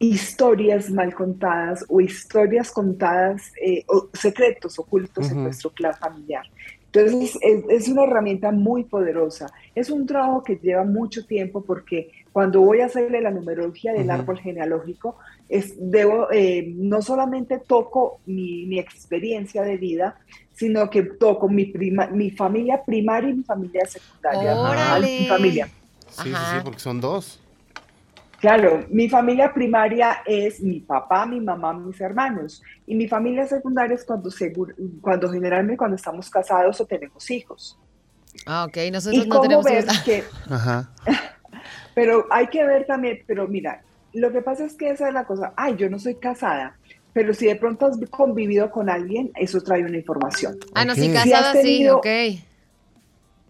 historias 0.02 0.90
mal 0.90 1.14
contadas 1.14 1.86
o 1.88 2.02
historias 2.02 2.72
contadas, 2.72 3.52
eh, 3.64 3.84
o 3.88 4.10
secretos 4.14 4.80
ocultos 4.80 5.32
en 5.32 5.44
nuestro 5.44 5.70
clan 5.70 5.94
familiar. 5.94 6.44
Entonces, 6.94 7.38
es, 7.70 7.88
una 7.88 8.04
herramienta 8.04 8.52
muy 8.52 8.84
poderosa. 8.84 9.50
Es 9.76 9.90
un 9.90 10.06
trabajo 10.06 10.44
que 10.44 10.56
lleva 10.58 10.84
mucho 10.84 11.26
tiempo 11.26 11.64
porque 11.64 12.12
cuando 12.34 12.62
voy 12.62 12.82
a 12.82 12.88
hacerle 12.88 13.22
la 13.22 13.32
numerología 13.32 13.94
del 13.94 14.10
árbol 14.10 14.40
genealógico, 14.40 15.18
es, 15.48 15.76
debo, 15.78 16.28
eh, 16.32 16.74
no 16.76 17.02
solamente 17.02 17.60
toco 17.60 18.20
mi, 18.26 18.78
experiencia 18.78 19.62
de 19.62 19.78
vida, 19.78 20.18
sino 20.52 20.90
que 20.90 21.04
toco 21.04 21.48
mi, 21.48 21.66
prima, 21.66 22.08
mi 22.08 22.32
familia 22.32 22.84
primaria 22.84 23.30
y 23.30 23.36
mi 23.36 23.44
familia 23.44 23.86
secundaria. 23.86 24.60
¡Órale! 24.60 25.20
Mi 25.22 25.28
familia. 25.28 25.70
Sí, 26.10 26.30
sí, 26.30 26.30
sí, 26.30 26.58
porque 26.64 26.80
son 26.80 27.00
dos. 27.00 27.40
Claro, 28.42 28.84
mi 28.90 29.08
familia 29.08 29.54
primaria 29.54 30.24
es 30.26 30.60
mi 30.62 30.80
papá, 30.80 31.28
mi 31.28 31.40
mamá, 31.40 31.74
mis 31.74 32.02
hermanos. 32.02 32.64
Y 32.88 32.96
mi 32.96 33.08
familia 33.08 33.46
secundaria 33.46 33.94
es 33.94 34.04
cuando, 34.04 34.32
cuando 35.00 35.32
generalmente 35.32 35.78
cuando 35.78 35.96
estamos 35.96 36.28
casados 36.28 36.82
o 36.82 36.86
tenemos 36.88 37.30
hijos. 37.30 37.78
Ah, 38.48 38.66
ok. 38.66 38.78
Nosotros 38.92 39.28
no 39.28 39.42
tenemos 39.42 39.64
ver 39.64 39.86
que, 40.04 40.24
Ajá. 40.50 40.90
Pero 41.94 42.26
hay 42.32 42.48
que 42.48 42.66
ver 42.66 42.86
también, 42.88 43.20
pero 43.28 43.48
mira, 43.48 43.84
lo 44.14 44.32
que 44.32 44.42
pasa 44.42 44.66
es 44.66 44.76
que 44.76 44.90
esa 44.90 45.10
es 45.10 45.14
la 45.14 45.26
cosa. 45.26 45.54
Ay, 45.58 45.76
yo 45.78 45.90
no 45.90 46.00
soy 46.00 46.16
casada. 46.16 46.78
Pero 47.14 47.34
si 47.34 47.46
de 47.46 47.58
pronto 47.58 47.86
has 47.86 48.00
convivido 48.10 48.72
con 48.72 48.90
alguien, 48.90 49.32
eso 49.36 49.62
trae 49.62 49.84
una 49.84 49.98
información. 49.98 50.58
Ah, 50.74 50.86
no, 50.86 50.96
si 50.96 51.12
casada 51.12 51.54
sí, 51.62 51.88
ok. 51.90 52.08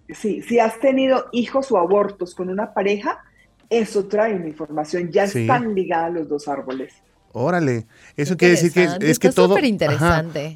Sí, 0.09 0.41
si 0.41 0.59
has 0.59 0.79
tenido 0.79 1.27
hijos 1.31 1.71
o 1.71 1.77
abortos 1.77 2.33
con 2.33 2.49
una 2.49 2.73
pareja, 2.73 3.23
eso 3.71 4.05
trae 4.05 4.35
una 4.35 4.47
información, 4.47 5.09
ya 5.11 5.23
están 5.23 5.73
ligadas 5.73 6.13
los 6.13 6.29
dos 6.29 6.47
árboles. 6.47 6.93
Órale, 7.33 7.85
eso 8.17 8.35
quiere 8.35 8.55
decir 8.55 8.73
que 8.73 8.89
es, 8.99 9.17
que 9.17 9.31
todo, 9.31 9.55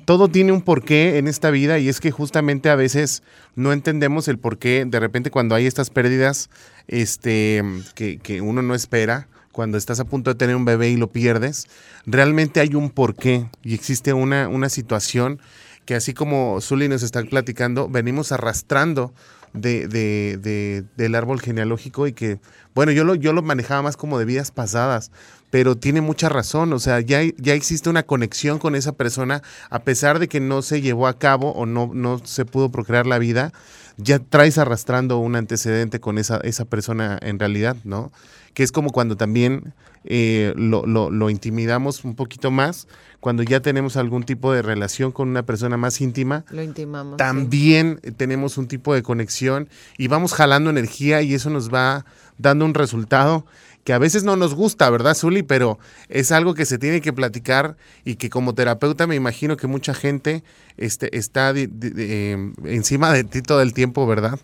todo 0.03 0.27
tiene 0.27 0.51
un 0.51 0.61
porqué 0.61 1.17
en 1.17 1.29
esta 1.29 1.49
vida 1.49 1.79
y 1.79 1.87
es 1.87 2.01
que 2.01 2.11
justamente 2.11 2.69
a 2.69 2.75
veces 2.75 3.23
no 3.55 3.71
entendemos 3.71 4.27
el 4.27 4.37
porqué. 4.37 4.83
De 4.85 4.99
repente 4.99 5.31
cuando 5.31 5.55
hay 5.55 5.65
estas 5.65 5.89
pérdidas, 5.89 6.49
este, 6.89 7.63
que, 7.95 8.17
que 8.17 8.41
uno 8.41 8.61
no 8.61 8.75
espera, 8.75 9.29
cuando 9.53 9.77
estás 9.77 10.01
a 10.01 10.05
punto 10.05 10.31
de 10.31 10.35
tener 10.35 10.57
un 10.57 10.65
bebé 10.65 10.89
y 10.89 10.97
lo 10.97 11.07
pierdes, 11.07 11.67
realmente 12.05 12.59
hay 12.59 12.75
un 12.75 12.89
porqué 12.89 13.45
y 13.63 13.73
existe 13.73 14.11
una, 14.11 14.49
una 14.49 14.67
situación 14.67 15.39
que 15.85 15.95
así 15.95 16.13
como 16.13 16.59
Zully 16.59 16.89
nos 16.89 17.03
está 17.03 17.23
platicando, 17.23 17.87
venimos 17.87 18.33
arrastrando 18.33 19.13
de, 19.55 19.87
de, 19.87 20.83
del 20.95 21.15
árbol 21.15 21.41
genealógico 21.41 22.07
y 22.07 22.13
que, 22.13 22.39
bueno, 22.73 22.91
yo 22.91 23.03
lo, 23.03 23.15
yo 23.15 23.33
lo 23.33 23.41
manejaba 23.41 23.81
más 23.81 23.97
como 23.97 24.19
de 24.19 24.25
vidas 24.25 24.51
pasadas, 24.51 25.11
pero 25.49 25.77
tiene 25.77 26.01
mucha 26.01 26.29
razón, 26.29 26.73
o 26.73 26.79
sea, 26.79 26.99
ya, 26.99 27.21
ya 27.37 27.53
existe 27.53 27.89
una 27.89 28.03
conexión 28.03 28.59
con 28.59 28.75
esa 28.75 28.91
persona, 28.91 29.41
a 29.69 29.79
pesar 29.79 30.19
de 30.19 30.27
que 30.27 30.39
no 30.39 30.61
se 30.61 30.81
llevó 30.81 31.07
a 31.07 31.17
cabo 31.17 31.51
o 31.51 31.65
no, 31.65 31.91
no 31.93 32.19
se 32.25 32.45
pudo 32.45 32.71
procrear 32.71 33.07
la 33.07 33.19
vida, 33.19 33.53
ya 33.97 34.19
traes 34.19 34.57
arrastrando 34.57 35.17
un 35.17 35.35
antecedente 35.35 35.99
con 35.99 36.17
esa, 36.17 36.37
esa 36.43 36.65
persona 36.65 37.17
en 37.21 37.39
realidad, 37.39 37.77
¿no? 37.83 38.11
Que 38.55 38.63
es 38.63 38.71
como 38.71 38.89
cuando 38.89 39.15
también 39.15 39.75
eh, 40.05 40.53
lo, 40.55 40.87
lo, 40.87 41.11
lo, 41.11 41.29
intimidamos 41.29 42.03
un 42.03 42.15
poquito 42.15 42.49
más, 42.49 42.87
cuando 43.19 43.43
ya 43.43 43.59
tenemos 43.59 43.97
algún 43.97 44.23
tipo 44.23 44.51
de 44.51 44.63
relación 44.63 45.11
con 45.11 45.29
una 45.29 45.45
persona 45.45 45.77
más 45.77 46.01
íntima. 46.01 46.45
Lo 46.49 46.63
intimamos. 46.63 47.17
También 47.17 47.99
tenemos 48.17 48.57
un 48.57 48.67
tipo 48.67 48.95
de 48.95 49.03
conexión 49.03 49.69
y 49.97 50.07
vamos 50.07 50.33
jalando 50.33 50.71
energía 50.71 51.21
y 51.21 51.35
eso 51.35 51.51
nos 51.51 51.71
va 51.71 52.05
dando 52.39 52.65
un 52.65 52.73
resultado 52.73 53.45
que 53.85 53.93
a 53.93 53.99
veces 53.99 54.23
no 54.23 54.35
nos 54.35 54.55
gusta, 54.55 54.89
¿verdad, 54.89 55.13
Zuli? 55.13 55.43
Pero 55.43 55.77
es 56.09 56.31
algo 56.31 56.55
que 56.55 56.65
se 56.65 56.79
tiene 56.79 57.01
que 57.01 57.13
platicar 57.13 57.77
y 58.03 58.15
que 58.15 58.31
como 58.31 58.55
terapeuta 58.55 59.05
me 59.05 59.15
imagino 59.15 59.57
que 59.57 59.67
mucha 59.67 59.93
gente 59.93 60.43
este, 60.75 61.15
está 61.15 61.51
em, 61.51 62.55
encima 62.65 63.13
de 63.13 63.23
ti 63.23 63.43
todo 63.43 63.61
el 63.61 63.73
tiempo, 63.73 64.07
¿verdad? 64.07 64.39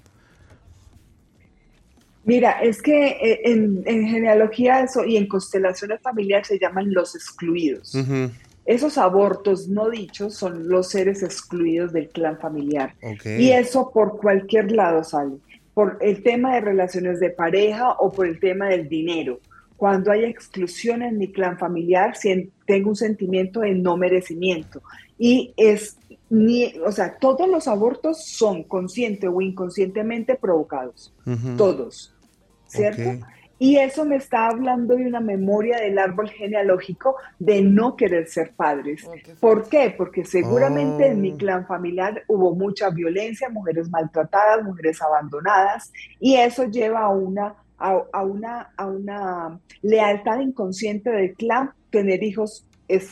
Mira, 2.24 2.62
es 2.62 2.82
que 2.82 3.08
eh, 3.08 3.42
en, 3.46 3.84
genealogía 3.84 4.82
eso 4.82 5.04
y 5.04 5.18
en 5.18 5.28
constelaciones 5.28 6.02
familiares 6.02 6.48
se 6.48 6.60
llaman 6.60 6.94
los 6.94 7.16
excluidos. 7.16 7.98
Esos 8.66 8.98
abortos 8.98 9.68
no 9.68 9.90
dichos 9.90 10.36
son 10.36 10.70
los 10.70 10.90
seres 10.90 11.24
excluidos 11.24 11.94
del 11.94 12.10
clan 12.10 12.38
familiar. 12.40 12.94
Y 13.26 13.52
eso 13.52 13.92
por 13.92 14.18
cualquier 14.18 14.72
lado 14.72 15.04
sale 15.04 15.38
por 15.74 15.98
el 16.02 16.22
tema 16.24 16.56
de 16.56 16.62
relaciones 16.62 17.20
de 17.20 17.30
pareja 17.30 17.92
o 17.94 18.12
por 18.12 18.28
el 18.28 18.40
tema 18.40 18.68
del 18.68 18.90
dinero. 18.90 19.40
Cuando 19.78 20.12
hay 20.12 20.26
exclusión 20.26 21.02
en 21.02 21.18
mi 21.18 21.32
clan 21.32 21.58
familiar, 21.58 22.14
tengo 22.66 22.90
un 22.90 22.96
sentimiento 22.96 23.62
de 23.62 23.74
no 23.74 23.98
merecimiento. 23.98 24.82
Y 25.18 25.54
es, 25.58 25.98
ni, 26.32 26.74
o 26.80 26.92
sea, 26.92 27.18
todos 27.18 27.48
los 27.48 27.68
abortos 27.68 28.26
son 28.26 28.64
consciente 28.64 29.28
o 29.28 29.42
inconscientemente 29.42 30.36
provocados. 30.36 31.14
Todos. 31.58 32.16
¿Cierto? 32.68 33.26
Y 33.60 33.78
eso 33.78 34.06
me 34.06 34.16
está 34.16 34.48
hablando 34.48 34.96
de 34.96 35.06
una 35.06 35.20
memoria 35.20 35.78
del 35.78 36.00
árbol 36.00 36.30
genealógico 36.30 37.18
de 37.38 37.62
no 37.62 37.96
querer 37.96 38.28
ser 38.28 38.54
padres. 38.56 39.06
Oh, 39.06 39.12
qué 39.12 39.36
¿Por 39.40 39.70
qué? 39.70 39.94
Porque 39.96 40.26
seguramente 40.26 41.08
en 41.08 41.22
mi 41.22 41.34
Oh. 41.34 41.38
clan 41.38 41.68
familiar 41.68 42.24
hubo 42.28 42.56
mucha 42.56 42.90
violencia, 42.90 43.50
mujeres 43.50 43.88
maltratadas, 43.90 44.64
mujeres 44.64 45.00
abandonadas, 45.02 45.92
y 46.20 46.38
eso 46.38 46.64
lleva 46.66 47.02
a 47.02 47.10
una, 47.10 47.56
a, 47.78 48.02
a 48.14 48.24
una, 48.24 48.72
a 48.78 48.86
una 48.88 49.60
lealtad 49.84 50.40
inconsciente 50.40 51.12
del 51.12 51.34
clan. 51.36 51.72
Tener 51.92 52.24
hijos 52.24 52.66
es, 52.88 53.12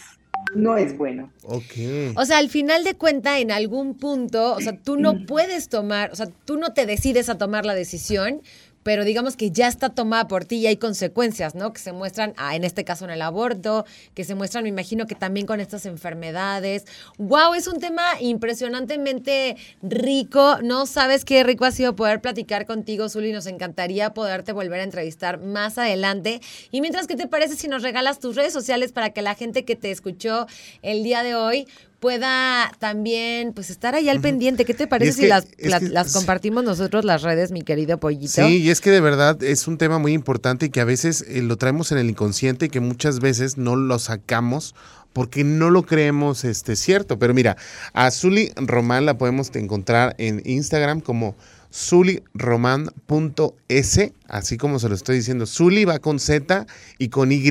no 0.56 0.78
es 0.78 0.98
bueno. 0.98 1.32
Ok. 1.44 2.16
O 2.16 2.26
sea, 2.26 2.38
al 2.38 2.50
final 2.50 2.84
de 2.84 2.96
cuenta, 2.96 3.40
en 3.40 3.52
algún 3.52 3.96
punto, 3.96 4.56
o 4.56 4.62
sea, 4.62 4.78
tú 4.78 4.98
no 4.98 5.26
puedes 5.26 5.70
tomar, 5.70 6.12
o 6.12 6.16
sea, 6.16 6.28
tú 6.46 6.58
no 6.58 6.74
te 6.74 6.86
decides 6.86 7.30
a 7.30 7.38
tomar 7.38 7.66
la 7.66 7.76
decisión, 7.76 8.42
pero 8.90 9.06
digamos 9.06 9.38
que 9.38 9.52
ya 9.52 9.68
está 9.68 9.90
tomada 9.90 10.28
por 10.28 10.46
ti 10.46 10.56
y 10.56 10.66
hay 10.66 10.78
consecuencias, 10.78 11.54
¿no? 11.54 11.74
Que 11.74 11.80
se 11.80 11.92
muestran, 11.92 12.34
ah, 12.38 12.56
en 12.56 12.64
este 12.64 12.84
caso 12.84 13.06
en 13.06 13.12
el 13.12 13.22
aborto, 13.22 13.86
que 14.16 14.24
se 14.24 14.34
muestran, 14.34 14.64
me 14.64 14.70
imagino 14.70 15.06
que 15.06 15.14
también 15.14 15.46
con 15.46 15.60
estas 15.60 15.86
enfermedades. 15.86 16.86
¡Wow! 17.20 17.54
Es 17.54 17.68
un 17.68 17.80
tema 17.80 18.02
impresionantemente 18.20 19.58
rico. 19.84 20.58
No 20.64 20.88
sabes 20.88 21.24
qué 21.24 21.44
rico 21.44 21.66
ha 21.66 21.72
sido 21.72 21.96
poder 21.96 22.20
platicar 22.20 22.66
contigo, 22.66 23.10
Zuli. 23.10 23.32
Nos 23.32 23.46
encantaría 23.46 24.12
poderte 24.16 24.54
volver 24.54 24.80
a 24.80 24.86
entrevistar 24.86 25.40
más 25.40 25.78
adelante. 25.78 26.42
Y 26.72 26.82
mientras, 26.82 27.06
¿qué 27.06 27.16
te 27.16 27.28
parece 27.28 27.58
si 27.58 27.68
nos 27.68 27.84
regalas 27.84 28.18
tus 28.18 28.36
redes 28.36 28.54
sociales 28.54 28.92
para 28.92 29.12
que 29.12 29.22
la 29.22 29.36
gente 29.36 29.66
que 29.66 29.76
te 29.76 29.92
escuchó 29.92 30.48
el 30.82 31.04
día 31.04 31.22
de 31.22 31.36
hoy 31.36 31.68
pueda 32.00 32.72
también 32.80 33.54
pues 33.54 33.70
estar 33.70 33.94
ahí 33.96 34.10
al 34.10 34.22
pendiente. 34.22 34.66
¿Qué 34.66 34.74
te 34.74 34.88
parece 34.88 35.10
es 35.10 35.16
si 35.18 35.22
que- 35.24 35.28
las, 35.28 35.46
es 35.58 35.70
la- 35.70 35.80
que- 35.80 35.90
las 35.90 36.14
compartimos 36.14 36.64
nosotros 36.64 37.04
las 37.06 37.22
redes, 37.22 37.52
mi 37.52 37.62
querido 37.62 38.00
pollito? 38.00 38.48
Sí, 38.48 38.58
y 38.62 38.70
es 38.70 38.82
que 38.82 38.90
de 38.92 39.02
verdad 39.02 39.42
es 39.44 39.68
un 39.68 39.78
tema 39.78 40.00
muy 40.00 40.14
importante 40.14 40.68
y 40.68 40.70
que 40.70 40.82
a 40.82 40.86
veces 40.86 41.26
eh, 41.28 41.42
lo 41.42 41.58
traemos 41.58 41.92
en 41.92 41.98
el 41.98 42.10
inconsciente 42.10 42.68
y 42.68 42.70
que 42.70 42.80
muchas 42.80 43.20
veces 43.20 43.58
no 43.58 43.76
lo 43.76 44.00
sacamos 44.00 44.76
porque 45.14 45.44
no 45.44 45.70
lo 45.72 45.84
creemos 45.84 46.46
este, 46.46 46.76
cierto. 46.76 47.20
Pero 47.20 47.34
mira, 47.34 47.58
a 47.94 48.12
Zuli 48.12 48.52
Román 48.56 49.06
la 49.06 49.18
podemos 49.18 49.50
encontrar 49.56 50.16
en 50.20 50.42
Instagram 50.46 51.02
como 51.02 51.36
zuliroman.s, 51.72 54.14
así 54.28 54.58
como 54.58 54.80
se 54.80 54.90
lo 54.90 54.96
estoy 54.96 55.18
diciendo. 55.18 55.46
Zuli 55.46 55.86
va 55.86 56.00
con 56.00 56.20
Z 56.20 56.66
y 56.98 57.10
con 57.10 57.32
Y. 57.32 57.48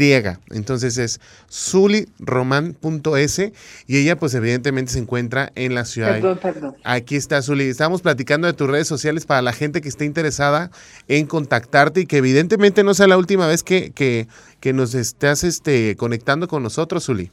Entonces 0.50 0.98
es 0.98 1.20
zuliroman.s 1.50 3.52
y 3.86 3.98
ella 3.98 4.16
pues 4.16 4.34
evidentemente 4.34 4.92
se 4.92 4.98
encuentra 4.98 5.52
en 5.54 5.74
la 5.74 5.84
ciudad. 5.84 6.14
Perdón, 6.14 6.38
perdón. 6.42 6.76
Aquí 6.84 7.16
está, 7.16 7.42
Zuli. 7.42 7.64
Estamos 7.64 8.02
platicando 8.02 8.46
de 8.46 8.54
tus 8.54 8.68
redes 8.68 8.88
sociales 8.88 9.26
para 9.26 9.42
la 9.42 9.52
gente 9.52 9.80
que 9.80 9.88
esté 9.88 10.04
interesada 10.04 10.70
en 11.06 11.26
contactarte 11.26 12.00
y 12.00 12.06
que 12.06 12.16
evidentemente 12.18 12.84
no 12.84 12.94
sea 12.94 13.06
la 13.06 13.18
última 13.18 13.46
vez 13.46 13.62
que, 13.62 13.92
que, 13.92 14.26
que 14.60 14.72
nos 14.72 14.94
estás 14.94 15.44
este, 15.44 15.96
conectando 15.96 16.48
con 16.48 16.62
nosotros, 16.62 17.06
Zuli. 17.06 17.30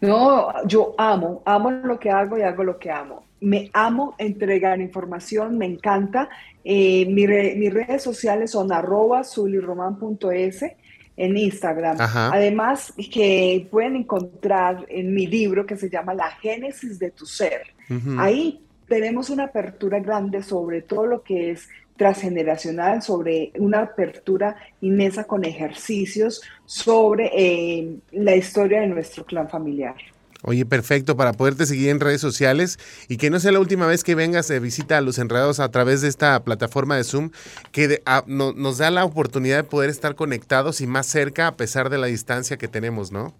No, 0.00 0.52
yo 0.64 0.94
amo, 0.96 1.42
amo 1.44 1.72
lo 1.72 1.98
que 1.98 2.10
hago 2.10 2.38
y 2.38 2.42
hago 2.42 2.62
lo 2.62 2.78
que 2.78 2.90
amo. 2.90 3.24
Me 3.40 3.70
amo 3.72 4.14
entregar 4.18 4.80
información, 4.80 5.58
me 5.58 5.66
encanta. 5.66 6.28
Eh, 6.64 7.06
mi 7.06 7.26
re- 7.26 7.54
mis 7.56 7.72
redes 7.72 8.02
sociales 8.02 8.50
son 8.50 8.72
arroba 8.72 9.22
en 11.16 11.36
Instagram. 11.36 12.00
Ajá. 12.00 12.30
Además, 12.32 12.92
que 13.12 13.66
pueden 13.70 13.96
encontrar 13.96 14.86
en 14.88 15.12
mi 15.14 15.26
libro 15.26 15.66
que 15.66 15.76
se 15.76 15.90
llama 15.90 16.14
La 16.14 16.30
Génesis 16.30 16.98
de 16.98 17.10
tu 17.10 17.26
Ser. 17.26 17.62
Ahí 18.18 18.60
tenemos 18.86 19.30
una 19.30 19.44
apertura 19.44 19.98
grande 19.98 20.42
sobre 20.42 20.82
todo 20.82 21.06
lo 21.06 21.22
que 21.22 21.50
es 21.50 21.68
transgeneracional, 21.96 23.02
sobre 23.02 23.50
una 23.58 23.80
apertura 23.80 24.56
inmensa 24.80 25.24
con 25.24 25.44
ejercicios 25.44 26.40
sobre 26.64 27.30
eh, 27.34 27.96
la 28.12 28.36
historia 28.36 28.80
de 28.80 28.86
nuestro 28.86 29.24
clan 29.24 29.48
familiar. 29.48 29.96
Oye, 30.44 30.64
perfecto, 30.64 31.16
para 31.16 31.32
poderte 31.32 31.66
seguir 31.66 31.88
en 31.90 31.98
redes 32.00 32.20
sociales 32.20 32.78
y 33.08 33.16
que 33.16 33.28
no 33.28 33.40
sea 33.40 33.50
la 33.52 33.58
última 33.60 33.86
vez 33.88 34.04
que 34.04 34.14
vengas 34.14 34.46
de 34.46 34.60
visita 34.60 34.96
a 34.96 35.00
Los 35.00 35.18
Enredados 35.18 35.58
a 35.58 35.70
través 35.70 36.00
de 36.00 36.08
esta 36.08 36.38
plataforma 36.44 36.96
de 36.96 37.02
Zoom, 37.04 37.30
que 37.72 37.88
de- 37.88 38.02
a- 38.06 38.22
no- 38.26 38.52
nos 38.52 38.78
da 38.78 38.90
la 38.92 39.04
oportunidad 39.04 39.56
de 39.56 39.64
poder 39.64 39.90
estar 39.90 40.14
conectados 40.14 40.80
y 40.80 40.86
más 40.86 41.06
cerca 41.06 41.48
a 41.48 41.56
pesar 41.56 41.90
de 41.90 41.98
la 41.98 42.06
distancia 42.06 42.56
que 42.56 42.68
tenemos, 42.68 43.10
¿no? 43.10 43.34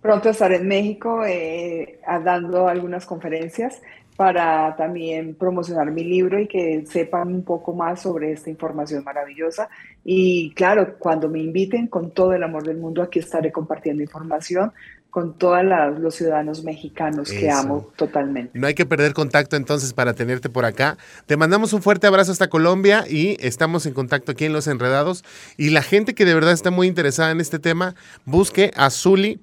Pronto 0.00 0.30
estaré 0.30 0.56
en 0.56 0.68
México 0.68 1.24
eh, 1.24 1.98
dando 2.24 2.68
algunas 2.68 3.06
conferencias 3.06 3.80
para 4.16 4.74
también 4.76 5.34
promocionar 5.34 5.90
mi 5.90 6.02
libro 6.04 6.40
y 6.40 6.48
que 6.48 6.86
sepan 6.86 7.28
un 7.34 7.44
poco 7.44 7.74
más 7.74 8.02
sobre 8.02 8.32
esta 8.32 8.48
información 8.48 9.04
maravillosa. 9.04 9.68
Y 10.04 10.54
claro, 10.54 10.96
cuando 10.98 11.28
me 11.28 11.40
inviten, 11.40 11.88
con 11.88 12.12
todo 12.12 12.32
el 12.32 12.42
amor 12.42 12.64
del 12.64 12.78
mundo, 12.78 13.02
aquí 13.02 13.18
estaré 13.18 13.52
compartiendo 13.52 14.02
información 14.02 14.72
con 15.16 15.32
todos 15.32 15.64
los 15.98 16.14
ciudadanos 16.14 16.62
mexicanos 16.62 17.30
que 17.30 17.50
amo 17.50 17.90
totalmente. 17.96 18.50
No 18.52 18.66
hay 18.66 18.74
que 18.74 18.84
perder 18.84 19.14
contacto 19.14 19.56
entonces 19.56 19.94
para 19.94 20.12
tenerte 20.12 20.50
por 20.50 20.66
acá. 20.66 20.98
Te 21.24 21.38
mandamos 21.38 21.72
un 21.72 21.80
fuerte 21.80 22.06
abrazo 22.06 22.32
hasta 22.32 22.50
Colombia 22.50 23.06
y 23.08 23.38
estamos 23.40 23.86
en 23.86 23.94
contacto 23.94 24.32
aquí 24.32 24.44
en 24.44 24.52
Los 24.52 24.66
Enredados. 24.66 25.24
Y 25.56 25.70
la 25.70 25.80
gente 25.80 26.14
que 26.14 26.26
de 26.26 26.34
verdad 26.34 26.52
está 26.52 26.70
muy 26.70 26.86
interesada 26.86 27.30
en 27.30 27.40
este 27.40 27.58
tema, 27.58 27.94
busque 28.26 28.72
a 28.76 28.90
zuliroman.s 28.90 29.40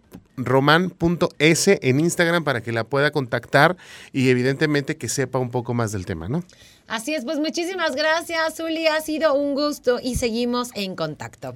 en 1.81 1.99
Instagram 1.99 2.43
para 2.43 2.61
que 2.61 2.71
la 2.71 2.83
pueda 2.83 3.09
contactar 3.09 3.75
y 4.11 4.29
evidentemente 4.29 4.95
que 4.95 5.09
sepa 5.09 5.39
un 5.39 5.49
poco 5.49 5.73
más 5.73 5.91
del 5.91 6.05
tema, 6.05 6.29
¿no? 6.29 6.43
Así 6.87 7.15
es, 7.15 7.25
pues 7.25 7.39
muchísimas 7.39 7.95
gracias, 7.95 8.57
Zuli. 8.57 8.85
Ha 8.85 9.01
sido 9.01 9.33
un 9.33 9.55
gusto 9.55 9.99
y 9.99 10.17
seguimos 10.17 10.69
en 10.75 10.95
contacto. 10.95 11.55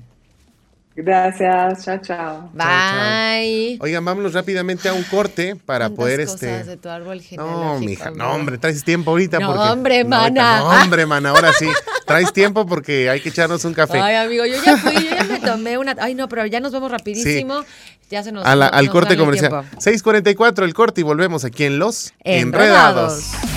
Gracias, 0.99 1.85
chao, 1.85 1.99
chao. 1.99 2.49
Bye. 2.53 3.77
Oigan, 3.79 4.03
vámonos 4.03 4.33
rápidamente 4.33 4.89
a 4.89 4.93
un 4.93 5.03
corte 5.03 5.55
para 5.55 5.91
poder 5.91 6.21
cosas 6.25 6.41
este... 6.41 6.63
de 6.63 6.77
tu 6.77 6.89
árbol 6.89 7.21
No, 7.33 7.79
mija, 7.79 8.09
no, 8.09 8.31
hombre, 8.31 8.57
traes 8.57 8.83
tiempo 8.83 9.11
ahorita. 9.11 9.37
No, 9.37 9.53
porque... 9.53 9.69
hombre, 9.69 10.03
No, 10.03 10.15
ahorita 10.15 10.41
mana. 10.41 10.59
No, 10.59 10.81
hombre, 10.81 11.05
mana, 11.05 11.29
ahora 11.29 11.53
sí. 11.53 11.67
Traes 12.07 12.33
tiempo 12.33 12.65
porque 12.65 13.11
hay 13.11 13.21
que 13.21 13.29
echarnos 13.29 13.63
un 13.65 13.75
café. 13.75 13.99
Ay, 13.99 14.15
amigo, 14.15 14.43
yo 14.47 14.55
ya 14.65 14.75
fui, 14.75 14.95
yo 14.95 15.01
ya 15.15 15.23
me 15.25 15.39
tomé 15.39 15.77
una. 15.77 15.95
Ay, 15.99 16.15
no, 16.15 16.27
pero 16.27 16.43
ya 16.47 16.59
nos 16.59 16.71
vamos 16.71 16.89
rapidísimo. 16.89 17.63
Ya 18.09 18.23
se 18.23 18.31
nos 18.31 18.43
A 18.43 18.55
la- 18.55 18.67
al 18.67 18.85
nos 18.85 18.91
corte 18.93 19.17
comercial. 19.17 19.51
tiempo. 19.51 19.67
6:44 19.79 20.63
el 20.63 20.73
corte 20.73 21.01
y 21.01 21.03
volvemos 21.03 21.45
aquí 21.45 21.65
en 21.65 21.77
Los 21.77 22.13
Enredados. 22.23 23.33
Enredados. 23.33 23.56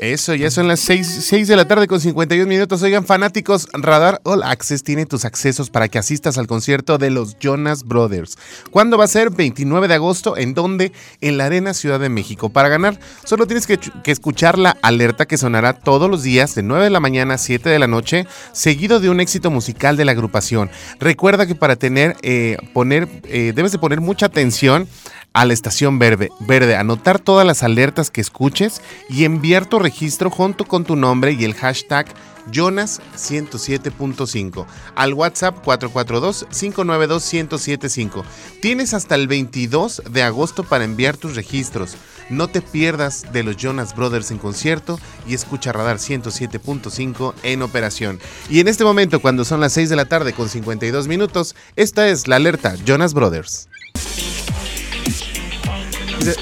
Eso, 0.00 0.34
ya 0.34 0.50
son 0.50 0.66
las 0.66 0.80
6, 0.80 1.46
de 1.46 1.56
la 1.56 1.68
tarde 1.68 1.86
con 1.86 2.00
51 2.00 2.48
minutos. 2.48 2.80
Oigan, 2.80 3.04
fanáticos, 3.04 3.68
Radar 3.74 4.22
All 4.24 4.42
Access 4.42 4.82
tiene 4.82 5.04
tus 5.04 5.26
accesos 5.26 5.68
para 5.68 5.88
que 5.88 5.98
asistas 5.98 6.38
al 6.38 6.46
concierto 6.46 6.96
de 6.96 7.10
los 7.10 7.38
Jonas 7.38 7.84
Brothers. 7.84 8.38
¿Cuándo 8.70 8.96
va 8.96 9.04
a 9.04 9.08
ser? 9.08 9.28
29 9.28 9.88
de 9.88 9.94
agosto. 9.94 10.38
¿En 10.38 10.54
dónde? 10.54 10.92
En 11.20 11.36
la 11.36 11.44
Arena 11.44 11.74
Ciudad 11.74 12.00
de 12.00 12.08
México. 12.08 12.48
Para 12.48 12.70
ganar, 12.70 12.98
solo 13.24 13.46
tienes 13.46 13.66
que, 13.66 13.76
que 13.76 14.10
escuchar 14.10 14.58
la 14.58 14.74
alerta 14.80 15.26
que 15.26 15.36
sonará 15.36 15.74
todos 15.74 16.08
los 16.08 16.22
días 16.22 16.54
de 16.54 16.62
9 16.62 16.84
de 16.84 16.90
la 16.90 17.00
mañana 17.00 17.34
a 17.34 17.38
7 17.38 17.68
de 17.68 17.78
la 17.78 17.86
noche, 17.86 18.26
seguido 18.52 19.00
de 19.00 19.10
un 19.10 19.20
éxito 19.20 19.50
musical 19.50 19.98
de 19.98 20.06
la 20.06 20.12
agrupación. 20.12 20.70
Recuerda 20.98 21.46
que 21.46 21.54
para 21.54 21.76
tener, 21.76 22.16
eh, 22.22 22.56
poner, 22.72 23.06
eh, 23.24 23.52
debes 23.54 23.72
de 23.72 23.78
poner 23.78 24.00
mucha 24.00 24.24
atención 24.24 24.88
a 25.32 25.44
la 25.44 25.52
estación 25.52 25.98
verde, 25.98 26.30
verde, 26.40 26.76
anotar 26.76 27.18
todas 27.18 27.46
las 27.46 27.62
alertas 27.62 28.10
que 28.10 28.20
escuches 28.20 28.82
y 29.08 29.24
enviar 29.24 29.66
tu 29.66 29.78
registro 29.78 30.30
junto 30.30 30.64
con 30.64 30.84
tu 30.84 30.96
nombre 30.96 31.32
y 31.32 31.44
el 31.44 31.54
hashtag 31.54 32.06
Jonas107.5 32.50 34.66
al 34.94 35.14
WhatsApp 35.14 35.64
442-592-1075. 35.64 38.24
Tienes 38.60 38.92
hasta 38.94 39.14
el 39.14 39.28
22 39.28 40.02
de 40.10 40.22
agosto 40.22 40.64
para 40.64 40.84
enviar 40.84 41.16
tus 41.16 41.36
registros. 41.36 41.96
No 42.28 42.48
te 42.48 42.60
pierdas 42.62 43.32
de 43.32 43.42
los 43.42 43.56
Jonas 43.56 43.94
Brothers 43.94 44.30
en 44.30 44.36
concierto 44.38 45.00
y 45.26 45.34
escucha 45.34 45.72
Radar 45.72 45.96
107.5 45.98 47.34
en 47.42 47.62
operación. 47.62 48.20
Y 48.48 48.60
en 48.60 48.68
este 48.68 48.84
momento, 48.84 49.20
cuando 49.20 49.44
son 49.44 49.58
las 49.60 49.72
6 49.72 49.90
de 49.90 49.96
la 49.96 50.04
tarde 50.04 50.32
con 50.32 50.48
52 50.48 51.08
minutos, 51.08 51.56
esta 51.76 52.08
es 52.08 52.28
la 52.28 52.36
alerta 52.36 52.76
Jonas 52.84 53.14
Brothers. 53.14 53.68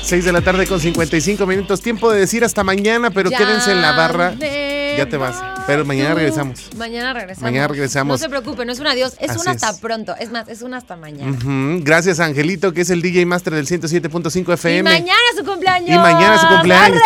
6 0.02 0.24
de 0.24 0.32
la 0.32 0.40
tarde 0.40 0.66
con 0.66 0.80
55 0.80 1.46
minutos. 1.46 1.80
Tiempo 1.80 2.10
de 2.10 2.20
decir 2.20 2.44
hasta 2.44 2.64
mañana, 2.64 3.10
pero 3.10 3.30
Ya 3.30 3.38
quédense 3.38 3.72
en 3.72 3.80
la 3.82 3.92
barra. 3.92 4.34
Ya 4.34 5.06
te 5.08 5.16
vas. 5.16 5.36
Pero 5.66 5.84
mañana 5.84 6.14
regresamos. 6.14 6.70
Mañana 6.76 7.12
regresamos. 7.12 7.42
Mañana 7.42 7.68
regresamos. 7.68 8.14
No 8.14 8.18
se 8.18 8.28
preocupe, 8.28 8.64
no 8.64 8.72
es 8.72 8.80
un 8.80 8.86
adiós, 8.88 9.14
es 9.20 9.30
Así 9.30 9.40
un 9.40 9.48
hasta 9.48 9.70
es. 9.70 9.76
pronto. 9.78 10.16
Es 10.18 10.30
más, 10.32 10.48
es 10.48 10.62
un 10.62 10.74
hasta 10.74 10.96
mañana. 10.96 11.36
Gracias, 11.82 12.18
Angelito, 12.20 12.72
que 12.72 12.80
es 12.80 12.90
el 12.90 13.00
DJ 13.02 13.26
Master 13.26 13.54
del 13.54 13.66
107.5 13.66 14.50
Y 14.50 14.52
FM. 14.54 14.82
mañana 14.90 15.18
es 15.32 15.38
su 15.38 15.44
cumpleaños. 15.44 15.90
Y 15.90 15.98
mañana 15.98 16.34
es 16.34 16.40
su 16.40 16.48
cumpleaños. 16.48 17.02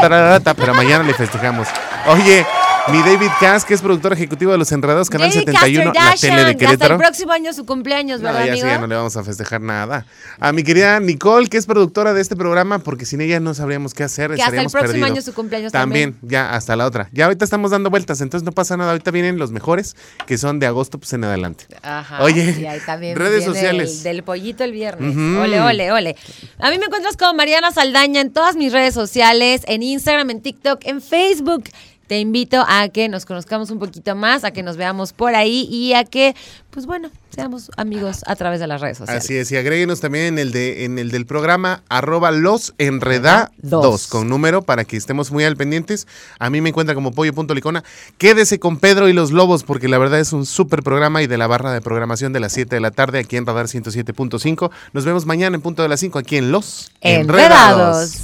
¡Arre, 0.00 0.40
pero 0.56 0.74
mañana 0.74 1.04
le 1.04 1.12
festejamos. 1.14 1.68
Oye, 2.06 2.46
Mi 2.92 2.98
David 3.02 3.30
Cass, 3.40 3.64
que 3.64 3.74
es 3.74 3.82
productor 3.82 4.12
ejecutivo 4.12 4.52
de 4.52 4.58
Los 4.58 4.70
Enredados, 4.70 5.10
Canal 5.10 5.28
David 5.30 5.44
71, 5.46 5.92
la 5.92 6.14
tele 6.14 6.44
de 6.44 6.56
que 6.56 6.66
Hasta 6.66 6.76
Querétaro. 6.76 6.94
el 6.94 7.00
próximo 7.00 7.32
año 7.32 7.52
su 7.52 7.66
cumpleaños, 7.66 8.20
No, 8.20 8.26
¿verdad, 8.28 8.40
ya 8.46 8.54
sí, 8.54 8.60
amigo? 8.60 8.66
ya 8.68 8.78
no 8.78 8.86
le 8.86 8.94
vamos 8.94 9.16
a 9.16 9.24
festejar 9.24 9.60
nada. 9.60 10.06
A 10.38 10.52
mi 10.52 10.62
querida 10.62 11.00
Nicole, 11.00 11.48
que 11.48 11.56
es 11.56 11.66
productora 11.66 12.14
de 12.14 12.20
este 12.20 12.36
programa, 12.36 12.78
porque 12.78 13.04
sin 13.04 13.20
ella 13.20 13.40
no 13.40 13.54
sabríamos 13.54 13.92
qué 13.92 14.04
hacer. 14.04 14.28
Que 14.28 14.34
hasta 14.34 14.44
el 14.44 14.66
estaríamos 14.66 14.72
próximo 14.72 14.92
perdidos. 14.92 15.10
año 15.10 15.22
su 15.22 15.34
cumpleaños 15.34 15.72
También, 15.72 16.12
también. 16.12 16.30
ya 16.30 16.54
hasta 16.54 16.76
la 16.76 16.86
otra. 16.86 17.08
Ya 17.12 17.24
ahorita 17.24 17.44
estamos 17.44 17.72
dando 17.72 17.90
vueltas, 17.90 18.20
entonces 18.20 18.44
no 18.44 18.52
pasa 18.52 18.76
nada. 18.76 18.92
Ahorita 18.92 19.10
vienen 19.10 19.36
los 19.38 19.50
mejores, 19.50 19.96
que 20.26 20.38
son 20.38 20.60
de 20.60 20.66
agosto, 20.66 20.98
pues 20.98 21.12
en 21.12 21.24
adelante. 21.24 21.66
Ajá. 21.82 22.22
Oye, 22.22 22.54
y 22.60 22.66
ahí 22.66 22.78
también 22.86 23.16
redes 23.16 23.40
viene 23.40 23.52
sociales. 23.52 23.96
el- 23.98 24.02
del 24.04 24.22
pollito 24.22 24.62
el 24.62 24.70
viernes. 24.70 25.16
Ole, 25.16 25.60
ole, 25.60 25.90
ole. 25.90 26.16
A 26.60 26.70
mí 26.70 26.78
me 26.78 26.84
encuentras 26.84 27.16
como 27.16 27.34
Mariana 27.34 27.72
Saldaña 27.72 28.20
en 28.20 28.32
todas 28.32 28.54
mis 28.54 28.72
redes 28.72 28.94
sociales, 28.94 29.62
en 29.66 29.82
Instagram, 29.82 30.30
en 30.30 30.40
TikTok, 30.40 30.82
en 30.84 31.02
Facebook. 31.02 31.64
Te 32.06 32.20
invito 32.20 32.64
a 32.68 32.88
que 32.88 33.08
nos 33.08 33.26
conozcamos 33.26 33.70
un 33.70 33.78
poquito 33.78 34.14
más, 34.14 34.44
a 34.44 34.50
que 34.52 34.62
nos 34.62 34.76
veamos 34.76 35.12
por 35.12 35.34
ahí 35.34 35.66
y 35.70 35.94
a 35.94 36.04
que, 36.04 36.36
pues 36.70 36.86
bueno, 36.86 37.10
seamos 37.30 37.70
amigos 37.76 38.22
a 38.26 38.36
través 38.36 38.60
de 38.60 38.66
las 38.66 38.80
redes 38.80 38.98
sociales. 38.98 39.24
Así 39.24 39.36
es, 39.36 39.50
y 39.52 39.56
agréguenos 39.56 40.00
también 40.00 40.26
en 40.26 40.38
el, 40.38 40.52
de, 40.52 40.84
en 40.84 40.98
el 40.98 41.10
del 41.10 41.26
programa 41.26 41.82
arroba 41.88 42.30
los 42.30 42.74
enreda 42.78 43.50
Dos. 43.58 43.82
2 43.82 44.06
con 44.06 44.28
número 44.28 44.62
para 44.62 44.84
que 44.84 44.96
estemos 44.96 45.30
muy 45.32 45.44
al 45.44 45.56
pendientes. 45.56 46.06
A 46.38 46.48
mí 46.48 46.60
me 46.60 46.70
encuentra 46.70 46.94
como 46.94 47.12
pollo.licona. 47.12 47.84
Quédese 48.18 48.58
con 48.58 48.78
Pedro 48.78 49.08
y 49.08 49.12
los 49.12 49.32
Lobos 49.32 49.64
porque 49.64 49.88
la 49.88 49.98
verdad 49.98 50.20
es 50.20 50.32
un 50.32 50.46
súper 50.46 50.82
programa 50.82 51.22
y 51.22 51.26
de 51.26 51.36
la 51.38 51.46
barra 51.46 51.72
de 51.72 51.80
programación 51.80 52.32
de 52.32 52.40
las 52.40 52.52
7 52.52 52.74
de 52.74 52.80
la 52.80 52.90
tarde 52.90 53.18
aquí 53.18 53.36
en 53.36 53.46
Radar 53.46 53.66
107.5. 53.66 54.70
Nos 54.92 55.04
vemos 55.04 55.26
mañana 55.26 55.56
en 55.56 55.62
punto 55.62 55.82
de 55.82 55.88
las 55.88 56.00
5 56.00 56.18
aquí 56.18 56.36
en 56.36 56.52
Los 56.52 56.90
Enredados. 57.00 58.20